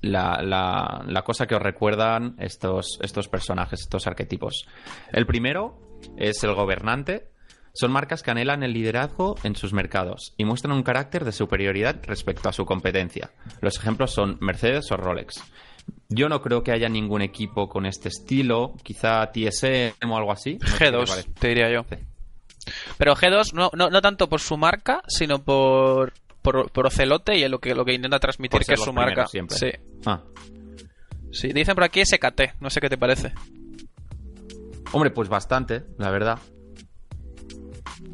la, 0.00 0.40
la, 0.42 1.02
la 1.06 1.22
cosa 1.22 1.46
que 1.46 1.54
os 1.54 1.62
recuerdan 1.62 2.36
estos, 2.38 2.98
estos 3.02 3.28
personajes, 3.28 3.80
estos 3.80 4.06
arquetipos. 4.06 4.66
El 5.12 5.26
primero 5.26 5.78
es 6.16 6.42
el 6.44 6.54
gobernante. 6.54 7.30
Son 7.72 7.92
marcas 7.92 8.22
que 8.22 8.30
anhelan 8.32 8.64
el 8.64 8.72
liderazgo 8.72 9.36
en 9.44 9.54
sus 9.54 9.72
mercados 9.72 10.34
y 10.36 10.44
muestran 10.44 10.74
un 10.74 10.82
carácter 10.82 11.24
de 11.24 11.32
superioridad 11.32 12.00
respecto 12.02 12.48
a 12.48 12.52
su 12.52 12.64
competencia. 12.64 13.30
Los 13.60 13.78
ejemplos 13.78 14.10
son 14.10 14.38
Mercedes 14.40 14.90
o 14.90 14.96
Rolex. 14.96 15.44
Yo 16.08 16.28
no 16.28 16.42
creo 16.42 16.62
que 16.62 16.72
haya 16.72 16.88
ningún 16.88 17.22
equipo 17.22 17.68
con 17.68 17.86
este 17.86 18.08
estilo, 18.08 18.74
quizá 18.82 19.30
TSM 19.30 20.10
o 20.10 20.16
algo 20.16 20.32
así. 20.32 20.58
No 20.60 20.66
sé 20.66 20.78
qué 20.78 20.90
te 20.90 20.96
G2, 20.96 21.08
parece. 21.08 21.30
te 21.38 21.48
diría 21.48 21.72
yo. 21.72 21.86
Pero 22.98 23.14
G2 23.14 23.52
no, 23.52 23.70
no, 23.74 23.88
no 23.88 24.00
tanto 24.02 24.28
por 24.28 24.40
su 24.40 24.56
marca, 24.56 25.02
sino 25.06 25.42
por, 25.42 26.12
por, 26.42 26.70
por 26.70 26.86
Ocelote 26.86 27.36
y 27.36 27.48
lo 27.48 27.58
que, 27.58 27.74
lo 27.74 27.84
que 27.84 27.94
intenta 27.94 28.18
transmitir 28.18 28.62
que 28.62 28.74
es 28.74 28.80
su 28.80 28.92
marca. 28.92 29.26
siempre. 29.26 29.56
Sí. 29.56 29.70
Ah, 30.06 30.22
sí. 31.32 31.52
Dicen 31.52 31.74
por 31.74 31.84
aquí 31.84 32.04
SKT, 32.04 32.60
no 32.60 32.70
sé 32.70 32.80
qué 32.80 32.88
te 32.88 32.98
parece. 32.98 33.32
Hombre, 34.92 35.10
pues 35.10 35.28
bastante, 35.28 35.84
la 35.98 36.10
verdad. 36.10 36.38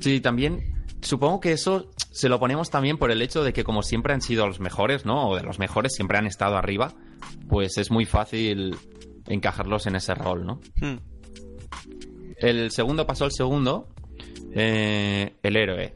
Sí, 0.01 0.21
también 0.21 0.77
supongo 1.01 1.41
que 1.41 1.53
eso 1.53 1.91
se 2.11 2.29
lo 2.29 2.39
ponemos 2.39 2.71
también 2.71 2.99
por 2.99 3.11
el 3.11 3.23
hecho 3.23 3.45
de 3.45 3.53
que 3.53 3.65
como 3.65 3.83
siempre 3.83 4.12
han 4.12 4.21
sido 4.21 4.47
los 4.47 4.61
mejores, 4.61 5.07
¿no? 5.07 5.29
O 5.29 5.37
de 5.37 5.43
los 5.43 5.59
mejores 5.59 5.95
siempre 5.95 6.19
han 6.19 6.27
estado 6.27 6.57
arriba, 6.57 6.93
pues 7.49 7.79
es 7.79 7.91
muy 7.91 8.05
fácil 8.05 8.77
encajarlos 9.27 9.87
en 9.87 9.97
ese 9.97 10.15
rol, 10.15 10.45
¿no? 10.45 10.61
Hmm. 10.81 10.99
El 12.39 12.71
segundo 12.71 13.07
pasó 13.07 13.25
al 13.25 13.33
segundo, 13.33 13.89
eh, 14.55 15.35
el 15.43 15.57
héroe. 15.57 15.95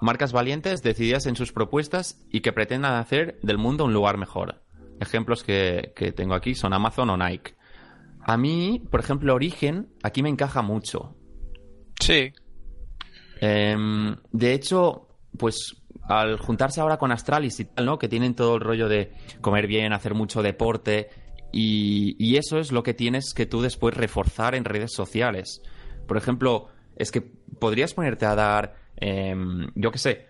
Marcas 0.00 0.32
valientes, 0.32 0.82
decididas 0.82 1.26
en 1.26 1.36
sus 1.36 1.52
propuestas 1.52 2.20
y 2.30 2.40
que 2.40 2.52
pretendan 2.52 2.94
hacer 2.94 3.38
del 3.42 3.58
mundo 3.58 3.84
un 3.84 3.94
lugar 3.94 4.18
mejor. 4.18 4.62
Ejemplos 5.00 5.42
que, 5.42 5.92
que 5.96 6.12
tengo 6.12 6.34
aquí 6.34 6.54
son 6.54 6.72
Amazon 6.72 7.10
o 7.10 7.16
Nike. 7.16 7.54
A 8.20 8.36
mí, 8.36 8.82
por 8.90 9.00
ejemplo, 9.00 9.34
Origen, 9.34 9.88
aquí 10.02 10.22
me 10.22 10.28
encaja 10.28 10.60
mucho. 10.60 11.14
Sí. 12.00 12.32
Em, 13.40 14.16
de 14.32 14.52
hecho, 14.52 15.08
pues 15.38 15.76
al 16.08 16.38
juntarse 16.38 16.80
ahora 16.80 16.98
con 16.98 17.12
Astralis 17.12 17.60
y 17.60 17.64
tal, 17.66 17.86
¿no? 17.86 17.98
Que 17.98 18.08
tienen 18.08 18.34
todo 18.34 18.56
el 18.56 18.60
rollo 18.60 18.88
de 18.88 19.12
comer 19.40 19.66
bien, 19.66 19.92
hacer 19.92 20.14
mucho 20.14 20.42
deporte. 20.42 21.08
Y, 21.52 22.16
y 22.18 22.36
eso 22.36 22.58
es 22.58 22.72
lo 22.72 22.82
que 22.82 22.94
tienes 22.94 23.32
que 23.32 23.46
tú 23.46 23.62
después 23.62 23.94
reforzar 23.94 24.54
en 24.54 24.64
redes 24.64 24.92
sociales. 24.92 25.62
Por 26.06 26.16
ejemplo, 26.16 26.68
es 26.96 27.10
que 27.12 27.20
podrías 27.20 27.94
ponerte 27.94 28.26
a 28.26 28.34
dar, 28.34 28.76
em, 28.96 29.68
yo 29.74 29.90
qué 29.90 29.98
sé, 29.98 30.26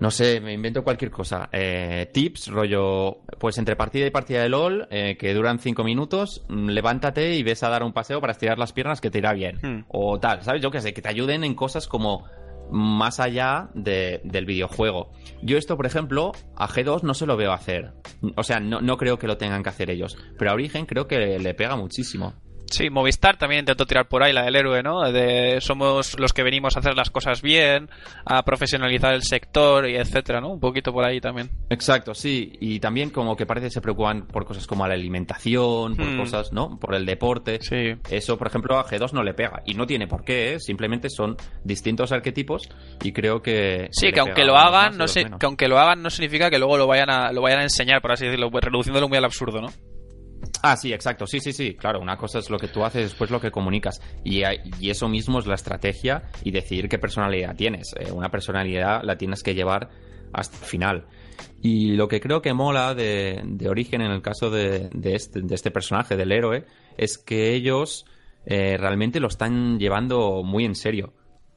no 0.00 0.10
sé, 0.10 0.40
me 0.40 0.52
invento 0.52 0.82
cualquier 0.84 1.10
cosa. 1.10 1.48
Eh, 1.52 2.08
tips, 2.12 2.48
rollo, 2.48 3.18
pues 3.38 3.58
entre 3.58 3.76
partida 3.76 4.06
y 4.06 4.10
partida 4.10 4.42
de 4.42 4.48
LOL, 4.48 4.86
eh, 4.90 5.16
que 5.18 5.34
duran 5.34 5.58
cinco 5.58 5.84
minutos, 5.84 6.44
mm, 6.48 6.68
levántate 6.70 7.34
y 7.34 7.42
ves 7.42 7.62
a 7.62 7.68
dar 7.68 7.82
un 7.82 7.92
paseo 7.92 8.20
para 8.20 8.32
estirar 8.32 8.58
las 8.58 8.72
piernas 8.72 9.00
que 9.00 9.10
te 9.10 9.18
irá 9.18 9.32
bien. 9.32 9.58
Hmm. 9.62 9.84
O 9.88 10.18
tal, 10.20 10.42
¿sabes? 10.42 10.62
Yo 10.62 10.70
qué 10.70 10.80
sé, 10.80 10.94
que 10.94 11.02
te 11.02 11.08
ayuden 11.08 11.44
en 11.44 11.54
cosas 11.54 11.86
como 11.88 12.24
más 12.70 13.18
allá 13.18 13.70
de- 13.74 14.20
del 14.24 14.44
videojuego. 14.44 15.10
Yo 15.42 15.56
esto, 15.58 15.76
por 15.76 15.86
ejemplo, 15.86 16.32
a 16.54 16.68
G2 16.68 17.02
no 17.02 17.14
se 17.14 17.24
lo 17.26 17.36
veo 17.36 17.52
hacer. 17.52 17.92
O 18.36 18.42
sea, 18.42 18.60
no, 18.60 18.80
no 18.80 18.96
creo 18.98 19.18
que 19.18 19.26
lo 19.26 19.38
tengan 19.38 19.62
que 19.62 19.70
hacer 19.70 19.90
ellos. 19.90 20.16
Pero 20.38 20.50
a 20.50 20.54
Origen 20.54 20.84
creo 20.86 21.06
que 21.08 21.38
le 21.38 21.54
pega 21.54 21.76
muchísimo. 21.76 22.34
Sí, 22.70 22.90
Movistar 22.90 23.36
también 23.36 23.60
intentó 23.60 23.86
tirar 23.86 24.08
por 24.08 24.22
ahí 24.22 24.32
la 24.32 24.42
del 24.44 24.56
héroe, 24.56 24.82
¿no? 24.82 25.10
De 25.10 25.58
somos 25.60 26.18
los 26.18 26.32
que 26.32 26.42
venimos 26.42 26.76
a 26.76 26.80
hacer 26.80 26.94
las 26.94 27.10
cosas 27.10 27.42
bien, 27.42 27.88
a 28.24 28.42
profesionalizar 28.44 29.14
el 29.14 29.22
sector 29.22 29.88
y 29.88 29.96
etcétera, 29.96 30.40
¿no? 30.40 30.50
Un 30.50 30.60
poquito 30.60 30.92
por 30.92 31.04
ahí 31.04 31.20
también. 31.20 31.50
Exacto, 31.70 32.14
sí. 32.14 32.52
Y 32.60 32.80
también 32.80 33.10
como 33.10 33.36
que 33.36 33.46
parece 33.46 33.66
que 33.68 33.72
se 33.72 33.80
preocupan 33.80 34.26
por 34.26 34.44
cosas 34.44 34.66
como 34.66 34.86
la 34.86 34.94
alimentación, 34.94 35.96
por 35.96 36.06
Hmm. 36.06 36.18
cosas, 36.18 36.52
¿no? 36.52 36.78
Por 36.78 36.94
el 36.94 37.04
deporte. 37.06 37.58
Sí. 37.60 37.94
Eso, 38.10 38.36
por 38.38 38.46
ejemplo, 38.48 38.78
a 38.78 38.84
G2 38.86 39.12
no 39.12 39.22
le 39.22 39.34
pega. 39.34 39.62
Y 39.66 39.74
no 39.74 39.86
tiene 39.86 40.06
por 40.06 40.24
qué, 40.24 40.54
¿eh? 40.54 40.60
Simplemente 40.60 41.08
son 41.10 41.36
distintos 41.64 42.12
arquetipos 42.12 42.68
y 43.02 43.12
creo 43.12 43.42
que... 43.42 43.88
Sí, 43.92 44.12
que 44.12 44.20
aunque 44.20 44.44
lo 44.44 44.56
hagan, 44.56 44.96
no 44.96 45.08
sé, 45.08 45.24
que 45.24 45.46
aunque 45.46 45.68
lo 45.68 45.78
hagan 45.78 46.02
no 46.02 46.10
significa 46.10 46.50
que 46.50 46.58
luego 46.58 46.76
lo 46.76 46.86
vayan 46.86 47.10
a 47.10 47.32
lo 47.32 47.42
vayan 47.42 47.60
a 47.60 47.62
enseñar, 47.64 48.00
por 48.00 48.12
así 48.12 48.24
decirlo, 48.24 48.50
pues 48.50 48.64
reduciéndolo 48.64 49.08
muy 49.08 49.18
al 49.18 49.24
absurdo, 49.24 49.60
¿no? 49.60 49.68
Ah, 50.62 50.76
sí, 50.76 50.92
exacto. 50.92 51.26
Sí, 51.26 51.40
sí, 51.40 51.52
sí. 51.52 51.74
Claro, 51.74 52.00
una 52.00 52.16
cosa 52.16 52.38
es 52.38 52.50
lo 52.50 52.58
que 52.58 52.68
tú 52.68 52.84
haces, 52.84 53.02
después 53.02 53.30
lo 53.30 53.40
que 53.40 53.50
comunicas. 53.50 54.00
Y, 54.24 54.42
eso 54.88 55.08
mismo 55.08 55.38
es 55.38 55.46
la 55.46 55.54
estrategia 55.54 56.24
y 56.42 56.50
decidir 56.50 56.88
qué 56.88 56.98
personalidad 56.98 57.56
tienes. 57.56 57.94
Eh, 57.98 58.10
una 58.12 58.30
personalidad 58.30 59.02
la 59.04 59.16
tienes 59.16 59.42
que 59.42 59.54
llevar 59.54 59.88
hasta 60.32 60.56
el 60.56 60.64
final. 60.64 61.06
Y 61.62 61.92
lo 61.92 62.08
que 62.08 62.20
creo 62.20 62.42
que 62.42 62.52
mola 62.54 62.94
de, 62.94 63.40
de 63.44 63.68
Origen 63.68 64.00
en 64.00 64.10
el 64.10 64.22
caso 64.22 64.50
de, 64.50 64.90
de 64.92 65.14
este, 65.14 65.40
de 65.42 65.54
este 65.54 65.70
personaje, 65.70 66.16
del 66.16 66.32
héroe, 66.32 66.64
es 66.96 67.18
que 67.18 67.54
ellos 67.54 68.04
eh, 68.46 68.76
realmente 68.78 69.20
lo 69.20 69.28
están 69.28 69.78
llevando 69.78 70.42
muy 70.42 70.64
en 70.64 70.74
serio. 70.74 71.12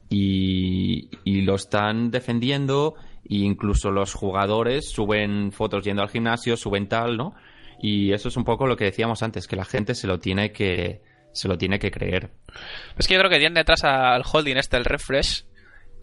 Y, 0.08 1.08
y 1.24 1.40
lo 1.40 1.54
están 1.54 2.10
defendiendo. 2.10 2.94
E 3.24 3.36
incluso 3.36 3.90
los 3.90 4.14
jugadores 4.14 4.90
suben 4.90 5.52
fotos 5.52 5.84
yendo 5.84 6.02
al 6.02 6.10
gimnasio, 6.10 6.56
suben 6.56 6.88
tal, 6.88 7.16
¿no? 7.16 7.34
Y 7.82 8.12
eso 8.12 8.28
es 8.28 8.36
un 8.36 8.44
poco 8.44 8.66
lo 8.66 8.76
que 8.76 8.84
decíamos 8.84 9.22
antes, 9.22 9.46
que 9.46 9.56
la 9.56 9.64
gente 9.64 9.94
se 9.94 10.06
lo 10.06 10.18
tiene 10.18 10.52
que, 10.52 11.02
se 11.32 11.48
lo 11.48 11.58
tiene 11.58 11.78
que 11.78 11.90
creer. 11.90 12.30
Es 12.96 13.06
que 13.08 13.14
yo 13.14 13.20
creo 13.20 13.30
que 13.30 13.38
tienen 13.38 13.54
detrás 13.54 13.82
al 13.84 14.22
holding 14.30 14.56
este, 14.56 14.76
el 14.76 14.84
refresh, 14.84 15.44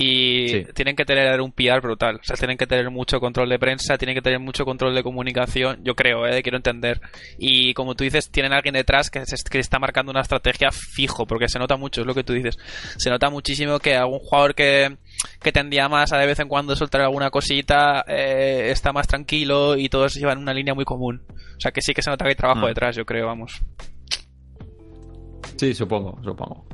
y 0.01 0.47
Sí. 0.47 0.65
tienen 0.73 0.95
que 0.95 1.03
tener 1.03 1.41
un 1.41 1.51
PR 1.51 1.81
brutal. 1.81 2.15
O 2.15 2.23
sea, 2.23 2.37
tienen 2.37 2.55
que 2.57 2.65
tener 2.65 2.89
mucho 2.89 3.19
control 3.19 3.49
de 3.49 3.59
prensa, 3.59 3.97
tienen 3.97 4.15
que 4.15 4.21
tener 4.21 4.39
mucho 4.39 4.63
control 4.63 4.95
de 4.95 5.03
comunicación, 5.03 5.81
yo 5.83 5.93
creo, 5.93 6.25
¿eh? 6.25 6.41
quiero 6.41 6.55
entender. 6.57 7.01
Y 7.37 7.73
como 7.73 7.95
tú 7.95 8.05
dices, 8.05 8.31
tienen 8.31 8.53
alguien 8.53 8.75
detrás 8.75 9.09
que, 9.09 9.25
se- 9.25 9.35
que 9.49 9.59
está 9.59 9.77
marcando 9.77 10.09
una 10.11 10.21
estrategia 10.21 10.69
fijo, 10.71 11.25
porque 11.27 11.49
se 11.49 11.59
nota 11.59 11.75
mucho, 11.75 11.99
es 12.01 12.07
lo 12.07 12.15
que 12.15 12.23
tú 12.23 12.31
dices. 12.31 12.57
Se 12.97 13.09
nota 13.09 13.29
muchísimo 13.29 13.77
que 13.79 13.95
algún 13.97 14.19
jugador 14.19 14.55
que, 14.55 14.95
que 15.41 15.51
tendía 15.51 15.87
más 15.89 16.11
a 16.13 16.17
de 16.17 16.25
vez 16.27 16.39
en 16.39 16.47
cuando 16.47 16.75
soltar 16.75 17.01
alguna 17.01 17.29
cosita 17.29 18.03
eh, 18.07 18.69
está 18.71 18.91
más 18.93 19.07
tranquilo 19.07 19.75
y 19.77 19.89
todos 19.89 20.15
llevan 20.15 20.39
una 20.39 20.53
línea 20.53 20.73
muy 20.73 20.85
común. 20.85 21.21
O 21.57 21.59
sea, 21.59 21.71
que 21.71 21.81
sí 21.81 21.93
que 21.93 22.01
se 22.01 22.09
nota 22.09 22.25
que 22.25 22.29
hay 22.29 22.35
trabajo 22.35 22.61
Mm. 22.65 22.67
detrás, 22.69 22.95
yo 22.95 23.05
creo, 23.05 23.27
vamos. 23.27 23.61
Sí, 25.57 25.73
supongo, 25.73 26.19
supongo. 26.23 26.65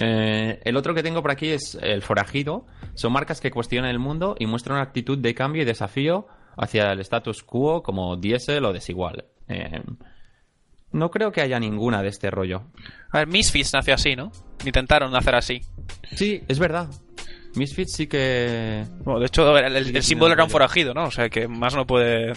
Eh, 0.00 0.60
el 0.64 0.76
otro 0.76 0.94
que 0.94 1.02
tengo 1.02 1.20
por 1.22 1.30
aquí 1.30 1.48
es 1.48 1.76
el 1.80 2.00
forajido. 2.02 2.66
Son 2.94 3.12
marcas 3.12 3.40
que 3.40 3.50
cuestionan 3.50 3.90
el 3.90 3.98
mundo 3.98 4.34
y 4.38 4.46
muestran 4.46 4.76
una 4.76 4.84
actitud 4.84 5.18
de 5.18 5.34
cambio 5.34 5.62
y 5.62 5.64
desafío 5.66 6.26
hacia 6.56 6.92
el 6.92 7.00
status 7.00 7.42
quo 7.42 7.82
como 7.82 8.16
diésel 8.16 8.64
o 8.64 8.72
desigual. 8.72 9.26
Eh, 9.48 9.82
no 10.92 11.10
creo 11.10 11.32
que 11.32 11.40
haya 11.42 11.60
ninguna 11.60 12.02
de 12.02 12.08
este 12.08 12.30
rollo. 12.30 12.62
A 13.12 13.18
ver, 13.18 13.28
Misfits 13.28 13.74
nació 13.74 13.94
así, 13.94 14.16
¿no? 14.16 14.32
Intentaron 14.64 15.14
hacer 15.14 15.34
así. 15.34 15.60
Sí, 16.14 16.42
es 16.48 16.58
verdad. 16.58 16.88
Misfits 17.56 17.92
sí 17.94 18.06
que... 18.06 18.84
Bueno, 19.04 19.20
de 19.20 19.26
hecho, 19.26 19.56
el, 19.58 19.64
el- 19.76 19.96
el 19.96 20.02
sí, 20.02 20.10
símbolo 20.10 20.34
era 20.34 20.44
un 20.44 20.50
forajido, 20.50 20.94
¿no? 20.94 21.04
O 21.04 21.10
sea, 21.10 21.28
que 21.28 21.48
más 21.48 21.74
no 21.74 21.86
puede... 21.86 22.32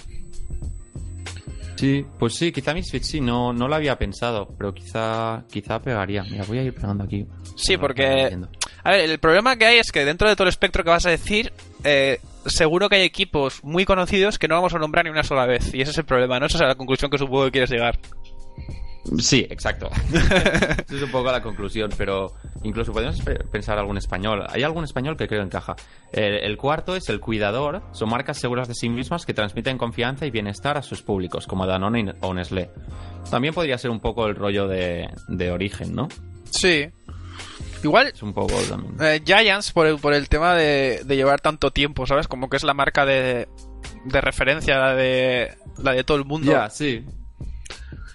Sí, 1.75 2.05
pues 2.17 2.35
sí, 2.35 2.51
quizá 2.51 2.73
Misfits 2.73 3.07
sí, 3.07 3.19
no, 3.19 3.51
no 3.51 3.67
lo 3.67 3.75
había 3.75 3.97
pensado, 3.97 4.47
pero 4.57 4.73
quizá, 4.73 5.43
quizá 5.51 5.81
pegaría. 5.81 6.23
Mira, 6.23 6.45
voy 6.45 6.59
a 6.59 6.63
ir 6.63 6.73
pegando 6.73 7.03
aquí. 7.03 7.25
Sí, 7.57 7.75
porque-. 7.77 8.37
A 8.83 8.91
ver, 8.91 9.09
el 9.09 9.19
problema 9.19 9.55
que 9.57 9.65
hay 9.65 9.79
es 9.79 9.91
que 9.91 10.05
dentro 10.05 10.29
de 10.29 10.35
todo 10.35 10.43
el 10.43 10.49
espectro 10.49 10.83
que 10.83 10.91
vas 10.91 11.05
a 11.05 11.09
decir, 11.09 11.51
eh, 11.83 12.19
seguro 12.45 12.87
que 12.89 12.97
hay 12.97 13.01
equipos 13.03 13.63
muy 13.63 13.85
conocidos 13.85 14.39
que 14.39 14.47
no 14.47 14.55
vamos 14.55 14.73
a 14.73 14.79
nombrar 14.79 15.03
ni 15.05 15.11
una 15.11 15.23
sola 15.23 15.45
vez. 15.45 15.73
Y 15.73 15.81
ese 15.81 15.91
es 15.91 15.97
el 15.97 16.05
problema, 16.05 16.39
¿no? 16.39 16.45
Esa 16.45 16.57
es 16.57 16.61
la 16.67 16.75
conclusión 16.75 17.11
que 17.11 17.17
supongo 17.17 17.45
que 17.45 17.51
quieres 17.51 17.69
llegar. 17.71 17.99
Sí, 19.19 19.45
exacto. 19.49 19.89
Esa 20.13 20.95
es 20.95 21.01
un 21.01 21.11
poco 21.11 21.31
la 21.31 21.41
conclusión, 21.41 21.91
pero 21.97 22.33
incluso 22.63 22.93
podemos 22.93 23.19
pe- 23.21 23.43
pensar 23.51 23.77
algún 23.77 23.97
español. 23.97 24.45
Hay 24.49 24.63
algún 24.63 24.83
español 24.85 25.17
que 25.17 25.27
creo 25.27 25.43
encaja. 25.43 25.75
El, 26.11 26.35
el 26.35 26.57
cuarto 26.57 26.95
es 26.95 27.09
el 27.09 27.19
cuidador. 27.19 27.83
Son 27.91 28.09
marcas 28.09 28.37
seguras 28.39 28.67
de 28.69 28.75
sí 28.75 28.87
mismas 28.89 29.25
que 29.25 29.33
transmiten 29.33 29.77
confianza 29.77 30.25
y 30.25 30.31
bienestar 30.31 30.77
a 30.77 30.81
sus 30.81 31.01
públicos, 31.01 31.47
como 31.47 31.67
Danone 31.67 32.13
o 32.21 32.33
Nestlé. 32.33 32.69
También 33.29 33.53
podría 33.53 33.77
ser 33.77 33.91
un 33.91 33.99
poco 33.99 34.25
el 34.27 34.35
rollo 34.35 34.67
de, 34.67 35.09
de 35.27 35.51
origen, 35.51 35.93
¿no? 35.93 36.07
Sí. 36.49 36.87
Igual 37.83 38.07
Es 38.07 38.23
un 38.23 38.33
poco 38.33 38.53
también. 38.69 38.95
eh, 39.01 39.21
Giants 39.25 39.73
por 39.73 39.85
el, 39.87 39.97
por 39.97 40.13
el 40.13 40.29
tema 40.29 40.55
de, 40.55 41.01
de 41.03 41.15
llevar 41.17 41.41
tanto 41.41 41.71
tiempo, 41.71 42.05
¿sabes? 42.07 42.29
Como 42.29 42.49
que 42.49 42.55
es 42.55 42.63
la 42.63 42.73
marca 42.73 43.05
de, 43.05 43.49
de 44.05 44.21
referencia, 44.21 44.77
la 44.77 44.95
de, 44.95 45.53
la 45.83 45.91
de 45.91 46.05
todo 46.05 46.15
el 46.17 46.23
mundo. 46.23 46.49
Ya, 46.53 46.69
sí. 46.69 47.03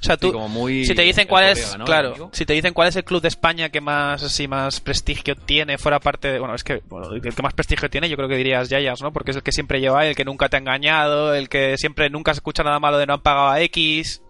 O 0.01 0.03
sea, 0.05 0.16
tú, 0.16 0.28
Sí, 0.28 0.32
como 0.32 0.49
muy 0.49 0.84
si 0.84 0.94
te 0.94 1.03
dicen 1.03 1.26
cuál 1.26 1.44
es, 1.49 1.59
colega, 1.61 1.78
¿no? 1.78 1.84
claro, 1.84 2.30
si 2.32 2.46
te 2.46 2.53
dicen 2.53 2.72
cuál 2.72 2.88
es 2.88 2.96
el 2.96 3.05
club 3.05 3.20
de 3.20 3.28
España 3.28 3.68
que 3.68 3.80
más 3.80 4.22
así 4.22 4.46
más 4.46 4.80
prestigio 4.80 5.34
tiene 5.34 5.76
fuera 5.76 5.99
parte 5.99 6.28
de, 6.32 6.38
bueno, 6.38 6.55
es 6.55 6.62
que 6.62 6.82
bueno, 6.88 7.11
el 7.12 7.20
que 7.20 7.42
más 7.42 7.53
prestigio 7.55 7.90
tiene, 7.90 8.09
yo 8.09 8.16
creo 8.16 8.28
que 8.28 8.36
dirías 8.36 8.68
Yayas, 8.68 9.03
¿no? 9.03 9.12
Porque 9.12 9.32
es 9.32 9.36
el 9.36 9.42
que 9.42 9.51
siempre 9.53 9.80
lleva, 9.80 10.07
el 10.07 10.14
que 10.14 10.24
nunca 10.24 10.49
te 10.49 10.57
ha 10.57 10.61
engañado, 10.61 11.34
el 11.34 11.49
que 11.49 11.76
siempre 11.78 12.11
nunca 12.11 12.32
se 12.32 12.38
escucha 12.38 12.62
nada 12.62 12.78
malo 12.78 12.96
de 12.99 13.07
no 13.07 13.14
han 13.14 13.22
pagado 13.22 13.49
a 13.49 13.61
X. 13.62 14.22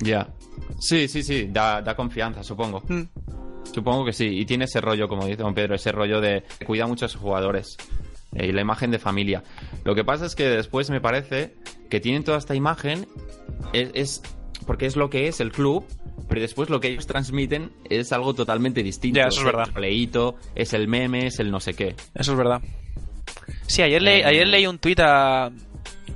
Ya. 0.00 0.28
Sí, 0.80 1.08
sí, 1.08 1.22
sí. 1.22 1.48
Da, 1.50 1.80
da 1.80 1.94
confianza, 1.96 2.42
supongo. 2.42 2.82
Mm. 2.88 3.02
Supongo 3.72 4.04
que 4.04 4.12
sí. 4.12 4.26
Y 4.26 4.44
tiene 4.46 4.64
ese 4.64 4.80
rollo, 4.80 5.08
como 5.08 5.26
dice 5.26 5.42
don 5.42 5.54
Pedro, 5.54 5.74
ese 5.74 5.92
rollo 5.92 6.20
de 6.20 6.42
cuida 6.66 6.86
mucho 6.86 7.06
a 7.06 7.08
sus 7.08 7.20
jugadores. 7.20 7.76
eh, 8.34 8.46
Y 8.46 8.52
la 8.52 8.60
imagen 8.62 8.90
de 8.90 8.98
familia. 8.98 9.42
Lo 9.84 9.94
que 9.94 10.04
pasa 10.04 10.26
es 10.26 10.34
que 10.34 10.44
después 10.48 10.90
me 10.90 11.00
parece 11.00 11.54
que 11.90 12.00
tienen 12.00 12.24
toda 12.24 12.38
esta 12.38 12.54
imagen. 12.54 13.06
Es, 13.72 13.90
es- 13.94 14.22
porque 14.66 14.86
es 14.86 14.96
lo 14.96 15.10
que 15.10 15.28
es 15.28 15.40
el 15.40 15.52
club. 15.52 15.84
Pero 16.28 16.40
después 16.42 16.68
lo 16.68 16.78
que 16.80 16.88
ellos 16.88 17.06
transmiten 17.06 17.70
es 17.88 18.12
algo 18.12 18.34
totalmente 18.34 18.82
distinto. 18.82 19.18
Ya, 19.18 19.28
eso 19.28 19.40
es 19.40 19.46
verdad. 19.46 19.66
El 19.68 19.72
pleito, 19.72 20.36
es 20.54 20.72
el 20.74 20.86
meme, 20.88 21.26
es 21.28 21.38
el 21.38 21.50
no 21.50 21.58
sé 21.60 21.72
qué. 21.74 21.94
Eso 22.14 22.32
es 22.32 22.38
verdad. 22.38 22.60
Sí, 23.66 23.82
ayer, 23.82 24.02
le- 24.02 24.20
Eh. 24.20 24.24
ayer 24.24 24.46
leí 24.46 24.66
un 24.66 24.78
tuit 24.78 25.00
a, 25.00 25.46
a 25.46 25.50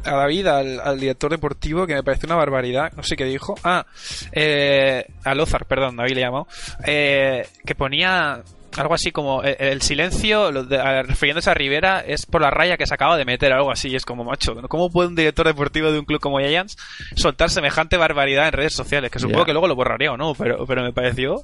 David, 0.04 0.46
al, 0.48 0.80
al 0.80 1.00
director 1.00 1.30
deportivo, 1.30 1.86
que 1.86 1.94
me 1.94 2.02
pareció 2.02 2.26
una 2.26 2.36
barbaridad. 2.36 2.92
No 2.94 3.02
sé 3.02 3.16
qué 3.16 3.24
dijo. 3.24 3.54
Ah, 3.64 3.86
eh, 4.32 5.06
a 5.24 5.34
Lozar, 5.34 5.66
perdón, 5.66 5.96
David 5.96 6.14
le 6.14 6.20
llamó. 6.20 6.46
Eh, 6.86 7.46
que 7.64 7.74
ponía 7.74 8.42
algo 8.76 8.94
así 8.94 9.12
como 9.12 9.42
eh, 9.44 9.56
el, 9.58 9.82
silencio, 9.82 10.50
lo 10.52 10.64
de- 10.64 10.78
a- 10.80 11.02
refiriéndose 11.02 11.50
a 11.50 11.54
Rivera, 11.54 12.00
es 12.06 12.26
por 12.26 12.40
la 12.42 12.50
raya 12.50 12.76
que 12.76 12.86
se 12.86 12.94
acaba 12.94 13.16
de 13.16 13.24
meter, 13.24 13.52
algo 13.52 13.70
así. 13.70 13.94
Es 13.94 14.04
como, 14.04 14.24
macho, 14.24 14.54
¿cómo 14.68 14.90
puede 14.90 15.08
un 15.08 15.14
director 15.14 15.46
deportivo 15.46 15.90
de 15.92 15.98
un 15.98 16.04
club 16.04 16.20
como 16.20 16.38
Giants 16.38 16.76
soltar 17.16 17.50
semejante 17.50 17.96
barbaridad 17.96 18.46
en 18.46 18.52
redes 18.52 18.74
sociales? 18.74 19.10
Que 19.10 19.18
supongo 19.18 19.44
que 19.44 19.52
luego 19.52 19.68
lo 19.68 19.76
borraría 19.76 20.12
o 20.12 20.16
no, 20.16 20.34
pero, 20.34 20.66
pero 20.66 20.82
me 20.82 20.92
pareció. 20.92 21.42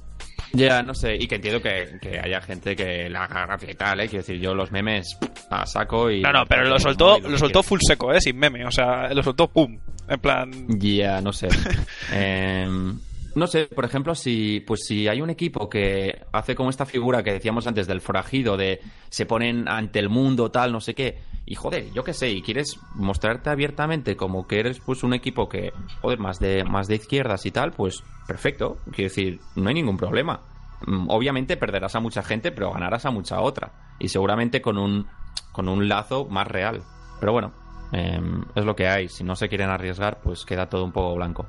Ya, 0.53 0.81
no 0.81 0.95
sé. 0.95 1.15
Y 1.15 1.27
que 1.27 1.35
entiendo 1.35 1.61
que, 1.61 1.99
que 2.01 2.19
haya 2.19 2.41
gente 2.41 2.75
que 2.75 3.07
la 3.09 3.25
haga 3.25 3.45
gracia 3.45 3.69
y 3.71 3.75
tal, 3.75 3.99
¿eh? 3.99 4.07
Quiero 4.09 4.23
decir, 4.25 4.39
yo 4.39 4.55
los 4.55 4.71
memes 4.71 5.15
a 5.51 5.65
saco 5.67 6.09
y. 6.09 6.21
No, 6.21 6.31
no, 6.31 6.45
pero 6.47 6.63
lo 6.65 6.79
soltó, 6.79 7.19
lo 7.19 7.37
soltó 7.37 7.61
full 7.61 7.79
seco, 7.81 8.11
eh, 8.13 8.19
sin 8.19 8.37
meme. 8.37 8.65
O 8.65 8.71
sea, 8.71 9.13
lo 9.13 9.21
soltó 9.21 9.47
pum. 9.47 9.77
En 10.07 10.19
plan. 10.19 10.51
Ya, 10.79 11.21
no 11.21 11.31
sé. 11.31 11.49
Em, 12.11 12.97
no 13.39 13.47
sé, 13.47 13.65
por 13.65 13.85
ejemplo, 13.85 14.13
si 14.15 14.59
pues 14.59 14.81
si 14.85 15.07
hay 15.07 15.21
un 15.21 15.29
equipo 15.29 15.69
que 15.69 16.21
hace 16.31 16.55
como 16.55 16.69
esta 16.69 16.85
figura 16.85 17.23
que 17.23 17.33
decíamos 17.33 17.65
antes 17.65 17.87
del 17.87 18.01
forajido, 18.01 18.57
de 18.57 18.79
se 19.09 19.25
ponen 19.25 19.67
ante 19.67 19.99
el 19.99 20.09
mundo, 20.09 20.51
tal, 20.51 20.71
no 20.71 20.81
sé 20.81 20.93
qué, 20.93 21.19
y 21.45 21.55
joder, 21.55 21.91
yo 21.93 22.03
qué 22.03 22.13
sé, 22.13 22.29
y 22.29 22.43
quieres 22.43 22.79
mostrarte 22.93 23.49
abiertamente 23.49 24.15
como 24.15 24.47
que 24.47 24.59
eres 24.59 24.79
pues 24.79 25.03
un 25.03 25.15
equipo 25.15 25.49
que, 25.49 25.73
joder, 26.01 26.19
más 26.19 26.39
de, 26.39 26.63
más 26.63 26.87
de 26.87 26.95
izquierdas 26.95 27.43
y 27.47 27.51
tal, 27.51 27.71
pues 27.71 28.03
perfecto, 28.27 28.77
quiero 28.91 29.09
decir, 29.09 29.39
no 29.55 29.69
hay 29.69 29.73
ningún 29.73 29.97
problema. 29.97 30.41
mm, 30.85 31.09
obviamente 31.09 31.57
perderás 31.57 31.95
a 31.95 31.99
mucha 31.99 32.21
gente, 32.21 32.51
pero 32.51 32.71
ganarás 32.71 33.05
a 33.07 33.11
mucha 33.11 33.41
otra. 33.41 33.95
Y 33.99 34.09
seguramente 34.09 34.61
con 34.61 34.77
un, 34.77 35.07
con 35.51 35.67
un 35.67 35.89
lazo 35.89 36.25
más 36.25 36.47
real. 36.47 36.83
Pero 37.19 37.33
bueno, 37.33 37.51
em, 37.91 38.43
es 38.55 38.63
lo 38.63 38.75
que 38.75 38.87
hay. 38.87 39.09
Si 39.09 39.23
no 39.23 39.35
se 39.35 39.49
quieren 39.49 39.69
arriesgar, 39.69 40.21
pues 40.21 40.45
queda 40.45 40.69
todo 40.69 40.85
un 40.85 40.91
poco 40.91 41.15
blanco. 41.15 41.47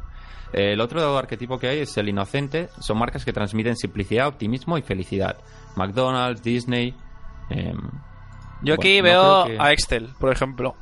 El 0.52 0.80
otro 0.80 1.16
arquetipo 1.16 1.58
que 1.58 1.68
hay 1.68 1.78
es 1.80 1.96
el 1.96 2.08
inocente. 2.08 2.68
Son 2.80 2.98
marcas 2.98 3.24
que 3.24 3.32
transmiten 3.32 3.76
simplicidad, 3.76 4.26
optimismo 4.26 4.76
y 4.78 4.82
felicidad. 4.82 5.38
McDonald's, 5.76 6.42
Disney. 6.42 6.94
em, 7.50 7.78
Yo 8.62 8.74
aquí 8.74 9.00
Bueno, 9.00 9.22
no 9.22 9.44
veo 9.44 9.56
que- 9.56 9.62
a 9.62 9.72
Excel, 9.72 10.10
por 10.18 10.32
ejemplo. 10.32 10.74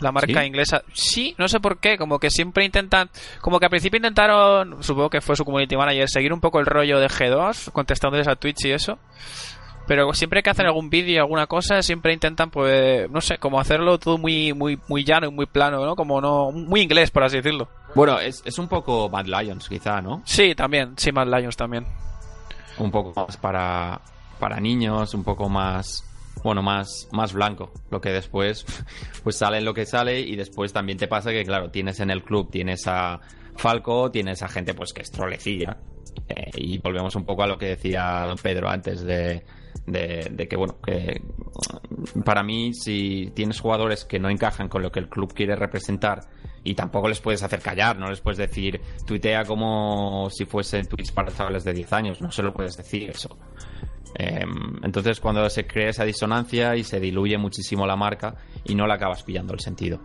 La 0.00 0.10
marca 0.12 0.40
¿Sí? 0.40 0.46
inglesa. 0.46 0.82
Sí, 0.92 1.34
no 1.38 1.46
sé 1.48 1.60
por 1.60 1.78
qué, 1.78 1.96
como 1.96 2.18
que 2.18 2.28
siempre 2.30 2.64
intentan, 2.64 3.08
como 3.40 3.58
que 3.60 3.66
al 3.66 3.70
principio 3.70 3.96
intentaron, 3.98 4.82
supongo 4.82 5.08
que 5.08 5.20
fue 5.20 5.36
su 5.36 5.44
community 5.44 5.76
manager, 5.76 6.08
seguir 6.08 6.32
un 6.32 6.40
poco 6.40 6.58
el 6.58 6.66
rollo 6.66 6.98
de 6.98 7.08
G2, 7.08 7.70
contestándoles 7.70 8.26
a 8.28 8.34
Twitch 8.36 8.64
y 8.66 8.72
eso. 8.72 8.98
Pero 9.86 10.12
siempre 10.14 10.42
que 10.42 10.50
hacen 10.50 10.66
algún 10.66 10.88
vídeo, 10.88 11.20
alguna 11.20 11.46
cosa, 11.46 11.82
siempre 11.82 12.14
intentan, 12.14 12.50
pues, 12.50 13.10
no 13.10 13.20
sé, 13.20 13.36
como 13.38 13.60
hacerlo 13.60 13.98
todo 13.98 14.16
muy, 14.16 14.52
muy, 14.54 14.78
muy 14.88 15.04
llano 15.04 15.28
y 15.28 15.30
muy 15.30 15.46
plano, 15.46 15.84
¿no? 15.84 15.94
Como 15.94 16.20
no, 16.20 16.50
muy 16.52 16.80
inglés, 16.80 17.10
por 17.10 17.24
así 17.24 17.36
decirlo. 17.36 17.68
Bueno, 17.94 18.18
es, 18.18 18.42
es 18.46 18.58
un 18.58 18.68
poco 18.68 19.08
Mad 19.10 19.26
Lions, 19.26 19.68
quizá, 19.68 20.00
¿no? 20.00 20.22
Sí, 20.24 20.54
también, 20.54 20.94
sí, 20.96 21.12
Mad 21.12 21.26
Lions 21.26 21.56
también. 21.56 21.86
Un 22.78 22.90
poco 22.90 23.12
más 23.14 23.36
para, 23.36 24.00
para 24.38 24.58
niños, 24.58 25.12
un 25.12 25.22
poco 25.22 25.50
más, 25.50 26.02
bueno, 26.42 26.62
más, 26.62 27.08
más 27.12 27.34
blanco. 27.34 27.70
Lo 27.90 28.00
que 28.00 28.10
después, 28.10 28.64
pues 29.22 29.36
sale 29.36 29.58
en 29.58 29.66
lo 29.66 29.74
que 29.74 29.84
sale 29.84 30.20
y 30.20 30.34
después 30.34 30.72
también 30.72 30.96
te 30.96 31.08
pasa 31.08 31.30
que, 31.30 31.44
claro, 31.44 31.70
tienes 31.70 32.00
en 32.00 32.10
el 32.10 32.22
club, 32.22 32.50
tienes 32.50 32.86
a 32.86 33.20
Falco, 33.56 34.10
tienes 34.10 34.42
a 34.42 34.48
gente 34.48 34.72
pues 34.72 34.92
que 34.94 35.02
es 35.02 35.10
trolecilla. 35.10 35.76
Eh, 36.28 36.50
y 36.56 36.78
volvemos 36.78 37.14
un 37.16 37.24
poco 37.24 37.42
a 37.42 37.46
lo 37.46 37.58
que 37.58 37.66
decía 37.66 38.24
don 38.26 38.38
Pedro 38.38 38.68
antes 38.68 39.02
de, 39.02 39.44
de, 39.86 40.28
de 40.30 40.48
que, 40.48 40.56
bueno, 40.56 40.76
que 40.84 41.20
para 42.24 42.42
mí 42.42 42.72
si 42.74 43.30
tienes 43.34 43.60
jugadores 43.60 44.04
que 44.04 44.18
no 44.18 44.30
encajan 44.30 44.68
con 44.68 44.82
lo 44.82 44.90
que 44.90 45.00
el 45.00 45.08
club 45.08 45.32
quiere 45.34 45.56
representar 45.56 46.20
y 46.62 46.74
tampoco 46.74 47.08
les 47.08 47.20
puedes 47.20 47.42
hacer 47.42 47.60
callar, 47.60 47.98
no 47.98 48.08
les 48.08 48.20
puedes 48.20 48.38
decir 48.38 48.80
tuitea 49.06 49.44
como 49.44 50.28
si 50.30 50.46
fuesen 50.46 50.86
tweets 50.86 51.12
para 51.12 51.30
chavales 51.32 51.64
de 51.64 51.74
10 51.74 51.92
años, 51.92 52.20
no 52.22 52.30
se 52.30 52.42
lo 52.42 52.52
puedes 52.52 52.76
decir 52.76 53.10
eso. 53.10 53.36
Eh, 54.16 54.44
entonces 54.82 55.20
cuando 55.20 55.48
se 55.50 55.66
crea 55.66 55.90
esa 55.90 56.04
disonancia 56.04 56.76
y 56.76 56.84
se 56.84 57.00
diluye 57.00 57.36
muchísimo 57.36 57.86
la 57.86 57.96
marca 57.96 58.36
y 58.64 58.74
no 58.74 58.86
le 58.86 58.94
acabas 58.94 59.22
pillando 59.22 59.52
el 59.52 59.60
sentido. 59.60 60.00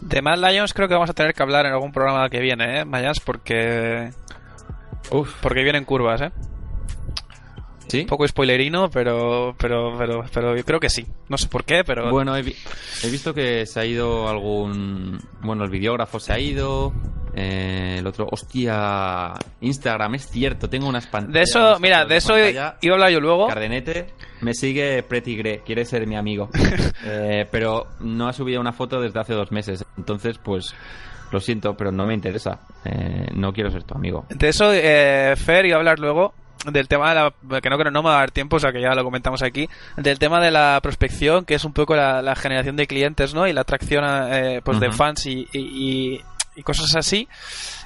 De 0.00 0.22
Mad 0.22 0.38
Lions 0.38 0.72
creo 0.72 0.88
que 0.88 0.94
vamos 0.94 1.10
a 1.10 1.14
tener 1.14 1.34
que 1.34 1.42
hablar 1.42 1.66
en 1.66 1.72
algún 1.72 1.92
programa 1.92 2.28
que 2.28 2.40
viene, 2.40 2.80
¿eh, 2.80 2.84
Mayas? 2.84 3.20
Porque, 3.20 4.10
Uf, 5.10 5.40
porque 5.40 5.62
vienen 5.62 5.84
curvas, 5.84 6.22
¿eh? 6.22 6.32
¿Sí? 7.92 8.00
Un 8.00 8.06
poco 8.06 8.26
spoilerino, 8.26 8.90
pero, 8.90 9.54
pero, 9.58 9.94
pero, 9.98 10.24
pero 10.32 10.56
yo 10.56 10.64
creo 10.64 10.80
que 10.80 10.90
sí. 10.90 11.06
No 11.28 11.38
sé 11.38 11.46
por 11.48 11.64
qué, 11.64 11.84
pero. 11.84 12.10
Bueno, 12.10 12.36
he, 12.36 12.42
vi- 12.42 12.56
he 13.04 13.10
visto 13.10 13.32
que 13.34 13.64
se 13.66 13.78
ha 13.80 13.84
ido 13.84 14.28
algún... 14.28 15.20
Bueno, 15.42 15.64
el 15.64 15.70
videógrafo 15.70 16.18
se 16.18 16.32
ha 16.32 16.38
ido. 16.38 16.92
eh, 17.34 17.96
el 17.98 18.06
otro... 18.06 18.26
Hostia, 18.30 19.32
Instagram, 19.60 20.14
es 20.16 20.28
cierto, 20.28 20.68
tengo 20.68 20.88
unas 20.88 21.06
pantallas. 21.06 21.32
de 21.34 21.42
eso, 21.42 21.78
mira, 21.80 22.04
de 22.04 22.16
eso 22.16 22.36
iba 22.38 22.68
a 22.80 22.92
hablar 22.92 23.10
yo 23.10 23.20
luego. 23.20 23.46
Cardenete, 23.48 24.06
me 24.40 24.54
sigue 24.54 25.02
Pretty 25.02 25.36
quiere 25.64 25.84
ser 25.84 26.06
mi 26.06 26.16
amigo. 26.16 26.48
Eh, 27.04 27.46
pero 27.50 27.88
no 28.00 28.28
ha 28.28 28.32
subido 28.32 28.60
una 28.60 28.72
foto 28.72 29.00
desde 29.00 29.18
hace 29.18 29.34
dos 29.34 29.50
meses. 29.50 29.84
Entonces, 29.98 30.38
pues, 30.38 30.72
lo 31.32 31.40
siento, 31.40 31.76
pero 31.76 31.90
no 31.90 32.06
me 32.06 32.14
interesa. 32.14 32.60
Eh, 32.84 33.26
no 33.34 33.52
quiero 33.52 33.70
ser 33.72 33.82
tu 33.82 33.94
amigo. 33.94 34.24
De 34.28 34.48
eso, 34.48 34.72
eh, 34.72 35.34
Fer 35.36 35.66
iba 35.66 35.76
a 35.76 35.78
hablar 35.78 35.98
luego. 35.98 36.32
Del 36.66 36.86
tema 36.86 37.08
de 37.08 37.14
la. 37.16 37.60
que 37.60 37.68
no, 37.70 37.76
que 37.78 37.84
no 37.90 38.02
me 38.02 38.08
va 38.08 38.16
a 38.16 38.20
dar 38.20 38.30
tiempo, 38.30 38.56
o 38.56 38.60
sea 38.60 38.70
que 38.72 38.80
ya 38.80 38.94
lo 38.94 39.02
comentamos 39.02 39.42
aquí. 39.42 39.68
Del 39.96 40.18
tema 40.20 40.40
de 40.40 40.50
la 40.52 40.78
prospección, 40.82 41.44
que 41.44 41.54
es 41.54 41.64
un 41.64 41.72
poco 41.72 41.96
la, 41.96 42.22
la 42.22 42.36
generación 42.36 42.76
de 42.76 42.86
clientes, 42.86 43.34
¿no? 43.34 43.48
Y 43.48 43.52
la 43.52 43.62
atracción 43.62 44.04
eh, 44.32 44.60
pues 44.64 44.78
de 44.78 44.92
fans 44.92 45.26
y, 45.26 45.46
y, 45.52 45.58
y- 45.58 46.20
y 46.54 46.62
cosas 46.64 46.94
así. 46.96 47.26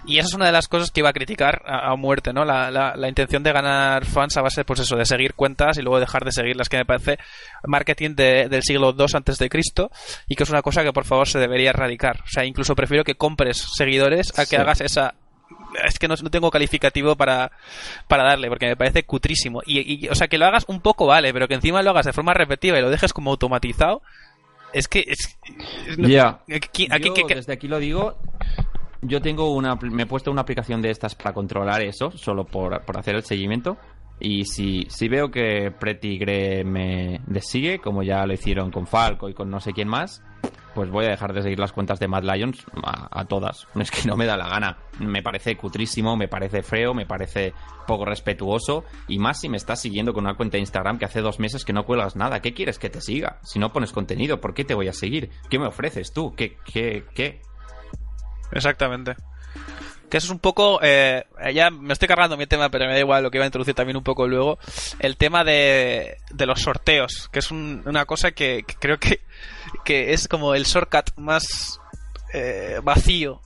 Y 0.07 0.19
esa 0.19 0.27
es 0.27 0.35
una 0.35 0.47
de 0.47 0.51
las 0.53 0.67
cosas 0.67 0.91
que 0.91 0.99
iba 0.99 1.09
a 1.09 1.13
criticar 1.13 1.63
a, 1.67 1.93
a 1.93 1.95
muerte, 1.97 2.33
¿no? 2.33 2.45
La, 2.45 2.69
la, 2.73 2.97
la 2.97 3.09
intención 3.09 3.45
de 3.45 3.53
ganar 3.53 4.05
fans 4.05 4.37
a 4.37 4.43
base, 4.43 4.65
pues 4.65 4.81
eso, 4.81 4.97
de 4.97 5.05
seguir 5.07 5.35
cuentas 5.35 5.79
y 5.79 5.83
luego 5.83 6.01
dejar 6.01 6.25
de 6.25 6.33
seguirlas, 6.33 6.69
que 6.69 6.77
me 6.79 6.85
parece 6.85 7.17
marketing 7.65 8.17
de- 8.17 8.49
del 8.49 8.63
siglo 8.65 8.93
II 8.99 9.07
antes 9.15 9.39
de 9.39 9.49
Cristo 9.49 9.91
y 10.29 10.35
que 10.35 10.43
es 10.43 10.51
una 10.51 10.63
cosa 10.63 10.83
que 10.83 10.93
por 10.93 11.05
favor 11.05 11.29
se 11.29 11.39
debería 11.39 11.71
erradicar. 11.71 12.23
O 12.25 12.29
sea, 12.29 12.45
incluso 12.45 12.75
prefiero 12.75 13.05
que 13.05 13.15
compres 13.15 13.65
seguidores 13.77 14.37
a 14.37 14.43
que 14.43 14.57
Sí. 14.57 14.57
hagas 14.57 14.81
esa 14.81 15.15
es 15.85 15.99
que 15.99 16.09
no, 16.09 16.15
no 16.23 16.31
tengo 16.31 16.51
calificativo 16.51 17.17
para, 17.17 17.51
para 18.09 18.25
darle, 18.25 18.49
porque 18.49 18.67
me 18.67 18.77
parece 18.77 19.05
cutrísimo. 19.05 19.63
Y, 19.67 20.07
y, 20.07 20.09
o 20.09 20.15
sea, 20.15 20.29
que 20.29 20.39
lo 20.39 20.47
hagas 20.47 20.65
un 20.69 20.81
poco 20.81 21.07
vale, 21.07 21.33
pero 21.33 21.49
que 21.49 21.55
encima 21.55 21.83
lo 21.83 21.91
hagas 21.91 22.07
de 22.07 22.13
forma 22.13 22.35
repetitiva 22.35 22.79
y 22.79 22.83
lo 22.83 22.91
dejes 22.91 23.13
como 23.13 23.31
automatizado, 23.31 24.03
es 24.73 24.89
que... 24.89 25.05
Es, 25.09 25.39
no- 25.99 26.09
Ya. 26.09 26.41
aquí- 26.55 26.89
aquí- 26.91 27.09
Yo 27.09 27.15
que- 27.15 27.25
que- 27.25 27.35
desde 27.37 27.53
aquí 27.53 27.69
lo 27.69 27.79
digo. 27.79 28.19
Yo 29.03 29.21
tengo 29.21 29.53
una, 29.55 29.77
me 29.77 30.03
he 30.05 30.07
puesto 30.07 30.31
una 30.33 30.41
aplicación 30.41 30.83
de 30.83 30.91
estas 30.91 31.15
para 31.15 31.33
controlar 31.33 31.83
eso, 31.83 32.11
solo 32.13 32.45
por, 32.45 32.83
por 32.85 32.99
hacer 32.99 33.15
el 33.15 33.23
seguimiento. 33.25 33.77
Y 34.19 34.47
si, 34.47 34.87
si 34.89 35.09
veo 35.09 35.31
que 35.31 35.71
Pretty 35.79 36.17
Gre 36.19 36.65
me 36.65 37.21
sigue, 37.43 37.79
como 37.79 38.03
ya 38.03 38.25
lo 38.27 38.33
hicieron 38.33 38.71
con 38.71 38.87
Falco 38.87 39.29
y 39.29 39.35
con 39.35 39.51
no 39.51 39.61
sé 39.61 39.73
quién 39.75 39.89
más, 39.89 40.23
pues 40.77 40.91
voy 40.91 41.07
a 41.07 41.09
dejar 41.09 41.33
de 41.33 41.43
seguir 41.43 41.59
las 41.59 41.73
cuentas 41.73 41.99
de 41.99 42.07
Mad 42.07 42.23
Lions 42.23 42.65
a, 42.85 43.09
a 43.21 43.25
todas. 43.25 43.67
Es 43.81 43.91
que 43.91 44.07
no 44.07 44.17
me 44.17 44.27
da 44.27 44.37
la 44.37 44.47
gana. 44.49 44.77
Me 45.01 45.23
parece 45.23 45.57
cutrísimo, 45.57 46.17
me 46.17 46.29
parece 46.29 46.63
feo, 46.63 46.95
me 46.95 47.07
parece 47.07 47.55
poco 47.87 48.05
respetuoso. 48.05 48.85
Y 49.09 49.19
más 49.19 49.41
si 49.41 49.49
me 49.49 49.57
estás 49.57 49.81
siguiendo 49.81 50.13
con 50.13 50.25
una 50.25 50.37
cuenta 50.37 50.59
de 50.59 50.61
Instagram 50.61 50.99
que 50.99 51.07
hace 51.07 51.21
dos 51.23 51.41
meses 51.41 51.65
que 51.65 51.73
no 51.73 51.85
cuelgas 51.87 52.15
nada. 52.15 52.41
¿Qué 52.41 52.55
quieres 52.55 52.79
que 52.79 52.91
te 52.91 53.01
siga? 53.01 53.41
Si 53.43 53.59
no 53.59 53.73
pones 53.73 53.91
contenido, 53.93 54.41
¿por 54.41 54.55
qué 54.55 54.65
te 54.65 54.75
voy 54.75 54.87
a 54.89 54.93
seguir? 54.93 55.31
¿Qué 55.51 55.59
me 55.59 55.67
ofreces 55.67 56.13
tú? 56.13 56.35
¿Qué? 56.37 56.59
¿Qué? 56.65 57.05
¿Qué? 57.15 57.41
Exactamente. 58.53 59.15
Que 60.11 60.19
eso 60.19 60.27
es 60.27 60.31
un 60.31 60.39
poco. 60.39 60.79
Eh, 60.83 61.25
ya 61.53 61.71
me 61.71 61.93
estoy 61.93 62.07
cargando 62.07 62.37
mi 62.37 62.47
tema, 62.47 62.69
pero 62.71 62.87
me 62.87 62.93
da 62.93 62.99
igual 63.01 63.25
lo 63.25 63.31
que 63.31 63.39
iba 63.39 63.45
a 63.45 63.49
introducir 63.49 63.75
también 63.75 63.97
un 63.97 64.05
poco 64.05 64.29
luego. 64.29 64.59
El 65.01 65.17
tema 65.17 65.43
de, 65.43 66.19
de 66.31 66.47
los 66.47 66.61
sorteos, 66.61 67.29
que 67.33 67.41
es 67.41 67.51
un- 67.51 67.83
una 67.87 68.05
cosa 68.05 68.31
que 68.31 68.65
creo 68.79 68.99
que, 68.99 69.21
que 69.85 70.13
es 70.13 70.29
como 70.29 70.55
el 70.55 70.65
shortcut 70.65 71.17
más 71.17 71.81
eh, 72.33 72.81
vacío 72.83 73.41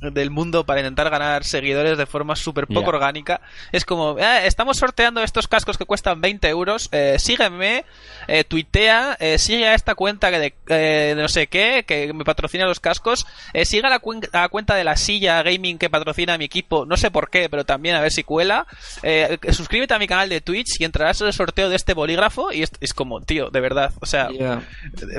del 0.00 0.30
mundo 0.30 0.64
para 0.64 0.80
intentar 0.80 1.10
ganar 1.10 1.44
seguidores 1.44 1.98
de 1.98 2.06
forma 2.06 2.36
súper 2.36 2.66
poco 2.66 2.88
orgánica. 2.90 3.40
Es 3.72 3.84
como, 3.84 4.16
"Ah, 4.20 4.44
estamos 4.44 4.78
sorteando 4.78 5.22
estos 5.22 5.46
cascos 5.48 5.76
que 5.78 5.84
cuestan 5.84 6.20
20 6.20 6.48
euros, 6.48 6.88
eh, 6.92 7.16
sígueme, 7.18 7.84
eh, 8.28 8.44
tuitea, 8.44 9.16
eh, 9.20 9.38
sigue 9.38 9.66
a 9.68 9.74
esta 9.74 9.94
cuenta 9.94 10.30
que 10.30 10.38
de, 10.38 10.54
eh, 10.68 11.14
de 11.14 11.22
no 11.22 11.28
sé 11.28 11.46
qué, 11.48 11.84
que 11.86 12.12
me 12.12 12.24
patrocina 12.24 12.64
los 12.66 12.80
cascos, 12.80 13.26
eh, 13.52 13.64
sigue 13.64 13.86
a 13.86 13.90
la, 13.90 14.00
cuen- 14.00 14.28
la 14.32 14.48
cuenta 14.48 14.74
de 14.74 14.84
la 14.84 14.96
silla 14.96 15.42
gaming 15.42 15.78
que 15.78 15.90
patrocina 15.90 16.38
mi 16.38 16.44
equipo, 16.46 16.86
no 16.86 16.96
sé 16.96 17.10
por 17.10 17.28
qué, 17.30 17.48
pero 17.50 17.64
también 17.64 17.94
a 17.96 18.00
ver 18.00 18.12
si 18.12 18.24
cuela, 18.24 18.66
eh, 19.02 19.38
eh, 19.42 19.52
suscríbete 19.52 19.94
a 19.94 19.98
mi 19.98 20.06
canal 20.06 20.28
de 20.28 20.40
Twitch 20.40 20.80
y 20.80 20.84
entrarás 20.84 21.20
en 21.20 21.26
el 21.26 21.32
sorteo 21.32 21.68
de 21.68 21.76
este 21.76 21.94
bolígrafo 21.94 22.52
y 22.52 22.62
es, 22.62 22.70
es 22.80 22.94
como, 22.94 23.20
tío, 23.20 23.50
de 23.50 23.60
verdad, 23.60 23.92
o 24.00 24.06
sea... 24.06 24.28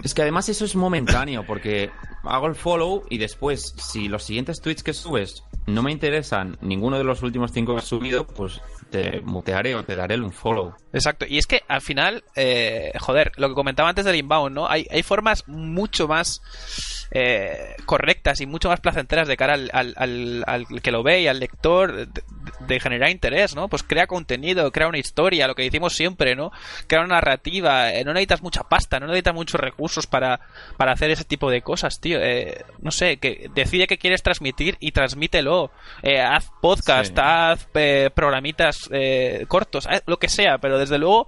Es 0.03 0.13
que 0.13 0.21
además 0.21 0.49
eso 0.49 0.65
es 0.65 0.75
momentáneo, 0.75 1.45
porque 1.45 1.91
hago 2.23 2.47
el 2.47 2.55
follow 2.55 3.03
y 3.09 3.17
después, 3.17 3.73
si 3.77 4.07
los 4.07 4.23
siguientes 4.23 4.61
tweets 4.61 4.70
que 4.83 4.93
subes 4.93 5.43
no 5.67 5.83
me 5.83 5.91
interesan 5.91 6.57
ninguno 6.61 6.97
de 6.97 7.03
los 7.03 7.21
últimos 7.21 7.51
cinco 7.51 7.73
que 7.73 7.79
has 7.79 7.85
subido, 7.85 8.25
pues 8.25 8.61
te 8.91 9.21
mutearé 9.21 9.73
o 9.75 9.83
te 9.83 9.95
daré 9.95 10.15
un 10.19 10.31
follow. 10.31 10.75
Exacto, 10.93 11.25
y 11.27 11.37
es 11.37 11.47
que 11.47 11.61
al 11.67 11.81
final, 11.81 12.23
eh, 12.35 12.91
joder, 12.99 13.31
lo 13.37 13.47
que 13.49 13.55
comentaba 13.55 13.89
antes 13.89 14.05
del 14.05 14.17
inbound, 14.17 14.53
¿no? 14.53 14.67
Hay, 14.69 14.85
hay 14.91 15.01
formas 15.03 15.47
mucho 15.47 16.07
más 16.07 16.41
eh, 17.11 17.75
correctas 17.85 18.41
y 18.41 18.45
mucho 18.45 18.69
más 18.69 18.79
placenteras 18.79 19.27
de 19.27 19.37
cara 19.37 19.53
al, 19.53 19.69
al- 19.73 19.93
al- 19.97 20.43
al 20.47 20.81
que 20.81 20.91
lo 20.91 21.03
ve 21.03 21.21
y 21.21 21.27
al 21.27 21.39
lector 21.39 21.93
de, 22.07 22.21
de 22.67 22.79
generar 22.79 23.09
interés, 23.09 23.55
¿no? 23.55 23.67
Pues 23.67 23.83
crea 23.83 24.07
contenido, 24.07 24.71
crea 24.71 24.87
una 24.87 24.97
historia, 24.97 25.47
lo 25.47 25.55
que 25.55 25.63
decimos 25.63 25.93
siempre, 25.93 26.35
¿no? 26.35 26.51
Crea 26.87 27.01
una 27.01 27.15
narrativa, 27.15 27.91
eh, 27.93 28.03
no 28.03 28.13
necesitas 28.13 28.41
mucha 28.41 28.63
pasta, 28.63 28.99
no 28.99 29.07
necesitas 29.07 29.33
muchos 29.33 29.59
recursos 29.59 30.07
para, 30.07 30.41
para 30.77 30.91
hacer 30.93 31.11
ese 31.11 31.23
tipo 31.25 31.49
de 31.49 31.61
cosas, 31.61 31.99
tío. 31.99 32.19
Eh, 32.21 32.63
no 32.81 32.91
sé, 32.91 33.17
que 33.17 33.49
decide 33.53 33.87
qué 33.87 33.97
quieres 33.97 34.23
transmitir 34.23 34.77
y 34.79 34.91
transmítelo. 34.91 35.71
Eh, 36.03 36.19
haz 36.19 36.49
podcast, 36.61 37.13
Sí. 37.15 37.21
haz 37.21 37.67
eh, 37.73 38.09
eh, 38.91 39.45
cortos, 39.47 39.87
haz 39.87 40.01
lo 40.05 40.17
que 40.17 40.29
sea, 40.29 40.57
pero 40.57 40.77
desde 40.79 40.97
luego 40.97 41.27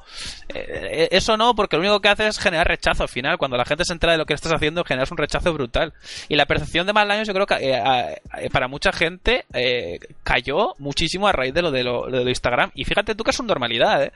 eh, 0.53 1.07
eso 1.11 1.37
no, 1.37 1.55
porque 1.55 1.75
lo 1.77 1.81
único 1.81 1.99
que 2.01 2.09
hace 2.09 2.27
es 2.27 2.39
generar 2.39 2.67
rechazo 2.67 3.03
al 3.03 3.09
final. 3.09 3.37
Cuando 3.37 3.57
la 3.57 3.65
gente 3.65 3.85
se 3.85 3.93
entera 3.93 4.13
de 4.13 4.17
lo 4.19 4.25
que 4.25 4.33
estás 4.33 4.53
haciendo, 4.53 4.83
generas 4.83 5.11
un 5.11 5.17
rechazo 5.17 5.53
brutal. 5.53 5.93
Y 6.29 6.35
la 6.35 6.45
percepción 6.45 6.87
de 6.87 6.93
Mad 6.93 7.07
Lions, 7.07 7.27
yo 7.27 7.33
creo 7.33 7.45
que 7.45 7.55
eh, 7.55 7.75
a- 7.75 8.09
a- 8.09 8.49
para 8.51 8.67
mucha 8.67 8.91
gente 8.91 9.45
eh, 9.53 9.99
cayó 10.23 10.73
muchísimo 10.79 11.27
a 11.27 11.31
raíz 11.31 11.53
de 11.53 11.61
lo 11.61 11.71
de 11.71 11.83
lo, 11.83 12.07
lo 12.09 12.23
de 12.23 12.29
Instagram. 12.31 12.71
Y 12.75 12.85
fíjate 12.85 13.15
tú 13.15 13.23
que 13.23 13.31
es 13.31 13.39
una 13.39 13.47
normalidad, 13.47 14.03
¿eh? 14.03 14.11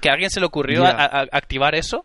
Que 0.00 0.08
a 0.10 0.12
alguien 0.12 0.30
se 0.30 0.40
le 0.40 0.46
ocurrió 0.46 0.82
Ya. 0.82 0.90
a- 0.90 1.04
a- 1.20 1.26
activar 1.32 1.74
eso. 1.74 2.04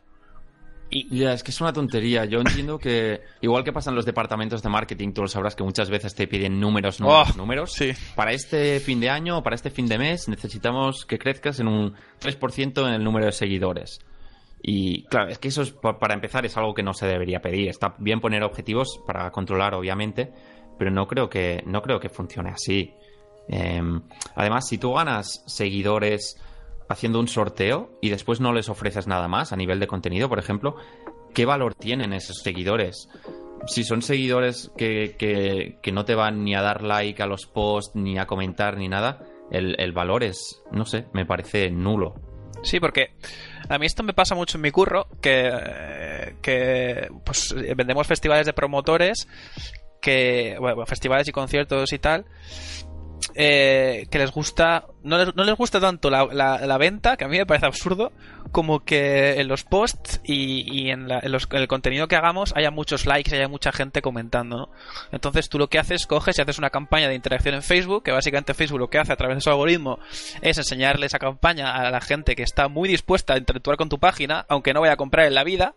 Y, 0.92 1.18
Ya, 1.18 1.34
es 1.34 1.44
que 1.44 1.52
es 1.52 1.60
una 1.60 1.74
tontería. 1.74 2.26
Yo 2.26 2.40
entiendo 2.40 2.78
que, 2.78 3.22
igual 3.42 3.64
que 3.64 3.74
pasan 3.74 3.96
los 3.96 4.06
departamentos 4.06 4.62
de 4.64 4.70
marketing, 4.70 5.14
tú 5.14 5.22
lo 5.24 5.28
sabrás 5.28 5.56
que 5.56 5.64
muchas 5.64 5.90
veces 5.90 6.14
te 6.16 6.28
piden 6.28 6.60
números, 6.60 7.00
números, 7.02 7.30
Oh, 7.34 7.38
números. 7.38 7.74
sí. 7.74 7.92
Para 8.16 8.32
este 8.32 8.80
fin 8.80 9.00
de 9.00 9.10
año 9.10 9.40
o 9.40 9.44
para 9.44 9.56
este 9.56 9.72
fin 9.72 9.88
de 9.88 9.98
mes 9.98 10.30
necesitamos 10.30 11.06
que 11.06 11.18
crezcas 11.18 11.60
en 11.60 11.68
un 11.68 11.94
3% 12.20 12.88
en 12.88 12.94
el 12.94 13.04
número 13.04 13.26
de 13.26 13.32
seguidores. 13.32 14.00
Y 14.62 15.04
claro, 15.06 15.30
es 15.30 15.38
que 15.40 15.50
eso 15.50 15.64
es, 15.64 15.72
pa- 15.72 16.00
para 16.00 16.14
empezar 16.14 16.46
es 16.46 16.56
algo 16.58 16.74
que 16.74 16.82
no 16.84 16.94
se 16.94 17.08
debería 17.08 17.40
pedir. 17.42 17.68
Está 17.70 17.96
bien 18.00 18.22
poner 18.22 18.42
objetivos 18.44 19.00
para 19.06 19.30
controlar, 19.32 19.74
obviamente, 19.74 20.32
pero 20.80 20.92
no 20.92 21.08
creo 21.08 21.30
que, 21.30 21.62
no 21.66 21.82
creo 21.82 22.00
que 22.00 22.10
funcione 22.10 22.52
así. 22.52 22.92
Em, 23.48 24.02
además, 24.36 24.68
si 24.68 24.78
tú 24.78 24.94
ganas 24.94 25.44
seguidores 25.46 26.38
haciendo 26.90 27.20
un 27.20 27.28
sorteo 27.28 27.92
y 28.02 28.10
después 28.10 28.40
no 28.40 28.54
les 28.54 28.70
ofreces 28.70 29.08
nada 29.08 29.28
más 29.28 29.52
a 29.52 29.56
nivel 29.56 29.80
de 29.80 29.88
contenido, 29.88 30.30
por 30.30 30.40
ejemplo, 30.40 30.76
¿qué 31.34 31.46
valor 31.46 31.74
tienen 31.76 32.14
esos 32.14 32.38
seguidores? 32.44 33.10
Si 33.68 33.84
son 33.84 34.02
seguidores 34.02 34.72
que, 34.78 35.16
que- 35.18 35.80
que 35.82 35.92
no 35.92 36.06
te 36.06 36.14
van 36.16 36.44
ni 36.44 36.56
a 36.56 36.62
dar 36.62 36.84
like 36.84 37.22
a 37.24 37.26
los 37.28 37.46
posts, 37.48 37.96
ni 37.96 38.18
a 38.20 38.28
comentar, 38.28 38.78
ni 38.78 38.88
nada, 38.90 39.24
el, 39.52 39.76
el 39.80 39.92
valor 39.92 40.24
es, 40.24 40.62
no 40.72 40.86
sé, 40.86 41.06
me 41.14 41.26
parece 41.26 41.70
nulo. 41.72 42.16
Sí, 42.64 42.80
porque 42.80 43.12
a 43.70 43.78
mí 43.78 43.86
esto 43.86 44.04
me 44.04 44.14
pasa 44.14 44.36
mucho 44.36 44.58
en 44.58 44.62
mi 44.64 44.72
curro, 44.72 45.08
que, 45.22 46.36
que 46.42 47.10
pues 47.24 47.54
vendemos 47.76 48.06
festivales 48.08 48.46
de 48.46 48.54
promotores, 48.54 49.28
que 50.02 50.58
bueno, 50.60 50.86
festivales 50.86 51.28
y 51.28 51.32
conciertos 51.32 51.92
y 51.94 52.00
tal, 52.00 52.26
eh, 53.34 54.08
que 54.12 54.20
les 54.20 54.32
gusta, 54.32 54.86
no 55.04 55.18
les, 55.18 55.56
gusta 55.56 55.80
tanto 55.80 56.10
la, 56.10 56.78
venta, 56.78 57.18
que 57.18 57.26
a 57.26 57.28
mí 57.28 57.38
me 57.38 57.46
parece 57.46 57.66
absurdo, 57.66 58.12
como 58.52 58.86
que 58.86 59.40
en 59.42 59.48
los 59.48 59.64
posts 59.64 60.22
y, 60.24 60.64
y 60.72 60.92
en, 60.92 61.08
los- 61.08 61.48
el 61.52 61.68
contenido 61.68 62.08
que 62.08 62.16
hagamos 62.16 62.54
haya 62.56 62.72
muchos 62.72 63.06
likes 63.06 63.36
haya 63.36 63.48
mucha 63.48 63.72
gente 63.72 64.02
comentando, 64.02 64.58
¿no? 64.58 64.70
Entonces 65.12 65.50
tú 65.50 65.58
lo 65.58 65.68
que 65.68 65.80
haces, 65.80 66.06
coges 66.06 66.38
y 66.38 66.42
haces 66.42 66.60
una 66.60 66.70
campaña 66.70 67.08
de 67.10 67.16
interacción 67.16 67.56
en 67.56 67.64
Facebook, 67.64 68.04
que 68.04 68.12
básicamente 68.12 68.54
Facebook 68.54 68.80
lo 68.80 68.90
que 68.90 69.00
hace 69.00 69.14
a 69.14 69.18
través 69.18 69.38
de 69.38 69.42
su 69.42 69.50
algoritmo 69.50 70.00
es 70.42 70.58
enseñarle 70.58 71.06
esa 71.08 71.20
campaña 71.20 71.74
a 71.76 71.90
la 71.92 72.02
gente 72.02 72.36
que 72.36 72.44
está 72.44 72.68
muy 72.68 72.88
dispuesta 72.88 73.34
a 73.34 73.38
interactuar 73.38 73.78
con 73.78 73.90
tu 73.90 74.00
página, 74.00 74.46
aunque 74.50 74.74
no 74.74 74.82
vaya 74.82 74.94
a 74.94 74.98
comprar 74.98 75.26
en 75.26 75.36
la 75.36 75.44
vida. 75.44 75.74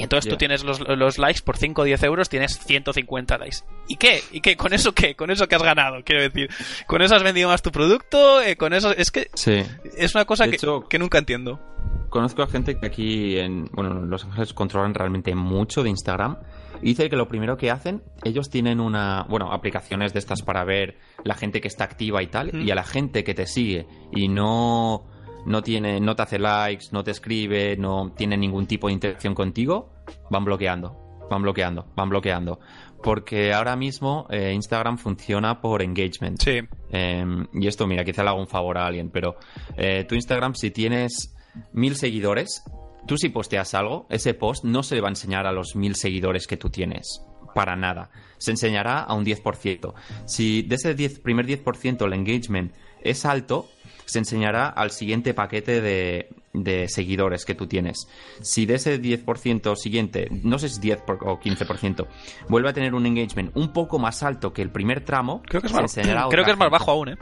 Y 0.00 0.04
entonces 0.04 0.30
tú 0.30 0.36
tienes 0.38 0.64
los, 0.64 0.80
los 0.80 1.18
likes 1.18 1.42
por 1.44 1.58
5 1.58 1.82
o 1.82 1.84
10 1.84 2.02
euros, 2.04 2.28
tienes 2.30 2.58
150 2.58 3.36
likes. 3.38 3.58
¿Y 3.86 3.96
qué? 3.96 4.22
¿Y 4.32 4.40
qué? 4.40 4.56
¿Con 4.56 4.72
eso 4.72 4.92
qué? 4.92 5.14
¿Con 5.14 5.30
eso 5.30 5.46
que 5.46 5.54
has 5.56 5.62
ganado? 5.62 5.98
Quiero 6.04 6.22
decir, 6.22 6.48
¿con 6.86 7.02
eso 7.02 7.14
has 7.14 7.22
vendido 7.22 7.48
más 7.50 7.60
tu 7.60 7.70
producto? 7.70 8.40
Eh, 8.40 8.56
¿Con 8.56 8.72
eso? 8.72 8.92
Es 8.96 9.10
que 9.10 9.28
Sí. 9.34 9.62
es 9.96 10.14
una 10.14 10.24
cosa 10.24 10.48
que, 10.48 10.56
hecho- 10.56 10.88
que 10.88 10.98
nunca 10.98 11.18
entiendo. 11.18 11.60
Conozco 12.08 12.42
a 12.42 12.46
gente 12.48 12.78
que 12.78 12.86
aquí 12.86 13.38
en, 13.38 13.66
bueno, 13.72 13.90
en 13.92 14.10
Los 14.10 14.24
Ángeles 14.24 14.52
controlan 14.54 14.94
realmente 14.94 15.34
mucho 15.34 15.82
de 15.82 15.90
Instagram. 15.90 16.38
Y 16.82 16.86
dice 16.86 17.10
que 17.10 17.16
lo 17.16 17.28
primero 17.28 17.58
que 17.58 17.70
hacen, 17.70 18.02
ellos 18.24 18.48
tienen 18.48 18.80
una, 18.80 19.26
bueno, 19.28 19.52
aplicaciones 19.52 20.14
de 20.14 20.18
estas 20.18 20.40
para 20.40 20.64
ver 20.64 20.96
la 21.24 21.34
gente 21.34 21.60
que 21.60 21.68
está 21.68 21.84
activa 21.84 22.22
y 22.22 22.26
tal, 22.28 22.52
Mm. 22.54 22.62
y 22.62 22.70
a 22.70 22.74
la 22.74 22.84
gente 22.84 23.22
que 23.22 23.34
te 23.34 23.46
sigue 23.46 23.86
y 24.12 24.28
no, 24.28 25.09
no 25.46 25.62
tiene, 25.62 26.00
no 26.00 26.14
te 26.16 26.22
hace 26.22 26.38
likes, 26.38 26.86
no 26.92 27.02
te 27.04 27.10
escribe, 27.10 27.76
no 27.76 28.12
tiene 28.16 28.36
ningún 28.36 28.66
tipo 28.66 28.86
de 28.86 28.94
interacción 28.94 29.34
contigo, 29.34 29.92
van 30.30 30.44
bloqueando, 30.44 31.26
van 31.30 31.42
bloqueando, 31.42 31.86
van 31.94 32.08
bloqueando. 32.08 32.60
Porque 33.02 33.52
ahora 33.54 33.76
mismo 33.76 34.26
eh, 34.30 34.52
Instagram 34.52 34.98
funciona 34.98 35.60
por 35.60 35.82
engagement. 35.82 36.40
Sí. 36.42 36.60
Eh, 36.90 37.24
y 37.54 37.66
esto, 37.66 37.86
mira, 37.86 38.04
quizá 38.04 38.22
le 38.22 38.28
hago 38.28 38.40
un 38.40 38.48
favor 38.48 38.76
a 38.76 38.86
alguien, 38.86 39.10
pero 39.10 39.36
eh, 39.76 40.04
tu 40.06 40.14
Instagram, 40.14 40.54
si 40.54 40.70
tienes 40.70 41.34
mil 41.72 41.96
seguidores, 41.96 42.62
tú 43.06 43.16
si 43.16 43.30
posteas 43.30 43.74
algo, 43.74 44.06
ese 44.10 44.34
post 44.34 44.64
no 44.64 44.82
se 44.82 44.96
le 44.96 45.00
va 45.00 45.08
a 45.08 45.12
enseñar 45.12 45.46
a 45.46 45.52
los 45.52 45.76
mil 45.76 45.94
seguidores 45.94 46.46
que 46.46 46.56
tú 46.56 46.68
tienes. 46.68 47.24
Para 47.54 47.74
nada. 47.74 48.10
Se 48.38 48.52
enseñará 48.52 49.00
a 49.00 49.14
un 49.14 49.24
10%. 49.24 49.94
Si 50.26 50.62
de 50.62 50.74
ese 50.76 50.94
10, 50.94 51.20
primer 51.20 51.46
10% 51.46 52.06
el 52.06 52.12
engagement 52.12 52.72
es 53.02 53.24
alto, 53.24 53.68
se 54.10 54.18
enseñará 54.18 54.68
al 54.68 54.90
siguiente 54.90 55.34
paquete 55.34 55.80
de, 55.80 56.28
de 56.52 56.88
seguidores 56.88 57.44
que 57.44 57.54
tú 57.54 57.66
tienes. 57.66 58.08
Si 58.42 58.66
de 58.66 58.74
ese 58.74 59.00
10% 59.00 59.76
siguiente, 59.76 60.28
no 60.42 60.58
sé 60.58 60.68
si 60.68 60.74
es 60.76 60.80
10 60.80 61.02
por- 61.02 61.18
o 61.28 61.38
15%, 61.40 62.06
vuelve 62.48 62.68
a 62.70 62.72
tener 62.72 62.94
un 62.94 63.06
engagement 63.06 63.50
un 63.56 63.72
poco 63.72 63.98
más 63.98 64.22
alto 64.22 64.52
que 64.52 64.62
el 64.62 64.70
primer 64.70 65.04
tramo, 65.04 65.42
Creo 65.46 65.60
que 65.60 65.68
es 65.68 65.72
se 65.92 66.04
más, 66.04 66.26
creo 66.30 66.44
que 66.44 66.50
es 66.50 66.58
más 66.58 66.70
bajo 66.70 66.90
aún, 66.90 67.10
¿eh? 67.10 67.16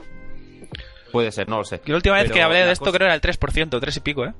Puede 1.11 1.31
ser, 1.31 1.49
no 1.49 1.57
lo 1.57 1.63
sé. 1.63 1.81
Yo 1.85 1.93
la 1.93 1.97
última 1.97 2.15
vez 2.15 2.25
Pero 2.25 2.35
que 2.35 2.41
hablé 2.43 2.65
de 2.65 2.71
esto 2.71 2.85
cosa- 2.85 2.97
creo 2.97 3.07
era 3.07 3.15
el 3.15 3.21
3%, 3.21 3.79
3 3.79 3.97
y 3.97 3.99
pico, 4.01 4.25
¿eh? 4.25 4.33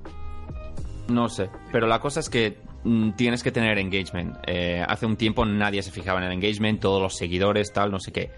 No 1.08 1.28
sé, 1.30 1.50
pero 1.72 1.88
la 1.88 2.00
cosa 2.00 2.20
es 2.20 2.30
que 2.30 2.58
mm, 2.84 3.12
tienes 3.14 3.42
que 3.42 3.52
tener 3.52 3.80
engagement. 3.80 4.38
Eh, 4.46 4.84
hace 4.88 5.06
un 5.08 5.18
tiempo 5.18 5.44
nadie 5.46 5.82
se 5.82 5.90
fijaba 5.92 6.20
en 6.20 6.26
el 6.28 6.34
engagement, 6.34 6.80
todos 6.80 7.02
los 7.02 7.16
seguidores, 7.18 7.74
tal, 7.74 7.92
no 7.92 8.00
sé 8.00 8.12
qué. 8.12 8.30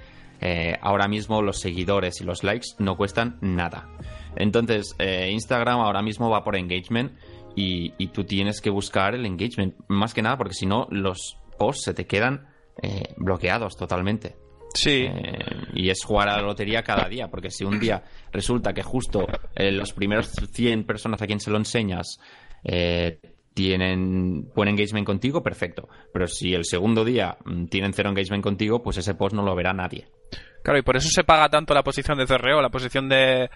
Eh, 0.41 0.77
ahora 0.81 1.07
mismo 1.07 1.41
los 1.41 1.59
seguidores 1.59 2.19
y 2.19 2.23
los 2.23 2.43
likes 2.43 2.69
no 2.79 2.97
cuestan 2.97 3.37
nada. 3.41 3.87
Entonces, 4.35 4.95
eh, 4.99 5.29
Instagram 5.31 5.79
ahora 5.79 6.01
mismo 6.01 6.29
va 6.29 6.43
por 6.43 6.55
engagement 6.55 7.13
y, 7.55 7.93
y 7.97 8.07
tú 8.07 8.23
tienes 8.23 8.59
que 8.59 8.69
buscar 8.69 9.13
el 9.13 9.25
engagement. 9.25 9.75
Más 9.87 10.13
que 10.13 10.21
nada 10.21 10.37
porque 10.37 10.55
si 10.55 10.65
no, 10.65 10.87
los 10.89 11.37
posts 11.57 11.83
se 11.83 11.93
te 11.93 12.07
quedan 12.07 12.47
eh, 12.81 13.13
bloqueados 13.17 13.77
totalmente. 13.77 14.35
Sí. 14.73 15.05
Y 15.73 15.89
es 15.89 16.03
jugar 16.03 16.29
a 16.29 16.37
la 16.37 16.43
lotería 16.43 16.81
cada 16.81 17.09
día, 17.09 17.27
porque 17.29 17.51
si 17.51 17.65
un 17.65 17.77
día 17.77 18.05
resulta 18.31 18.73
que 18.73 18.83
justo 18.83 19.27
los 19.57 19.91
primeros 19.91 20.31
100 20.31 20.85
personas 20.85 21.21
a 21.21 21.27
quien 21.27 21.41
se 21.41 21.51
lo 21.51 21.57
enseñas 21.57 22.19
tienen 23.53 24.49
buen 24.55 24.69
engagement 24.69 25.05
contigo, 25.05 25.43
perfecto. 25.43 25.89
Pero 26.13 26.27
si 26.27 26.53
el 26.53 26.65
segundo 26.65 27.03
día 27.03 27.37
mm, 27.43 27.65
tienen 27.65 27.93
cero 27.93 28.09
engagement 28.09 28.43
contigo, 28.43 28.81
pues 28.81 28.97
ese 28.97 29.15
post 29.15 29.35
no 29.35 29.43
lo 29.43 29.55
verá 29.55 29.73
nadie. 29.73 30.07
Claro, 30.63 30.77
y 30.77 30.83
por 30.83 30.95
eso 30.95 31.09
se 31.09 31.23
paga 31.23 31.49
tanto 31.49 31.73
la 31.73 31.81
posición 31.81 32.19
de 32.19 32.27
CRO, 32.27 32.61
la 32.61 32.69
posición 32.69 33.09
de, 33.09 33.49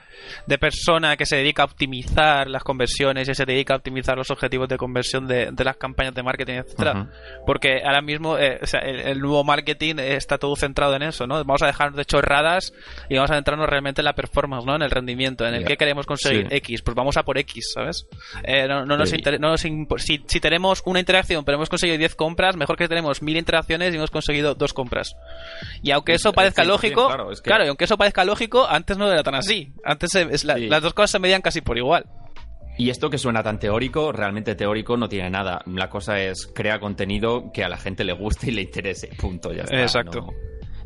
de 0.47 0.57
persona 0.57 1.15
que 1.15 1.27
se 1.27 1.35
dedica 1.35 1.61
a 1.61 1.65
optimizar 1.65 2.47
las 2.49 2.63
conversiones 2.63 3.29
y 3.29 3.35
se 3.35 3.45
dedica 3.45 3.75
a 3.75 3.77
optimizar 3.77 4.17
los 4.17 4.31
objetivos 4.31 4.67
de 4.67 4.77
conversión 4.77 5.27
de, 5.27 5.49
de 5.51 5.63
las 5.63 5.77
campañas 5.77 6.15
de 6.15 6.23
marketing, 6.23 6.53
etcétera. 6.55 7.11
Porque 7.45 7.83
ahora 7.85 8.01
mismo 8.01 8.39
eh, 8.39 8.57
o 8.59 8.65
sea, 8.65 8.79
el, 8.79 9.01
el 9.01 9.19
nuevo 9.19 9.43
marketing 9.43 9.97
está 9.99 10.39
todo 10.39 10.55
centrado 10.55 10.95
en 10.95 11.03
eso, 11.03 11.27
¿no? 11.27 11.35
Vamos 11.45 11.61
a 11.61 11.67
dejarnos 11.67 11.95
de 11.95 12.05
chorradas 12.05 12.73
y 13.07 13.13
vamos 13.17 13.29
a 13.29 13.35
centrarnos 13.35 13.69
realmente 13.69 14.01
en 14.01 14.05
la 14.05 14.13
performance, 14.15 14.65
¿no? 14.65 14.75
En 14.75 14.81
el 14.81 14.89
rendimiento, 14.89 15.45
en 15.45 15.53
el 15.53 15.63
que 15.63 15.77
queremos 15.77 16.07
conseguir 16.07 16.47
Sí. 16.49 16.55
X. 16.55 16.81
Pues 16.81 16.95
vamos 16.95 17.17
a 17.17 17.23
por 17.23 17.37
X, 17.37 17.71
¿sabes? 17.75 18.07
Eh, 18.45 18.67
no, 18.67 18.83
no 18.83 18.97
nos 18.97 19.11
Sí. 19.11 19.17
no 19.39 19.51
nos 19.51 19.61
si, 19.61 20.23
si 20.25 20.39
tenemos 20.39 20.81
una 20.87 20.99
interacción 20.99 21.45
pero 21.45 21.57
hemos 21.57 21.69
conseguido 21.69 21.99
10 21.99 22.15
compras, 22.15 22.55
mejor 22.57 22.77
que 22.77 22.87
tenemos 22.87 23.21
1000 23.21 23.37
interacciones 23.37 23.93
y 23.93 23.97
hemos 23.97 24.09
conseguido 24.09 24.55
dos 24.55 24.73
compras. 24.73 25.15
Y 25.83 25.91
aunque 25.91 26.13
eso 26.15 26.29
Es- 26.29 26.35
parezca 26.35 26.63
lógico, 26.65 27.07
claro, 27.07 27.31
es 27.31 27.41
que- 27.41 27.49
claro, 27.49 27.65
y 27.65 27.67
aunque 27.67 27.85
eso 27.85 27.97
parezca 27.97 28.25
lógico, 28.25 28.65
antes 28.67 28.97
no 28.97 29.11
era 29.11 29.23
tan 29.23 29.35
así. 29.35 29.73
Antes 29.83 30.11
se- 30.11 30.27
es 30.31 30.43
la- 30.43 30.55
Sí. 30.55 30.67
las 30.67 30.81
dos 30.81 30.93
cosas 30.93 31.11
se 31.11 31.19
medían 31.19 31.41
casi 31.41 31.61
por 31.61 31.77
igual. 31.77 32.05
Y 32.77 32.89
esto 32.89 33.09
que 33.09 33.17
suena 33.17 33.41
tan 33.41 33.57
teórico, 33.57 34.11
realmente 34.11 34.53
teórico 34.53 34.97
no 34.97 35.07
tiene 35.07 35.29
nada. 35.29 35.61
La 35.65 35.89
cosa 35.89 36.19
es 36.19 36.45
crea 36.53 36.79
contenido 36.79 37.51
que 37.53 37.63
a 37.63 37.69
la 37.69 37.77
gente 37.77 38.03
le 38.03 38.11
guste 38.11 38.47
y 38.49 38.51
le 38.51 38.63
interese. 38.63 39.07
Punto, 39.17 39.53
ya 39.53 39.63
está. 39.63 39.81
Exacto. 39.81 40.19
No, 40.19 40.27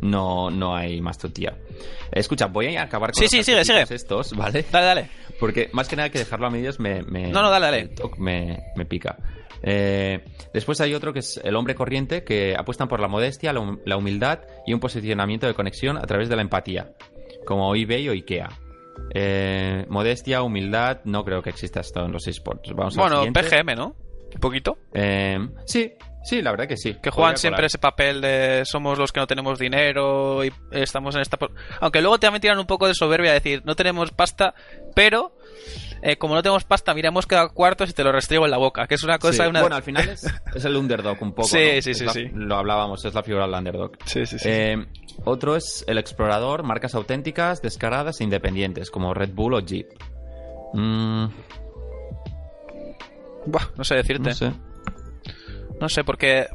no, 0.01 0.49
no 0.49 0.75
hay 0.75 1.01
más 1.01 1.17
tutía. 1.17 1.57
Escucha, 2.11 2.47
voy 2.47 2.75
a 2.75 2.83
acabar 2.83 3.11
con 3.11 3.15
Sí, 3.15 3.23
los 3.25 3.31
sí, 3.31 3.43
sigue, 3.43 3.63
sigue. 3.65 3.85
estos, 3.95 4.35
¿vale? 4.35 4.65
Dale, 4.71 4.85
dale. 4.85 5.09
Porque 5.39 5.69
más 5.73 5.87
que 5.87 5.95
nada 5.95 6.09
que 6.09 6.19
dejarlo 6.19 6.47
a 6.47 6.49
medias 6.49 6.79
me... 6.79 7.01
me- 7.03 7.27
No, 7.31 7.41
no, 7.41 7.49
dale, 7.49 7.65
dale. 7.67 7.89
Me, 8.17 8.63
me 8.75 8.85
pica. 8.85 9.17
Eh, 9.61 10.23
después 10.53 10.79
hay 10.81 10.93
otro 10.93 11.11
que 11.13 11.19
es 11.19 11.39
el 11.43 11.55
hombre 11.55 11.75
corriente, 11.75 12.23
que 12.23 12.55
apuestan 12.57 12.87
por 12.87 12.99
la 12.99 13.07
modestia, 13.07 13.53
la, 13.53 13.59
hum- 13.59 13.79
la 13.85 13.97
humildad 13.97 14.39
y 14.65 14.73
un 14.73 14.79
posicionamiento 14.79 15.47
de 15.47 15.53
conexión 15.53 15.97
a 15.97 16.01
través 16.01 16.29
de 16.29 16.35
la 16.35 16.41
empatía, 16.41 16.91
como 17.45 17.75
eBay 17.75 18.09
o 18.09 18.11
IKEA. 18.13 18.49
Eh, 19.13 19.85
modestia, 19.89 20.41
humildad, 20.43 20.99
no 21.05 21.23
creo 21.23 21.41
que 21.41 21.49
exista 21.49 21.79
esto 21.81 22.05
en 22.05 22.11
los 22.11 22.27
esports. 22.27 22.73
Vamos 22.73 22.95
Bueno. 22.95 23.23
PGM, 23.33 23.75
¿no? 23.75 23.95
Un 24.33 24.39
poquito. 24.41 24.77
Eh, 24.93 25.39
sí, 25.65 25.91
sí, 26.23 26.41
la 26.41 26.51
verdad 26.51 26.67
que 26.67 26.77
sí. 26.77 26.95
Que 27.01 27.09
juegan 27.11 27.37
siempre 27.37 27.65
ese 27.65 27.77
papel 27.77 28.21
de 28.21 28.63
somos 28.65 28.97
los 28.97 29.11
que 29.11 29.19
no 29.19 29.27
tenemos 29.27 29.57
dinero 29.59 30.43
y 30.43 30.51
estamos 30.71 31.15
en 31.15 31.21
esta... 31.21 31.37
Aunque 31.81 32.01
luego 32.01 32.19
también 32.19 32.41
tiran 32.41 32.59
un 32.59 32.65
poco 32.67 32.87
de 32.87 32.93
soberbia, 32.93 33.33
decir, 33.33 33.61
no 33.65 33.75
tenemos 33.75 34.11
pasta, 34.11 34.53
pero 34.95 35.35
eh, 36.01 36.17
como 36.17 36.35
no 36.35 36.41
tenemos 36.41 36.63
pasta, 36.65 36.93
mira, 36.93 37.09
hemos 37.09 37.25
quedado 37.25 37.49
cuartos 37.53 37.89
y 37.89 37.93
te 37.93 38.03
lo 38.03 38.11
restriego 38.11 38.45
en 38.45 38.51
la 38.51 38.57
boca, 38.57 38.87
que 38.87 38.95
es 38.95 39.03
una 39.03 39.17
cosa... 39.19 39.43
Sí, 39.43 39.49
una- 39.49 39.61
Bueno, 39.61 39.75
al 39.75 39.83
final 39.83 40.07
es, 40.09 40.23
es 40.55 40.65
el 40.65 40.75
underdog 40.77 41.17
un 41.21 41.33
poco. 41.33 41.47
Sí, 41.47 41.57
¿no? 41.75 41.81
sí, 41.81 41.93
sí, 41.93 42.05
la- 42.05 42.13
sí. 42.13 42.25
Lo 42.33 42.55
hablábamos, 42.57 43.03
es 43.05 43.13
la 43.13 43.23
figura 43.23 43.45
del 43.45 43.55
underdog. 43.55 43.91
Sí, 44.05 44.25
sí, 44.25 44.39
sí. 44.39 44.47
Eh, 44.49 44.85
otro 45.25 45.55
es 45.55 45.83
el 45.87 45.97
explorador, 45.97 46.63
marcas 46.63 46.95
auténticas, 46.95 47.61
descaradas 47.61 48.21
e 48.21 48.23
independientes, 48.23 48.91
como 48.91 49.13
Red 49.13 49.31
Bull 49.33 49.53
o 49.55 49.59
Jeep. 49.59 49.87
Mm, 50.73 51.25
Buah, 53.45 53.63
no 53.75 53.83
sé 53.83 53.95
decirte. 53.95 54.29
no 54.29 54.35
sé, 54.35 54.51
No 55.79 55.89
sé, 55.89 56.03
porque... 56.03 56.47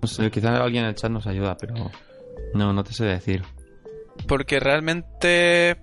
no 0.00 0.08
sé, 0.08 0.30
quizá 0.30 0.62
alguien 0.62 0.84
en 0.84 0.90
el 0.90 0.94
chat 0.94 1.10
nos 1.10 1.26
ayuda, 1.26 1.56
pero 1.56 1.74
no, 2.54 2.72
no 2.72 2.84
te 2.84 2.92
sé 2.92 3.04
decir. 3.04 3.42
Porque 4.26 4.60
realmente... 4.60 5.76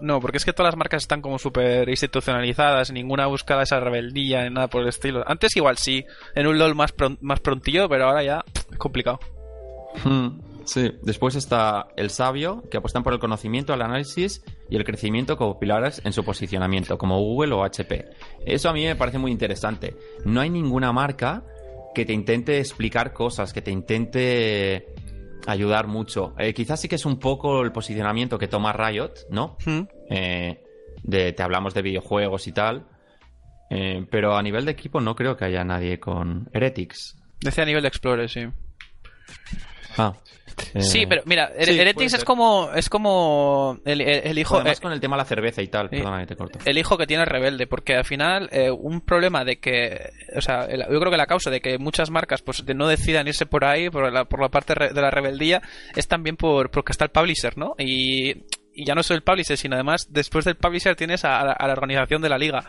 No, 0.00 0.18
porque 0.18 0.38
es 0.38 0.46
que 0.46 0.54
todas 0.54 0.72
las 0.72 0.78
marcas 0.78 1.02
están 1.02 1.20
como 1.20 1.38
súper 1.38 1.88
institucionalizadas, 1.88 2.90
ninguna 2.90 3.26
busca 3.26 3.60
esa 3.60 3.80
rebeldía 3.80 4.44
ni 4.44 4.54
nada 4.54 4.68
por 4.68 4.82
el 4.82 4.88
estilo. 4.88 5.22
Antes 5.26 5.54
igual 5.56 5.76
sí, 5.76 6.06
en 6.34 6.46
un 6.46 6.58
LOL 6.58 6.74
más, 6.74 6.94
más 7.20 7.40
prontillo, 7.40 7.86
pero 7.88 8.06
ahora 8.06 8.22
ya 8.22 8.44
es 8.72 8.78
complicado. 8.78 9.20
Hmm, 10.04 10.38
sí, 10.64 10.92
después 11.02 11.34
está 11.34 11.88
el 11.96 12.10
sabio, 12.10 12.62
que 12.70 12.78
apuestan 12.78 13.02
por 13.02 13.12
el 13.12 13.18
conocimiento, 13.18 13.74
el 13.74 13.82
análisis 13.82 14.42
y 14.68 14.76
el 14.76 14.84
crecimiento 14.84 15.36
como 15.36 15.58
pilares 15.58 16.00
en 16.04 16.12
su 16.12 16.24
posicionamiento, 16.24 16.98
como 16.98 17.18
Google 17.18 17.54
o 17.54 17.64
HP. 17.64 18.08
Eso 18.44 18.68
a 18.68 18.72
mí 18.72 18.84
me 18.84 18.96
parece 18.96 19.18
muy 19.18 19.32
interesante. 19.32 19.96
No 20.24 20.40
hay 20.40 20.50
ninguna 20.50 20.92
marca 20.92 21.44
que 21.94 22.04
te 22.04 22.12
intente 22.12 22.58
explicar 22.58 23.12
cosas, 23.12 23.52
que 23.52 23.62
te 23.62 23.70
intente 23.70 24.86
ayudar 25.46 25.86
mucho. 25.86 26.34
Eh, 26.38 26.54
quizás 26.54 26.80
sí 26.80 26.88
que 26.88 26.96
es 26.96 27.06
un 27.06 27.18
poco 27.18 27.62
el 27.62 27.72
posicionamiento 27.72 28.38
que 28.38 28.48
toma 28.48 28.72
Riot, 28.72 29.12
¿no? 29.30 29.56
Hmm. 29.64 29.82
Eh, 30.10 30.62
de, 31.02 31.32
te 31.32 31.42
hablamos 31.42 31.74
de 31.74 31.82
videojuegos 31.82 32.46
y 32.46 32.52
tal. 32.52 32.86
Eh, 33.70 34.04
pero 34.10 34.36
a 34.36 34.42
nivel 34.42 34.64
de 34.64 34.72
equipo 34.72 35.00
no 35.00 35.14
creo 35.14 35.36
que 35.36 35.44
haya 35.44 35.64
nadie 35.64 36.00
con 36.00 36.48
Heretics. 36.52 37.16
Decía 37.40 37.62
a 37.62 37.66
nivel 37.66 37.82
de 37.82 37.88
Explorer, 37.88 38.28
sí. 38.28 38.46
Ah. 39.96 40.12
Sí, 40.80 41.02
eh, 41.02 41.06
pero 41.08 41.22
mira, 41.26 41.50
sí, 41.60 41.78
Heretics 41.78 42.14
es 42.14 42.24
como 42.24 42.70
es 42.74 42.88
como 42.88 43.78
el, 43.84 44.00
el- 44.00 44.26
el 44.28 44.38
hijo 44.38 44.56
Además 44.56 44.78
eh, 44.78 44.82
con 44.82 44.92
el 44.92 45.00
tema 45.00 45.16
de 45.16 45.22
la 45.22 45.24
cerveza 45.24 45.62
y 45.62 45.68
tal. 45.68 45.88
sí. 45.90 45.96
Perdona 45.96 46.20
que 46.20 46.26
te 46.26 46.36
corto. 46.36 46.58
el 46.64 46.78
hijo 46.78 46.96
que 46.98 47.06
tiene 47.06 47.22
el 47.24 47.28
rebelde, 47.28 47.66
porque 47.66 47.94
al 47.94 48.04
final 48.04 48.48
eh, 48.52 48.70
un 48.70 49.00
problema 49.00 49.44
de 49.44 49.58
que, 49.58 50.10
o 50.36 50.40
sea, 50.40 50.64
el- 50.64 50.80
yo 50.90 50.98
creo 51.00 51.10
que 51.10 51.16
la 51.16 51.26
causa 51.26 51.50
de 51.50 51.60
que 51.60 51.78
muchas 51.78 52.10
marcas 52.10 52.42
pues 52.42 52.64
de 52.64 52.74
no 52.74 52.86
decidan 52.88 53.26
irse 53.26 53.46
por 53.46 53.64
ahí 53.64 53.90
por 53.90 54.12
la, 54.12 54.24
por 54.24 54.40
la 54.40 54.48
parte 54.48 54.74
re- 54.74 54.92
de 54.92 55.00
la 55.00 55.10
rebeldía 55.10 55.62
es 55.96 56.06
también 56.08 56.36
por 56.36 56.70
porque 56.70 56.92
está 56.92 57.04
el 57.04 57.10
publisher, 57.10 57.56
¿no? 57.58 57.74
Y, 57.78 58.34
y 58.74 58.84
ya 58.84 58.94
no 58.94 59.02
solo 59.02 59.16
el 59.16 59.22
publisher, 59.22 59.56
sino 59.56 59.74
además 59.74 60.06
después 60.10 60.44
del 60.44 60.56
publisher 60.56 60.94
tienes 60.96 61.24
a, 61.24 61.40
a 61.40 61.66
la 61.66 61.72
organización 61.72 62.22
de 62.22 62.28
la 62.28 62.38
liga. 62.38 62.64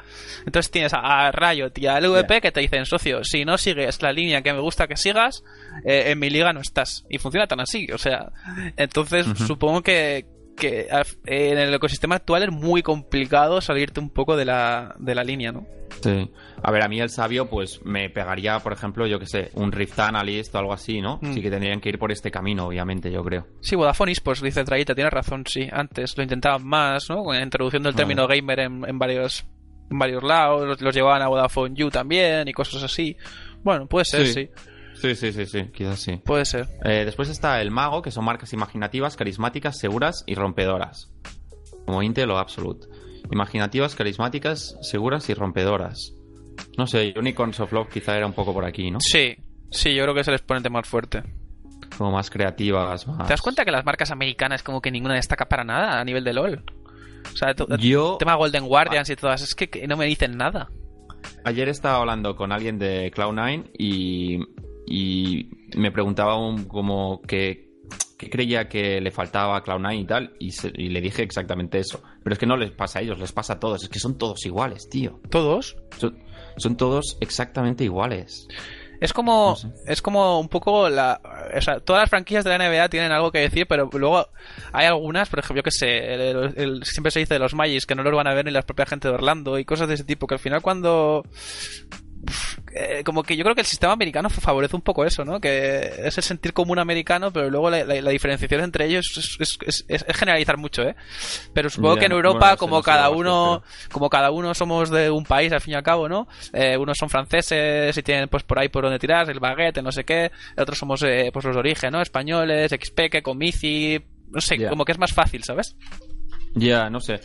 Entonces 0.45 0.72
tienes 0.72 0.93
a, 0.93 1.28
a 1.28 1.32
Riot 1.32 1.72
y 1.76 1.88
al 1.88 2.04
LVP 2.04 2.41
que 2.41 2.52
te 2.52 2.60
dicen, 2.60 2.86
socio, 2.86 3.24
si 3.24 3.45
no 3.45 3.58
sigues 3.58 4.02
la 4.02 4.12
línea 4.12 4.41
que 4.41 4.54
me 4.54 4.60
gusta 4.60 4.88
que 4.88 4.97
sigas, 4.97 5.43
eh, 5.86 6.12
en 6.12 6.20
mi 6.20 6.30
liga 6.30 6.54
no 6.54 6.62
estás. 6.62 7.06
Y 7.10 7.18
funciona 7.18 7.47
tan 7.47 7.60
así, 7.60 7.88
o 7.91 7.97
sea, 7.97 8.32
entonces 8.78 9.28
supongo 9.45 9.82
que, 9.82 10.26
que 10.56 10.88
en 11.26 11.58
el 11.58 11.74
ecosistema 11.74 12.16
actual 12.16 12.43
es 12.43 12.52
muy 12.52 12.82
complicado 12.82 13.62
salirte 13.62 13.99
un 13.99 14.10
poco 14.10 14.36
de 14.38 14.45
la, 14.45 14.95
de 14.99 15.16
la 15.16 15.24
línea, 15.24 15.52
¿no? 15.52 15.66
Sí. 16.02 16.32
A 16.64 16.72
ver, 16.72 16.84
a 16.84 16.88
mí 16.88 16.99
el 16.99 17.10
sabio, 17.10 17.49
pues 17.49 17.82
me 17.84 18.10
pegaría, 18.10 18.60
por 18.60 18.74
ejemplo, 18.74 19.06
yo 19.08 19.20
que 19.20 19.26
sé, 19.26 19.52
un 19.54 19.72
Rift 19.72 19.99
Analyst 19.99 20.54
o 20.56 20.60
algo 20.60 20.74
así, 20.74 21.02
¿no? 21.02 21.20
Mm. 21.22 21.34
Sí 21.34 21.41
que 21.41 21.49
tendrían 21.49 21.82
que 21.82 21.89
ir 21.89 21.99
por 21.99 22.12
este 22.12 22.32
camino, 22.32 22.68
obviamente, 22.68 23.12
yo 23.12 23.24
creo. 23.24 23.47
Sí, 23.62 23.76
Vodafone 23.76 24.12
Esports, 24.12 24.41
dice 24.41 24.64
Traita, 24.64 24.95
tienes 24.95 25.14
razón, 25.14 25.43
sí. 25.45 25.68
Antes 25.72 26.18
lo 26.18 26.24
intentaban 26.24 26.66
más, 26.66 27.10
¿no? 27.10 27.24
Con 27.24 27.36
la 27.36 27.43
introducción 27.43 27.84
del 27.84 27.95
término 27.95 28.28
gamer 28.28 28.62
en, 28.62 28.88
en 28.88 28.97
varios 28.97 29.45
en 29.91 29.99
varios 29.99 30.24
lados, 30.24 30.66
los, 30.66 30.82
los 30.82 30.95
llevaban 30.95 31.22
a 31.22 31.28
Vodafone 31.28 31.76
You 31.76 31.89
también 31.89 32.47
y 32.47 32.54
cosas 32.54 32.82
así. 32.82 33.18
Bueno, 33.62 33.88
puede 33.88 34.06
ser, 34.06 34.26
sí. 34.26 34.34
Sí. 34.34 34.49
Sí, 35.02 35.16
sí, 35.16 35.32
sí, 35.32 35.45
sí, 35.47 35.66
quizás 35.74 35.99
sí. 35.99 36.18
Puede 36.24 36.45
ser. 36.45 36.68
Eh, 36.86 37.06
después 37.06 37.28
está 37.30 37.60
el 37.60 37.72
mago, 37.72 38.04
que 38.04 38.12
son 38.12 38.24
marcas 38.24 38.54
imaginativas, 38.54 39.18
carismáticas, 39.18 39.80
seguras 39.80 40.24
y 40.28 40.36
rompedoras. 40.36 41.12
Como 41.88 42.04
Intel 42.04 42.30
o 42.30 42.38
Absolute. 42.38 42.86
Imaginativas, 43.32 43.95
carismáticas, 43.95 44.78
seguras 44.82 45.28
y 45.30 45.34
rompedoras. 45.34 46.14
No 46.78 46.86
sé, 46.86 47.14
Unicorns 47.18 47.60
of 47.60 47.72
Love 47.72 47.89
quizá 47.89 48.16
era 48.16 48.28
un 48.28 48.34
poco 48.34 48.54
por 48.54 48.64
aquí, 48.64 48.91
¿no? 48.91 48.99
Sí, 48.99 49.36
sí, 49.72 49.95
yo 49.95 50.04
creo 50.04 50.14
que 50.14 50.22
es 50.22 50.28
el 50.28 50.36
exponente 50.36 50.70
más 50.70 50.88
fuerte. 50.88 51.24
Como 51.97 52.12
más 52.12 52.30
creativas, 52.30 53.08
más... 53.08 53.26
¿Te 53.26 53.34
das 53.34 53.41
cuenta 53.41 53.66
que 53.66 53.72
las 53.72 53.84
marcas 53.86 54.12
americanas 54.12 54.62
como 54.62 54.82
que 54.82 54.91
ninguna 54.91 55.16
destaca 55.16 55.45
para 55.45 55.64
nada 55.64 55.99
a 55.99 56.06
nivel 56.06 56.24
de 56.24 56.34
LOL? 56.34 56.64
O 57.34 57.38
sea, 57.38 57.56
Yo 57.78 58.14
el 58.14 58.18
tema 58.20 58.36
Golden 58.36 58.68
Guardians 58.68 59.10
y 59.10 59.16
todas, 59.16 59.41
es 59.41 59.56
que, 59.56 59.70
que 59.70 59.88
no 59.88 59.97
me 59.97 60.06
dicen 60.06 60.38
nada. 60.38 60.70
ayer 61.43 61.70
estaba 61.70 61.97
hablando 61.97 62.36
con 62.36 62.52
alguien 62.52 62.78
de 62.78 63.12
Cloud9 63.12 63.72
y, 63.78 64.39
y 64.91 65.49
me 65.77 65.91
preguntaba 65.91 66.37
un, 66.37 66.65
como 66.65 67.21
que 67.21 67.69
creía 68.29 68.69
que 68.69 69.01
le 69.01 69.09
faltaba 69.11 69.57
a 69.57 69.63
Cloud9 69.63 69.99
y 70.01 70.05
tal, 70.05 70.33
y, 70.39 70.51
se- 70.51 70.71
y 70.75 70.89
le 70.89 71.01
dije 71.01 71.23
exactamente 71.23 71.79
eso. 71.79 72.03
Pero 72.23 72.33
es 72.33 72.39
que 72.39 72.45
no 72.45 72.55
les 72.57 72.71
pasa 72.71 72.99
a 72.99 73.01
ellos, 73.01 73.17
les 73.19 73.31
pasa 73.31 73.53
a 73.53 73.59
todos. 73.59 73.81
Es 73.83 73.89
que 73.89 73.99
son 73.99 74.17
todos 74.17 74.45
iguales, 74.45 74.89
tío. 74.89 75.19
¿Todos? 75.29 75.75
Son, 75.97 76.17
son 76.57 76.77
todos 76.77 77.17
exactamente 77.19 77.83
iguales. 77.83 78.47
Es 78.99 79.13
como, 79.13 79.49
No 79.49 79.55
sé. 79.55 79.69
es 79.87 79.99
como 80.03 80.39
un 80.39 80.47
poco 80.47 80.87
la, 80.87 81.19
o 81.57 81.61
sea, 81.61 81.79
todas 81.79 82.03
las 82.03 82.09
franquicias 82.11 82.43
de 82.43 82.55
la 82.55 82.69
NBA 82.69 82.87
tienen 82.89 83.11
algo 83.11 83.31
que 83.31 83.39
decir, 83.39 83.65
pero 83.67 83.89
luego 83.93 84.27
hay 84.73 84.85
algunas, 84.85 85.27
por 85.27 85.39
ejemplo, 85.39 85.61
yo 85.61 85.63
que 85.63 85.71
sé, 85.71 86.13
el- 86.13 86.21
el- 86.21 86.53
el- 86.55 86.83
siempre 86.83 87.09
se 87.09 87.17
dice 87.21 87.33
de 87.33 87.39
los 87.39 87.55
Magis 87.55 87.87
que 87.87 87.95
no 87.95 88.03
los 88.03 88.13
van 88.13 88.27
a 88.27 88.35
ver 88.35 88.45
ni 88.45 88.51
la 88.51 88.61
propia 88.61 88.85
gente 88.85 89.07
de 89.07 89.15
Orlando 89.15 89.57
y 89.57 89.65
cosas 89.65 89.87
de 89.87 89.95
ese 89.95 90.03
tipo, 90.03 90.27
que 90.27 90.35
al 90.35 90.39
final 90.39 90.61
cuando 90.61 91.23
como 93.03 93.24
que 93.24 93.36
yo 93.36 93.43
creo 93.43 93.55
que 93.55 93.61
el 93.61 93.67
sistema 93.67 93.93
americano 93.93 94.30
favorece 94.30 94.76
un 94.76 94.82
poco 94.82 95.03
eso, 95.05 95.26
¿no? 95.26 95.39
Que 95.41 95.91
es 96.05 96.17
el 96.17 96.24
sentir 96.24 96.53
común 96.53 96.80
americano, 96.80 97.32
pero 97.34 97.49
luego 97.49 97.69
la, 97.69 97.84
la- 97.84 98.01
la 98.01 98.11
diferenciación 98.11 98.61
entre 98.61 98.86
ellos 98.86 99.05
es, 99.17 99.38
es- 99.39 99.57
es- 99.65 99.86
es- 99.88 100.05
es 100.07 100.17
generalizar 100.17 100.57
mucho, 100.57 100.84
¿eh? 100.84 100.95
Pero 101.53 101.69
supongo 101.69 101.95
que 101.99 102.05
en 102.05 102.11
Europa, 102.13 102.39
bueno, 102.39 102.57
como 102.57 102.76
cada 102.84 103.09
uno, 103.09 103.51
bastante, 103.59 103.91
como 103.93 104.09
cada 104.09 104.32
uno 104.32 104.53
somos 104.53 104.89
de 104.89 105.09
un 105.09 105.26
país 105.26 105.51
al 105.51 105.61
fin 105.61 105.74
y 105.74 105.76
al 105.76 105.84
cabo, 105.84 106.07
¿no? 106.07 106.28
Eh, 106.53 106.78
unos 106.78 106.97
son 106.97 107.09
franceses 107.09 107.97
y 107.97 108.03
tienen 108.03 108.30
pues 108.30 108.43
por 108.43 108.59
ahí 108.59 108.69
por 108.69 108.84
donde 108.84 108.99
tirar, 108.99 109.30
el 109.30 109.39
baguette, 109.39 109.82
no 109.82 109.91
sé 109.91 110.03
qué. 110.03 110.32
Otros 110.57 110.78
somos 110.78 111.01
eh, 111.03 111.30
pues 111.34 111.43
los 111.45 111.55
de 111.55 111.59
origen, 111.59 111.91
¿no? 111.91 112.01
Españoles, 112.01 112.72
Xpeque, 112.72 113.22
Comici, 113.22 113.99
no 114.30 114.39
sé, 114.41 114.57
como 114.69 114.86
que 114.86 114.93
es 114.93 114.99
más 114.99 115.11
fácil, 115.13 115.43
¿sabes? 115.43 115.76
Ya, 116.53 116.89
no 116.89 116.99
sé. 116.99 117.19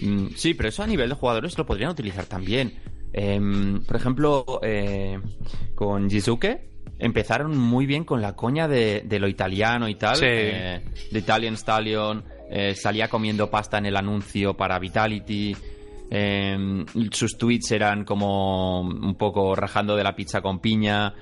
Mm, 0.00 0.28
Sí, 0.36 0.54
pero 0.54 0.68
eso 0.68 0.82
a 0.82 0.86
nivel 0.86 1.08
de 1.08 1.14
jugadores 1.14 1.56
lo 1.58 1.66
podrían 1.66 1.90
utilizar 1.90 2.24
también. 2.26 2.78
Em, 3.12 3.82
por 3.84 3.96
ejemplo, 3.96 4.60
eh, 4.62 5.18
con 5.74 6.08
Jizuke 6.08 6.68
empezaron 6.98 7.56
muy 7.56 7.86
bien 7.86 8.04
con 8.04 8.20
la 8.20 8.36
coña 8.36 8.68
de, 8.68 9.02
de 9.06 9.18
lo 9.18 9.26
italiano 9.28 9.88
y 9.88 9.94
tal. 9.96 10.16
Sí. 10.16 10.26
eh, 10.28 10.84
de 11.10 11.18
Italian 11.18 11.54
Stallion. 11.56 12.22
eh, 12.50 12.74
salía 12.74 13.08
comiendo 13.08 13.48
pasta 13.50 13.78
en 13.78 13.86
el 13.86 13.96
anuncio 13.96 14.54
para 14.56 14.78
Vitality. 14.78 15.56
em, 16.10 16.84
sus 17.12 17.38
tweets 17.38 17.70
eran 17.72 18.04
como 18.04 18.80
un 18.80 19.14
poco 19.14 19.54
rajando 19.54 19.94
de 19.96 20.02
la 20.04 20.14
pizza 20.14 20.40
con 20.40 20.58
piña. 20.60 21.14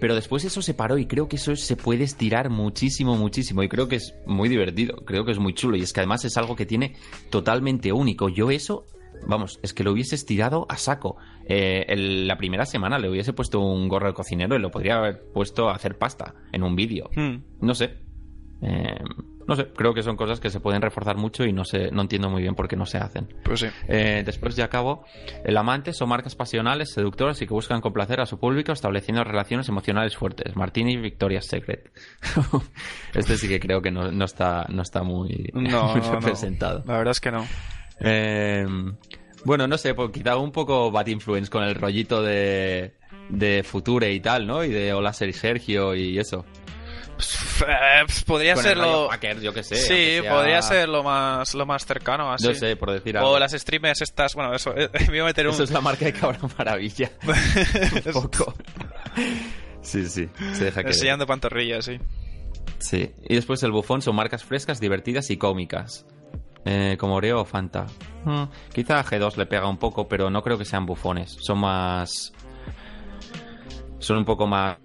Pero 0.00 0.14
después 0.14 0.44
eso 0.44 0.60
se 0.62 0.74
paró 0.74 0.96
y 0.98 1.06
creo 1.06 1.26
que 1.28 1.36
eso 1.36 1.54
se 1.56 1.76
puede 1.76 2.04
estirar 2.04 2.50
muchísimo, 2.50 3.16
muchísimo. 3.16 3.62
Y 3.62 3.68
creo 3.68 3.88
que 3.88 3.96
es 3.96 4.14
muy 4.26 4.48
divertido, 4.48 4.96
creo 5.04 5.24
que 5.24 5.32
es 5.32 5.38
muy 5.38 5.54
chulo. 5.54 5.76
Y 5.76 5.82
es 5.82 5.92
que 5.92 6.00
además 6.00 6.24
es 6.24 6.36
algo 6.36 6.54
que 6.54 6.66
tiene 6.66 6.94
totalmente 7.30 7.92
único. 7.92 8.28
Yo 8.28 8.50
eso, 8.50 8.84
vamos, 9.26 9.58
es 9.62 9.72
que 9.74 9.84
lo 9.84 9.92
hubiese 9.92 10.14
estirado 10.14 10.66
a 10.68 10.76
saco. 10.76 11.16
Eh, 11.48 11.84
el- 11.88 12.26
la 12.26 12.36
primera 12.36 12.66
semana 12.66 12.98
le 12.98 13.08
hubiese 13.08 13.32
puesto 13.32 13.60
un 13.60 13.88
gorro 13.88 14.08
de 14.08 14.14
cocinero 14.14 14.56
y 14.56 14.58
lo 14.60 14.70
podría 14.70 14.96
haber 14.98 15.22
puesto 15.32 15.68
a 15.68 15.74
hacer 15.74 15.96
pasta 15.98 16.34
en 16.52 16.62
un 16.62 16.74
vídeo. 16.76 17.10
No 17.60 17.74
sé. 17.74 17.98
Eh, 18.62 18.98
no 19.46 19.54
sé, 19.54 19.68
creo 19.76 19.94
que 19.94 20.02
son 20.02 20.16
cosas 20.16 20.40
que 20.40 20.50
se 20.50 20.58
pueden 20.58 20.82
reforzar 20.82 21.16
mucho 21.16 21.44
y 21.44 21.52
no 21.52 21.64
sé, 21.64 21.90
no 21.92 22.02
entiendo 22.02 22.28
muy 22.30 22.42
bien 22.42 22.56
por 22.56 22.66
qué 22.66 22.74
no 22.74 22.84
se 22.86 22.98
hacen. 22.98 23.28
Pues 23.44 23.60
sí. 23.60 23.66
Eh, 23.86 24.22
después 24.26 24.56
de 24.56 24.64
acabo, 24.64 25.04
el 25.44 25.56
amante 25.56 25.92
son 25.92 26.08
marcas 26.08 26.34
pasionales, 26.34 26.90
seductoras 26.92 27.40
y 27.42 27.46
que 27.46 27.52
buscan 27.54 27.80
complacer 27.80 28.20
a 28.20 28.26
su 28.26 28.40
público 28.40 28.72
estableciendo 28.72 29.22
relaciones 29.22 29.68
emocionales 29.68 30.16
fuertes. 30.16 30.56
Martini 30.56 30.94
y 30.94 30.96
Victoria's 30.96 31.46
Secret. 31.46 31.92
este 33.14 33.36
sí 33.36 33.46
que 33.48 33.60
creo 33.60 33.80
que 33.82 33.90
no, 33.92 34.10
no 34.10 34.24
está, 34.24 34.66
no 34.68 34.82
está 34.82 35.02
muy, 35.02 35.50
No, 35.52 35.88
muy. 35.92 36.00
La 36.86 36.98
verdad 36.98 37.12
es 37.12 37.20
que 37.20 37.30
no. 37.30 37.46
Eh, 38.00 38.66
bueno, 39.44 39.66
no 39.66 39.78
sé, 39.78 39.94
pues 39.94 40.10
quizá 40.10 40.36
un 40.36 40.52
poco 40.52 40.90
bad 40.90 41.06
influence 41.06 41.50
con 41.50 41.62
el 41.62 41.74
rollito 41.74 42.22
de, 42.22 42.94
de 43.28 43.62
Future 43.62 44.12
y 44.12 44.20
tal, 44.20 44.46
¿no? 44.46 44.64
Y 44.64 44.70
de 44.70 44.92
Hola 44.92 45.12
Ser 45.12 45.32
Sergio 45.32 45.94
y 45.94 46.18
eso. 46.18 46.44
Eh, 47.18 48.02
pues 48.04 48.24
podría 48.24 48.54
Con 48.54 48.62
ser 48.62 48.76
lo... 48.76 49.08
hacker, 49.08 49.40
yo 49.40 49.52
que 49.54 49.62
sé. 49.62 49.76
Sí, 49.76 50.20
sea- 50.20 50.30
podría 50.32 50.60
ser 50.62 50.88
lo 50.88 51.02
más, 51.02 51.54
lo 51.54 51.64
más 51.64 51.86
cercano, 51.86 52.30
así. 52.30 52.46
No 52.48 52.54
sé, 52.54 52.76
por 52.76 52.90
decir 52.92 53.16
algo. 53.16 53.30
O 53.30 53.38
las 53.38 53.52
streamers 53.52 54.02
estas, 54.02 54.34
bueno, 54.34 54.54
eso, 54.54 54.76
eh, 54.76 54.90
me 55.10 55.20
a 55.20 55.24
meter 55.24 55.46
un... 55.46 55.54
Eso 55.54 55.62
es 55.62 55.70
la 55.70 55.80
marca 55.80 56.04
de 56.04 56.12
Cabrón 56.12 56.50
Maravilla. 56.58 57.10
un 58.06 58.12
poco. 58.12 58.54
Sí, 59.80 60.06
sí, 60.08 60.28
se 60.52 60.64
deja 60.64 60.82
que... 60.82 60.88
Enseñando 60.88 61.26
pantorrillas, 61.26 61.84
sí. 61.86 61.98
Sí. 62.78 63.12
Y 63.28 63.34
después 63.36 63.62
el 63.62 63.72
bufón 63.72 64.02
son 64.02 64.14
marcas 64.16 64.44
frescas, 64.44 64.80
divertidas 64.80 65.30
y 65.30 65.36
cómicas. 65.38 66.04
Eh, 66.68 66.96
como 66.98 67.14
Oreo 67.14 67.40
o 67.42 67.44
Fanta. 67.44 67.86
Mm, 68.24 68.42
quizá 68.74 68.98
a 68.98 69.04
G2 69.04 69.36
le 69.36 69.46
pega 69.46 69.68
un 69.68 69.78
poco, 69.78 70.08
pero 70.08 70.28
no 70.30 70.42
creo 70.42 70.58
que 70.58 70.64
sean 70.64 70.84
bufones. 70.84 71.36
Son 71.40 71.58
más... 71.58 72.32
Son 74.00 74.18
un 74.18 74.24
poco 74.24 74.46
más 74.46 74.76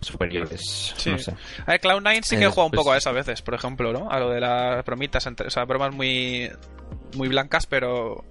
superiores. 0.00 0.92
Sí. 0.96 1.10
No 1.10 1.18
sé. 1.18 1.34
A 1.66 1.72
ver, 1.72 1.80
Cloud9 1.80 2.22
sí 2.22 2.36
Eh, 2.36 2.38
que 2.40 2.46
juega 2.46 2.64
un 2.66 2.70
después- 2.70 2.78
poco 2.84 2.92
a 2.92 2.96
eso 2.98 3.08
a 3.10 3.12
veces, 3.12 3.40
por 3.42 3.54
ejemplo, 3.54 3.92
¿no? 3.92 4.10
A 4.10 4.18
lo 4.20 4.30
de 4.30 4.40
las 4.40 4.84
bromitas, 4.84 5.26
entre, 5.26 5.46
o 5.46 5.50
sea, 5.50 5.64
bromas 5.64 5.94
muy, 5.94 6.50
muy 7.16 7.28
blancas, 7.28 7.66
pero. 7.66 8.24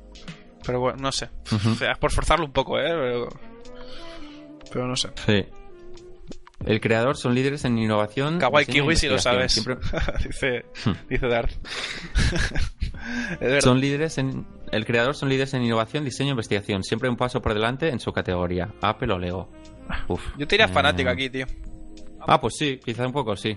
Pero 0.65 0.79
bueno, 0.79 0.97
no 1.01 1.11
sé. 1.11 1.29
Ujú. 1.51 1.71
O 1.71 1.75
sea, 1.75 1.95
por 1.95 2.11
forzarlo 2.11 2.45
un 2.45 2.53
poco, 2.53 2.79
¿eh? 2.79 2.83
Pero, 2.87 3.29
pero 4.71 4.87
no 4.87 4.95
sé. 4.95 5.09
Sí. 5.25 5.45
El 6.65 6.81
creador 6.81 7.17
son 7.17 7.35
líderes 7.35 7.65
en 7.65 7.77
innovación. 7.77 8.39
Kawaii 8.39 8.65
e 8.67 8.71
Kiwi 8.71 8.95
si 8.95 9.07
lo 9.07 9.19
sabes. 9.19 9.51
Siempre- 9.53 9.77
dice, 10.27 10.65
Hmm. 10.85 10.93
dice 11.09 11.27
Darth. 11.27 11.51
Son 13.61 13.79
líderes 13.79 14.17
en. 14.17 14.45
El 14.71 14.85
creador 14.85 15.15
son 15.15 15.29
líderes 15.29 15.53
en 15.53 15.63
innovación, 15.63 16.03
diseño 16.05 16.29
e 16.29 16.31
investigación. 16.31 16.83
Siempre 16.83 17.09
un 17.09 17.17
paso 17.17 17.41
por 17.41 17.53
delante 17.53 17.89
en 17.89 17.99
su 17.99 18.11
categoría. 18.11 18.73
Apple 18.81 19.13
o 19.13 19.19
Lego. 19.19 19.51
Uf. 20.07 20.21
Yo 20.37 20.47
te 20.47 20.55
diría 20.55 20.65
Eh, 20.65 20.69
fanático 20.73 21.09
aquí, 21.09 21.29
tío. 21.29 21.45
Ah, 22.21 22.39
pues 22.39 22.55
sí, 22.57 22.79
quizá 22.83 23.05
un 23.05 23.11
poco 23.13 23.35
sí. 23.35 23.55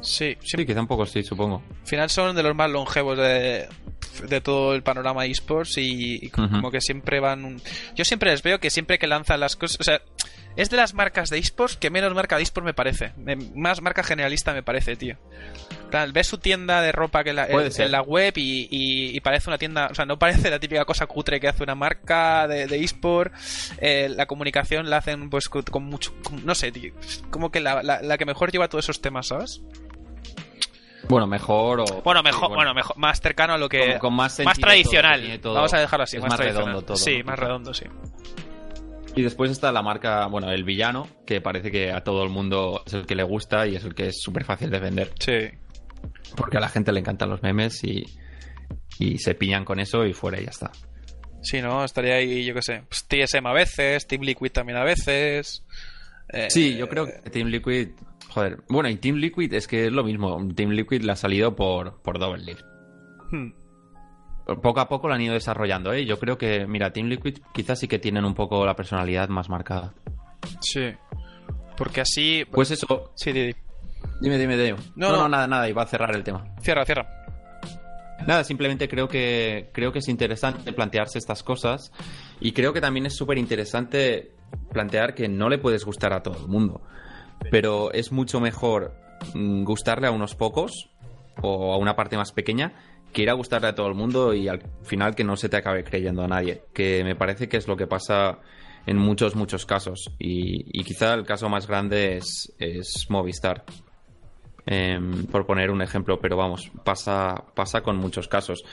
Sí, 0.00 0.36
sí. 0.40 0.56
Sí, 0.56 0.64
quizá 0.66 0.80
un 0.80 0.86
poco 0.86 1.04
sí, 1.04 1.22
supongo. 1.22 1.62
Al 1.82 1.86
final 1.86 2.10
son 2.10 2.34
de 2.36 2.42
los 2.42 2.54
más 2.54 2.70
longevos 2.70 3.18
de, 3.18 3.68
de 4.28 4.40
todo 4.40 4.74
el 4.74 4.82
panorama 4.82 5.26
esports 5.26 5.76
y, 5.78 6.24
y 6.26 6.30
como 6.30 6.70
que 6.70 6.80
siempre 6.80 7.18
van... 7.20 7.44
un- 7.44 7.60
Yo 7.96 8.04
siempre 8.04 8.30
les 8.30 8.42
veo 8.42 8.60
que 8.60 8.70
siempre 8.70 8.98
que 8.98 9.06
lanzan 9.08 9.40
las 9.40 9.56
cosas... 9.56 9.78
O 9.80 9.84
sea, 9.84 10.00
es 10.56 10.70
de 10.70 10.76
las 10.76 10.94
marcas 10.94 11.30
de 11.30 11.38
esports 11.38 11.76
que 11.76 11.90
menos 11.90 12.12
marca 12.14 12.36
de 12.36 12.42
esports 12.42 12.64
me 12.66 12.74
parece. 12.74 13.12
Más 13.54 13.80
marca 13.82 14.02
generalista 14.02 14.52
me 14.52 14.62
parece, 14.62 14.96
tío. 14.96 15.16
Plan, 15.90 16.12
Ves 16.12 16.26
su 16.26 16.38
tienda 16.38 16.82
de 16.82 16.90
ropa 16.92 17.22
que 17.22 17.32
la, 17.32 17.46
en, 17.46 17.92
la 17.92 18.02
web 18.02 18.32
y, 18.36 18.66
y- 18.70 19.16
y 19.16 19.20
parece 19.20 19.48
una 19.50 19.58
tienda... 19.58 19.88
O 19.90 19.94
sea, 19.94 20.04
no 20.04 20.18
parece 20.18 20.50
la 20.50 20.58
típica 20.58 20.84
cosa 20.84 21.06
cutre 21.06 21.38
que 21.38 21.48
hace 21.48 21.62
una 21.62 21.74
marca 21.76 22.48
de, 22.48 22.66
de 22.66 22.82
eSport. 22.82 23.32
Eh, 23.78 24.08
la 24.08 24.26
comunicación 24.26 24.90
la 24.90 24.96
hacen 24.96 25.30
pues 25.30 25.48
con, 25.48 25.84
mucho... 25.84 26.12
con- 26.24 26.44
no 26.44 26.54
sé, 26.54 26.72
tío. 26.72 26.92
Como 27.30 27.50
que 27.50 27.60
la, 27.60 27.82
la- 27.82 28.02
la 28.02 28.18
que 28.18 28.24
mejor 28.24 28.50
lleva 28.50 28.68
todos 28.68 28.84
esos 28.86 29.00
temas, 29.00 29.28
¿sabes? 29.28 29.60
Bueno, 31.08 31.28
mejor 31.28 31.80
o. 31.82 31.84
Bueno, 32.02 32.18
sí, 32.20 32.24
mejor, 32.24 32.48
bueno, 32.48 32.74
mejor, 32.74 32.96
más 32.98 33.20
cercano 33.20 33.52
a 33.54 33.58
lo 33.58 33.68
que 33.68 33.90
Con- 33.90 33.98
con 34.00 34.14
más 34.14 34.36
tradicional. 34.58 35.38
todo- 35.40 35.54
Vamos 35.54 35.72
a 35.72 35.78
dejarlo 35.78 36.02
así, 36.02 36.16
es 36.16 36.22
más, 36.24 36.36
redondo 36.38 36.82
todo, 36.82 36.96
Sí, 36.96 37.18
¿no? 37.18 37.26
más 37.26 37.38
redondo, 37.38 37.72
sí. 37.74 37.84
Y 39.16 39.22
después 39.22 39.50
está 39.50 39.72
la 39.72 39.82
marca, 39.82 40.26
bueno, 40.26 40.50
el 40.52 40.62
villano, 40.64 41.08
que 41.26 41.40
parece 41.40 41.70
que 41.70 41.90
a 41.90 42.04
todo 42.04 42.22
el 42.22 42.30
mundo 42.30 42.82
es 42.86 42.92
el 42.94 43.06
que 43.06 43.14
le 43.14 43.22
gusta 43.22 43.66
y 43.66 43.74
es 43.74 43.84
el 43.84 43.94
que 43.94 44.08
es 44.08 44.20
súper 44.20 44.44
fácil 44.44 44.70
de 44.70 44.78
vender. 44.78 45.10
Sí. 45.18 45.48
Porque 46.36 46.58
a 46.58 46.60
la 46.60 46.68
gente 46.68 46.92
le 46.92 47.00
encantan 47.00 47.30
los 47.30 47.42
memes 47.42 47.82
y, 47.82 48.04
y 48.98 49.18
se 49.18 49.34
piñan 49.34 49.64
con 49.64 49.80
eso 49.80 50.04
y 50.06 50.12
fuera 50.12 50.38
y 50.40 50.44
ya 50.44 50.50
está. 50.50 50.70
Sí, 51.42 51.62
¿no? 51.62 51.84
Estaría 51.84 52.16
ahí, 52.16 52.44
yo 52.44 52.54
qué 52.54 52.62
sé, 52.62 52.82
pues, 52.88 53.06
TSM 53.08 53.46
a 53.46 53.52
veces, 53.52 54.06
Team 54.06 54.22
Liquid 54.22 54.50
también 54.50 54.78
a 54.78 54.84
veces. 54.84 55.64
Eh, 56.32 56.48
Sí, 56.50 56.76
yo 56.76 56.88
creo 56.88 57.06
que 57.06 57.30
Team 57.30 57.48
Liquid. 57.48 57.88
Joder, 58.30 58.58
bueno, 58.68 58.88
y 58.90 58.96
Team 58.96 59.16
Liquid 59.16 59.52
es 59.54 59.66
que 59.66 59.86
es 59.86 59.92
lo 59.92 60.04
mismo. 60.04 60.46
Team 60.54 60.70
Liquid 60.70 61.02
le 61.02 61.12
ha 61.12 61.16
salido 61.16 61.56
por, 61.56 62.02
por 62.02 62.18
Double 62.18 62.44
Lift. 62.44 62.64
hmm, 63.30 63.48
Poco 64.62 64.80
a 64.80 64.88
poco 64.88 65.08
lo 65.08 65.14
han 65.14 65.20
ido 65.20 65.34
desarrollando, 65.34 65.92
¿eh? 65.92 66.04
Yo 66.04 66.18
creo 66.18 66.38
que, 66.38 66.66
mira, 66.66 66.92
Team 66.92 67.08
Liquid 67.08 67.38
quizás 67.52 67.80
sí 67.80 67.88
que 67.88 67.98
tienen 67.98 68.24
un 68.24 68.34
poco 68.34 68.64
la 68.64 68.76
personalidad 68.76 69.28
más 69.28 69.48
marcada. 69.48 69.92
Sí. 70.60 70.92
Porque 71.76 72.00
así... 72.02 72.44
Pues 72.50 72.70
eso. 72.70 73.10
Sí, 73.16 73.32
Didi. 73.32 73.54
Dime, 74.20 74.38
dime. 74.38 74.56
No, 74.94 75.10
No, 75.10 75.10
no, 75.10 75.22
no. 75.22 75.28
nada, 75.28 75.46
nada, 75.46 75.68
iba 75.68 75.82
a 75.82 75.86
cerrar 75.86 76.14
el 76.14 76.22
tema. 76.22 76.44
Cierra, 76.60 76.84
cierra. 76.84 77.06
Nada, 78.26 78.44
simplemente 78.44 78.88
creo 78.88 79.08
que 79.08 79.70
creo 79.72 79.92
que 79.92 79.98
es 79.98 80.08
interesante 80.08 80.72
plantearse 80.72 81.18
estas 81.18 81.42
cosas 81.42 81.92
y 82.40 82.52
creo 82.52 82.72
que 82.72 82.80
también 82.80 83.06
es 83.06 83.14
súper 83.14 83.38
interesante 83.38 84.32
plantear 84.72 85.14
que 85.14 85.28
no 85.28 85.48
le 85.48 85.58
puedes 85.58 85.84
gustar 85.84 86.12
a 86.12 86.22
todo 86.22 86.38
el 86.40 86.48
mundo, 86.48 86.80
pero 87.50 87.92
es 87.92 88.12
mucho 88.12 88.40
mejor 88.40 88.94
mm, 89.34 89.64
gustarle 89.64 90.08
a 90.08 90.12
unos 90.12 90.34
pocos 90.34 90.90
o 91.42 91.74
a 91.74 91.76
una 91.76 91.94
parte 91.94 92.16
más 92.16 92.32
pequeña 92.32 92.72
que 93.12 93.22
ir 93.22 93.30
a 93.30 93.34
gustarle 93.34 93.68
a 93.68 93.74
todo 93.74 93.88
el 93.88 93.94
mundo 93.94 94.34
y 94.34 94.48
al 94.48 94.62
final 94.82 95.14
que 95.14 95.24
no 95.24 95.36
se 95.36 95.48
te 95.48 95.56
acabe 95.56 95.84
creyendo 95.84 96.22
a 96.22 96.28
nadie, 96.28 96.62
que 96.74 97.02
me 97.04 97.16
parece 97.16 97.48
que 97.48 97.56
es 97.56 97.66
lo 97.66 97.76
que 97.76 97.86
pasa 97.86 98.38
en 98.86 98.98
muchos, 98.98 99.34
muchos 99.34 99.66
casos 99.66 100.12
y, 100.18 100.82
quizá 100.84 101.14
el 101.14 101.24
caso 101.24 101.48
más 101.48 101.66
grande 101.66 102.18
es, 102.18 102.54
es 102.58 103.06
Movistar 103.08 103.64
em, 104.66 105.26
por 105.26 105.46
poner 105.46 105.70
un 105.70 105.82
ejemplo, 105.82 106.20
pero 106.20 106.36
vamos, 106.36 106.70
pasa, 106.84 107.44
pasa 107.54 107.82
con 107.82 107.96
muchos 107.96 108.28
casos. 108.28 108.64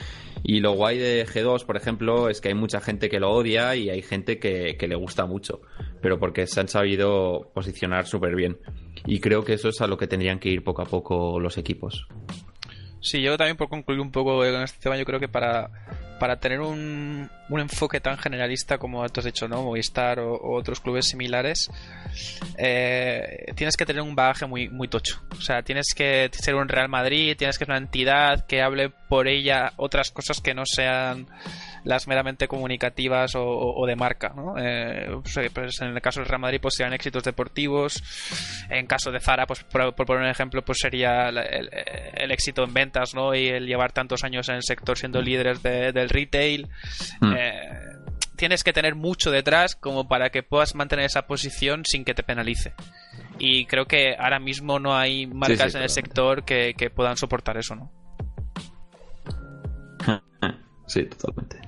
Y 0.43 0.59
lo 0.59 0.73
guay 0.73 0.97
de 0.97 1.25
G2, 1.25 1.65
por 1.65 1.77
ejemplo, 1.77 2.29
es 2.29 2.41
que 2.41 2.49
hay 2.49 2.55
mucha 2.55 2.81
gente 2.81 3.09
que 3.09 3.19
lo 3.19 3.31
odia 3.31 3.75
y 3.75 3.89
hay 3.89 4.01
gente 4.01 4.39
que, 4.39 4.75
que 4.77 4.87
le 4.87 4.95
gusta 4.95 5.25
mucho, 5.25 5.61
pero 6.01 6.19
porque 6.19 6.47
se 6.47 6.59
han 6.59 6.67
sabido 6.67 7.51
posicionar 7.53 8.05
súper 8.05 8.35
bien. 8.35 8.57
Y 9.05 9.19
creo 9.19 9.43
que 9.43 9.53
eso 9.53 9.69
es 9.69 9.81
a 9.81 9.87
lo 9.87 9.97
que 9.97 10.07
tendrían 10.07 10.39
que 10.39 10.49
ir 10.49 10.63
poco 10.63 10.81
a 10.81 10.85
poco 10.85 11.39
los 11.39 11.57
equipos. 11.57 12.07
Sí, 13.03 13.21
yo 13.21 13.37
también 13.37 13.57
por 13.57 13.67
concluir 13.67 13.99
un 13.99 14.11
poco 14.11 14.37
con 14.37 14.61
este 14.63 14.79
tema, 14.79 14.95
yo 14.95 15.03
creo 15.03 15.19
que 15.19 15.27
para, 15.27 15.69
para 16.19 16.37
tener 16.37 16.59
un, 16.61 17.29
un 17.49 17.59
enfoque 17.59 17.99
tan 17.99 18.17
generalista 18.17 18.77
como 18.77 19.07
tú 19.09 19.19
has 19.19 19.25
dicho, 19.25 19.47
¿no? 19.47 19.63
Movistar 19.63 20.19
o, 20.19 20.39
otros 20.55 20.79
clubes 20.79 21.07
similares, 21.07 21.69
eh, 22.57 23.51
tienes 23.55 23.77
que 23.77 23.85
tener 23.85 24.01
un 24.01 24.15
bagaje 24.15 24.45
muy, 24.45 24.69
muy 24.69 24.87
tocho. 24.87 25.21
O 25.31 25.41
sea, 25.41 25.61
tienes 25.63 25.93
que 25.95 26.29
ser 26.33 26.55
un 26.55 26.67
Real 26.67 26.89
Madrid, 26.89 27.35
tienes 27.37 27.57
que 27.57 27.65
ser 27.65 27.71
una 27.71 27.79
entidad 27.79 28.45
que 28.45 28.61
hable 28.61 28.89
por 28.89 29.27
ella 29.27 29.73
otras 29.77 30.11
cosas 30.11 30.41
que 30.41 30.53
no 30.53 30.63
sean 30.65 31.27
las 31.83 32.07
meramente 32.07 32.47
comunicativas 32.47 33.33
o, 33.35 33.85
de 33.85 33.95
marca, 33.97 34.31
¿no? 34.33 34.55
Eh, 34.57 35.17
pues, 35.21 35.51
pues 35.53 35.81
en 35.81 35.89
el 35.89 36.01
caso 36.01 36.21
del 36.21 36.29
Real 36.29 36.39
Madrid 36.39 36.59
pues 36.61 36.75
serían 36.75 36.93
éxitos 36.93 37.23
deportivos, 37.23 38.01
en 38.69 38.87
caso 38.87 39.11
de 39.11 39.19
Zara 39.19 39.45
pues 39.45 39.63
por, 39.65 39.93
por 39.93 40.05
poner 40.05 40.23
un 40.23 40.29
ejemplo 40.29 40.61
pues 40.63 40.77
sería 40.79 41.27
el, 41.27 42.31
éxito 42.31 42.63
en 42.63 42.73
ventas, 42.73 43.13
¿no? 43.13 43.35
Y 43.35 43.49
el 43.49 43.67
llevar 43.67 43.91
tantos 43.91 44.23
años 44.23 44.47
en 44.47 44.55
el 44.55 44.63
sector 44.63 44.97
siendo 44.97 45.21
líderes 45.21 45.61
de- 45.61 45.91
del 45.91 46.07
retail. 46.13 46.69
Mm. 47.19 47.33
Eh, 47.35 47.79
tienes 48.35 48.63
que 48.63 48.73
tener 48.73 48.95
mucho 48.95 49.31
detrás 49.31 49.75
como 49.75 50.07
para 50.07 50.29
que 50.29 50.43
puedas 50.43 50.75
mantener 50.75 51.05
esa 51.05 51.27
posición 51.27 51.83
sin 51.85 52.05
que 52.05 52.13
te 52.13 52.23
penalice. 52.23 52.73
Y 53.39 53.65
creo 53.65 53.85
que 53.85 54.15
ahora 54.17 54.39
mismo 54.39 54.79
no 54.79 54.95
hay 54.95 55.27
marcas 55.27 55.71
sí, 55.71 55.77
en 55.77 55.83
el 55.83 55.89
sector 55.89 56.45
que, 56.45 56.73
que 56.77 56.89
puedan 56.89 57.17
soportar 57.17 57.57
eso, 57.57 57.75
¿no? 57.75 57.91
Sí, 60.85 61.05
totalmente. 61.05 61.59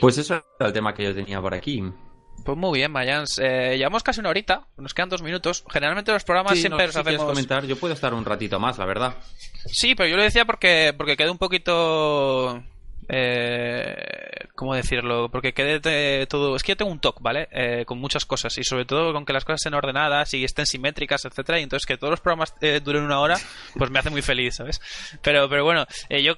Pues 0.00 0.16
eso 0.18 0.34
era 0.58 0.68
el 0.68 0.72
tema 0.72 0.94
que 0.94 1.02
yo 1.04 1.14
tenía 1.14 1.40
por 1.40 1.52
aquí. 1.52 1.82
Pues 2.44 2.56
muy 2.58 2.78
bien, 2.78 2.90
Mayans. 2.90 3.38
Eh, 3.38 3.76
llevamos 3.76 4.02
casi 4.02 4.20
una 4.20 4.30
horita, 4.30 4.66
nos 4.76 4.94
quedan 4.94 5.08
dos 5.08 5.22
minutos. 5.22 5.64
Generalmente 5.70 6.12
los 6.12 6.24
programas 6.24 6.54
Sí, 6.54 6.60
siempre 6.60 6.82
no, 6.82 6.86
los 6.86 6.94
si 6.94 7.00
hacemos. 7.00 7.24
comentar, 7.26 7.66
yo 7.66 7.76
puedo 7.76 7.94
estar 7.94 8.14
un 8.14 8.24
ratito 8.24 8.58
más, 8.58 8.78
la 8.78 8.86
verdad. 8.86 9.16
Sí, 9.66 9.94
pero 9.94 10.08
yo 10.08 10.16
lo 10.16 10.22
decía 10.22 10.44
porque, 10.44 10.94
porque 10.96 11.16
quedé 11.16 11.30
un 11.30 11.38
poquito. 11.38 12.62
Eh, 13.14 13.94
¿Cómo 14.54 14.74
decirlo? 14.74 15.28
Porque 15.30 15.52
quedé 15.52 15.80
de 15.80 16.26
todo. 16.26 16.56
Es 16.56 16.62
que 16.62 16.72
yo 16.72 16.76
tengo 16.76 16.90
un 16.90 16.98
TOC, 16.98 17.20
¿vale? 17.20 17.48
Eh, 17.52 17.84
con 17.84 17.98
muchas 17.98 18.24
cosas 18.24 18.56
y 18.56 18.64
sobre 18.64 18.86
todo 18.86 19.12
con 19.12 19.26
que 19.26 19.34
las 19.34 19.44
cosas 19.44 19.60
estén 19.60 19.74
ordenadas 19.74 20.32
y 20.32 20.44
estén 20.44 20.64
simétricas, 20.66 21.24
etcétera. 21.26 21.60
Y 21.60 21.64
entonces 21.64 21.86
que 21.86 21.98
todos 21.98 22.12
los 22.12 22.20
programas 22.20 22.54
eh, 22.62 22.80
duren 22.82 23.02
una 23.02 23.20
hora, 23.20 23.36
pues 23.76 23.90
me 23.90 23.98
hace 23.98 24.08
muy 24.08 24.22
feliz, 24.22 24.56
¿sabes? 24.56 24.80
Pero, 25.20 25.48
pero 25.48 25.62
bueno, 25.64 25.84
eh, 26.08 26.22
yo. 26.22 26.34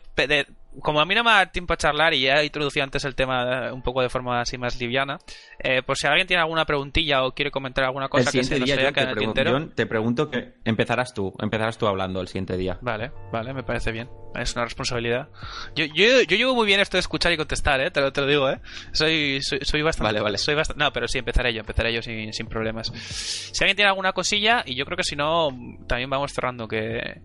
Como 0.81 1.01
a 1.01 1.05
mí 1.05 1.14
no 1.14 1.25
me 1.25 1.31
da 1.31 1.47
tiempo 1.47 1.72
a 1.72 1.77
charlar 1.77 2.14
y 2.14 2.22
ya 2.22 2.41
he 2.41 2.45
introducido 2.45 2.85
antes 2.85 3.05
el 3.05 3.14
tema 3.14 3.68
eh, 3.68 3.72
un 3.72 3.83
poco 3.83 4.03
de 4.03 4.09
forma 4.09 4.41
así 4.41 4.59
más 4.59 4.79
liviana, 4.81 5.18
eh, 5.59 5.83
por 5.83 5.97
si 5.97 6.07
alguien 6.07 6.27
tiene 6.27 6.43
alguna 6.43 6.64
preguntilla 6.64 7.25
o 7.25 7.33
quiere 7.33 7.51
comentar 7.51 7.85
alguna 7.85 8.09
cosa 8.09 8.31
el 8.31 8.33
que 8.33 8.45
se 8.45 8.59
nos 8.59 8.70
haya 8.70 8.93
quedado 8.93 9.12
en 9.12 9.18
el 9.18 9.25
tintero. 9.25 9.68
Te 9.68 9.87
pregunto 9.87 10.31
que 10.31 10.55
empezarás 10.64 11.14
tú, 11.14 11.33
empezarás 11.41 11.79
tú 11.79 11.87
hablando 11.87 12.20
el 12.20 12.29
siguiente 12.29 12.57
día. 12.57 12.79
Vale, 12.81 13.12
vale, 13.33 13.53
me 13.53 13.62
parece 13.62 13.93
bien. 13.93 14.09
Es 14.35 14.55
una 14.57 14.64
responsabilidad. 14.64 15.29
Yo, 15.77 15.85
yo, 15.85 16.22
yo 16.22 16.37
llevo 16.37 16.55
muy 16.55 16.66
bien 16.66 16.81
esto 16.81 16.97
de 16.97 17.01
escuchar 17.01 17.33
y 17.33 17.37
contestar, 17.37 17.81
¿eh? 17.81 17.91
Te 17.91 18.01
lo, 18.01 18.12
te 18.12 18.20
lo 18.20 18.27
digo, 18.27 18.51
¿eh? 18.51 18.59
Soy, 18.93 19.41
soy, 19.43 19.61
soy 19.62 19.83
bastante... 19.83 20.12
Vale, 20.12 20.20
vale. 20.20 20.39
Soy 20.39 20.57
bastante... 20.57 20.83
No, 20.83 20.93
pero 20.93 21.07
sí, 21.07 21.18
empezaré 21.18 21.55
yo, 21.55 21.61
empezaré 21.61 21.95
yo 21.95 22.03
sin, 22.03 22.33
sin 22.33 22.47
problemas. 22.47 22.89
Si 22.89 23.62
alguien 23.62 23.77
tiene 23.77 23.91
alguna 23.91 24.12
cosilla, 24.12 24.64
y 24.66 24.75
yo 24.75 24.85
creo 24.87 24.97
que 24.97 25.05
si 25.05 25.14
no, 25.14 25.51
también 25.87 26.11
vamos 26.11 26.33
cerrando, 26.33 26.66
que, 26.66 27.22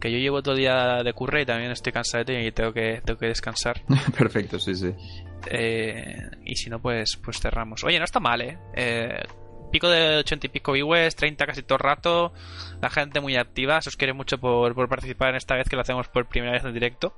que 0.00 0.10
yo 0.10 0.18
llevo 0.18 0.42
todo 0.42 0.54
el 0.54 0.60
día 0.60 1.02
de 1.02 1.12
curre 1.12 1.42
y 1.42 1.46
también 1.46 1.70
estoy 1.70 1.92
cansado 1.92 2.32
y 2.32 2.50
tengo 2.52 2.72
que, 2.72 3.02
tengo 3.04 3.18
que 3.18 3.26
descansar. 3.26 3.82
Perfecto, 4.18 4.58
sí, 4.58 4.74
sí. 4.74 4.92
Eh, 5.46 6.30
y 6.44 6.56
si 6.56 6.70
no, 6.70 6.80
pues, 6.80 7.18
pues 7.22 7.40
cerramos. 7.40 7.84
Oye, 7.84 7.98
no 7.98 8.04
está 8.04 8.20
mal, 8.20 8.40
¿eh? 8.40 8.58
Eh, 8.74 9.22
pico 9.70 9.88
de 9.88 10.18
80 10.18 10.46
y 10.46 10.50
pico 10.50 10.72
viewers, 10.72 11.14
30 11.16 11.46
casi 11.46 11.62
todo 11.62 11.76
el 11.76 11.84
rato. 11.84 12.32
La 12.80 12.90
gente 12.90 13.20
muy 13.20 13.36
activa. 13.36 13.80
Se 13.80 13.90
os 13.90 13.96
quiere 13.96 14.12
mucho 14.12 14.38
por, 14.38 14.74
por 14.74 14.88
participar 14.88 15.30
en 15.30 15.36
esta 15.36 15.54
vez 15.54 15.68
que 15.68 15.76
lo 15.76 15.82
hacemos 15.82 16.08
por 16.08 16.26
primera 16.26 16.52
vez 16.52 16.64
en 16.64 16.74
directo. 16.74 17.14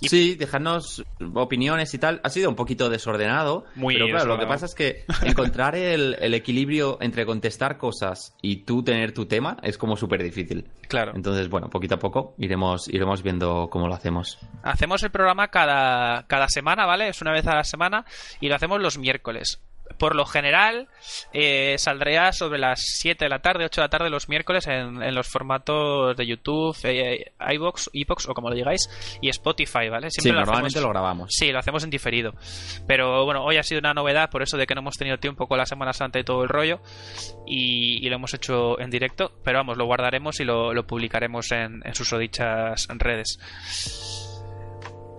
Y- 0.00 0.08
Sí, 0.08 0.34
dejadnos 0.34 1.02
opiniones 1.34 1.92
y 1.94 1.98
tal. 1.98 2.20
Ha 2.24 2.30
sido 2.30 2.48
un 2.48 2.56
poquito 2.56 2.88
desordenado. 2.88 3.64
Muy 3.74 3.94
pero 3.94 4.06
claro, 4.08 4.26
lo 4.26 4.38
que 4.38 4.46
pasa 4.46 4.66
es 4.66 4.74
que 4.74 5.04
encontrar 5.22 5.76
el, 5.76 6.16
el 6.20 6.34
equilibrio 6.34 6.98
entre 7.00 7.24
contestar 7.26 7.78
cosas 7.78 8.34
y 8.42 8.64
tú 8.64 8.82
tener 8.82 9.12
tu 9.12 9.26
tema 9.26 9.56
es 9.62 9.78
como 9.78 9.96
súper 9.96 10.22
difícil. 10.22 10.68
Claro. 10.88 11.12
Entonces, 11.14 11.48
bueno, 11.48 11.68
poquito 11.70 11.94
a 11.94 11.98
poco 11.98 12.34
iremos, 12.38 12.88
iremos 12.88 13.22
viendo 13.22 13.68
cómo 13.70 13.86
lo 13.88 13.94
hacemos. 13.94 14.38
Hacemos 14.62 15.02
el 15.02 15.10
programa 15.10 15.48
cada, 15.48 16.26
cada 16.26 16.48
semana, 16.48 16.86
¿vale? 16.86 17.08
Es 17.08 17.20
una 17.22 17.32
vez 17.32 17.46
a 17.46 17.54
la 17.54 17.64
semana 17.64 18.04
y 18.40 18.48
lo 18.48 18.54
hacemos 18.56 18.80
los 18.80 18.98
miércoles. 18.98 19.60
Por 19.98 20.14
lo 20.16 20.24
general, 20.24 20.88
eh, 21.32 21.76
saldría 21.78 22.32
sobre 22.32 22.58
las 22.58 22.80
7 22.80 23.24
de 23.24 23.28
la 23.28 23.40
tarde, 23.40 23.64
8 23.66 23.80
de 23.80 23.84
la 23.84 23.88
tarde 23.90 24.10
los 24.10 24.28
miércoles 24.28 24.66
en, 24.66 25.02
en 25.02 25.14
los 25.14 25.28
formatos 25.28 26.16
de 26.16 26.26
YouTube, 26.26 26.76
eh, 26.84 27.32
iVoox, 27.52 27.88
iVoox 27.92 28.28
o 28.28 28.34
como 28.34 28.48
lo 28.50 28.54
digáis, 28.54 28.88
y 29.20 29.28
Spotify, 29.28 29.88
¿vale? 29.90 30.08
Sí, 30.10 30.28
lo 30.30 30.36
normalmente 30.40 30.78
hacemos- 30.78 30.82
lo 30.84 30.88
grabamos. 30.90 31.30
Sí, 31.32 31.50
lo 31.52 31.58
hacemos 31.58 31.84
en 31.84 31.90
diferido. 31.90 32.32
Pero 32.86 33.24
bueno, 33.24 33.44
hoy 33.44 33.56
ha 33.56 33.62
sido 33.62 33.80
una 33.80 33.92
novedad 33.94 34.30
por 34.30 34.42
eso 34.42 34.56
de 34.56 34.66
que 34.66 34.74
no 34.74 34.80
hemos 34.80 34.96
tenido 34.96 35.18
tiempo 35.18 35.46
con 35.46 35.58
la 35.58 35.66
Semana 35.66 35.92
Santa 35.92 36.18
y 36.18 36.24
todo 36.24 36.42
el 36.42 36.48
rollo. 36.48 36.80
Y, 37.46 38.04
y 38.04 38.08
lo 38.08 38.16
hemos 38.16 38.32
hecho 38.34 38.80
en 38.80 38.90
directo. 38.90 39.32
Pero 39.44 39.58
vamos, 39.58 39.76
lo 39.76 39.84
guardaremos 39.86 40.40
y 40.40 40.44
lo, 40.44 40.72
lo 40.72 40.86
publicaremos 40.86 41.50
en, 41.52 41.82
en 41.84 41.94
sus 41.94 42.10
dichas 42.18 42.86
redes. 42.98 43.38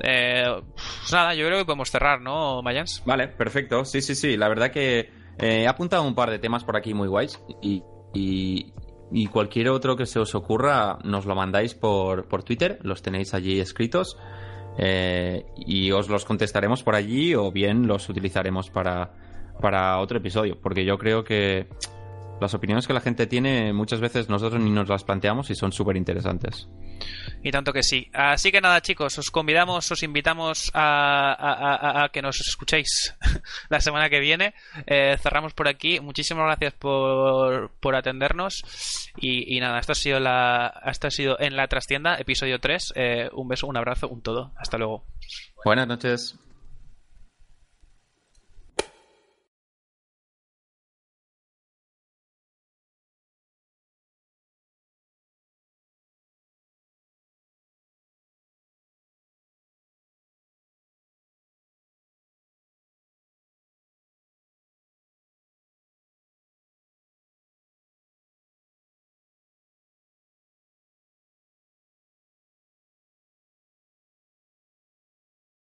Eh, 0.03 0.45
pues 0.75 1.11
nada, 1.11 1.33
yo 1.35 1.45
creo 1.45 1.59
que 1.59 1.65
podemos 1.65 1.89
cerrar, 1.89 2.21
¿no, 2.21 2.61
Mayans? 2.61 3.03
Vale, 3.05 3.27
perfecto. 3.27 3.85
Sí, 3.85 4.01
sí, 4.01 4.15
sí. 4.15 4.37
La 4.37 4.49
verdad 4.49 4.71
que 4.71 4.99
eh, 5.37 5.63
he 5.63 5.67
apuntado 5.67 6.03
un 6.03 6.15
par 6.15 6.29
de 6.29 6.39
temas 6.39 6.63
por 6.63 6.77
aquí 6.77 6.93
muy 6.93 7.07
guays 7.07 7.39
y, 7.61 7.83
y, 8.13 9.27
cualquier 9.27 9.69
otro 9.69 9.95
que 9.95 10.05
se 10.05 10.19
os 10.19 10.35
ocurra 10.35 10.97
nos 11.03 11.25
lo 11.25 11.35
mandáis 11.35 11.73
por, 11.73 12.27
por 12.27 12.43
Twitter, 12.43 12.79
los 12.81 13.01
tenéis 13.01 13.33
allí 13.33 13.59
escritos 13.59 14.17
eh, 14.77 15.45
y 15.57 15.91
os 15.91 16.09
los 16.09 16.25
contestaremos 16.25 16.83
por 16.83 16.95
allí 16.95 17.35
o 17.35 17.51
bien 17.51 17.87
los 17.87 18.09
utilizaremos 18.09 18.69
para, 18.69 19.13
para 19.59 19.99
otro 19.99 20.17
episodio, 20.17 20.59
porque 20.61 20.85
yo 20.85 20.97
creo 20.97 21.23
que 21.23 21.67
las 22.41 22.53
opiniones 22.53 22.87
que 22.87 22.93
la 22.93 22.99
gente 23.01 23.27
tiene 23.27 23.71
muchas 23.71 23.99
veces 24.01 24.27
nosotros 24.29 24.61
ni 24.61 24.69
nos 24.71 24.89
las 24.89 25.03
planteamos 25.03 25.49
y 25.51 25.55
son 25.55 25.71
súper 25.71 25.95
interesantes. 25.95 26.67
Y 27.43 27.51
tanto 27.51 27.71
que 27.71 27.83
sí. 27.83 28.09
Así 28.13 28.51
que 28.51 28.59
nada, 28.61 28.81
chicos, 28.81 29.17
os 29.17 29.31
convidamos, 29.31 29.89
os 29.91 30.03
invitamos 30.03 30.71
a, 30.73 31.31
a- 31.33 31.53
a- 32.01 32.03
a 32.05 32.09
que 32.09 32.21
nos 32.21 32.39
escuchéis 32.41 33.15
la 33.69 33.79
semana 33.79 34.09
que 34.09 34.19
viene. 34.19 34.53
Eh, 34.85 35.17
cerramos 35.21 35.53
por 35.53 35.67
aquí. 35.67 35.99
Muchísimas 35.99 36.45
gracias 36.45 36.73
por, 36.73 37.71
por 37.79 37.95
atendernos. 37.95 38.63
Y, 39.17 39.55
y 39.55 39.59
nada, 39.59 39.79
esto 39.79 39.93
ha 39.93 39.95
sido 39.95 40.19
la, 40.19 40.81
esto 40.85 41.07
ha 41.07 41.11
sido 41.11 41.39
en 41.39 41.55
la 41.55 41.67
trastienda, 41.67 42.15
episodio 42.15 42.59
3. 42.59 42.93
Eh, 42.95 43.29
un 43.33 43.47
beso, 43.47 43.67
un 43.67 43.77
abrazo, 43.77 44.07
un 44.09 44.21
todo. 44.21 44.51
Hasta 44.57 44.77
luego. 44.77 45.05
Buenas 45.63 45.87
noches. 45.87 46.37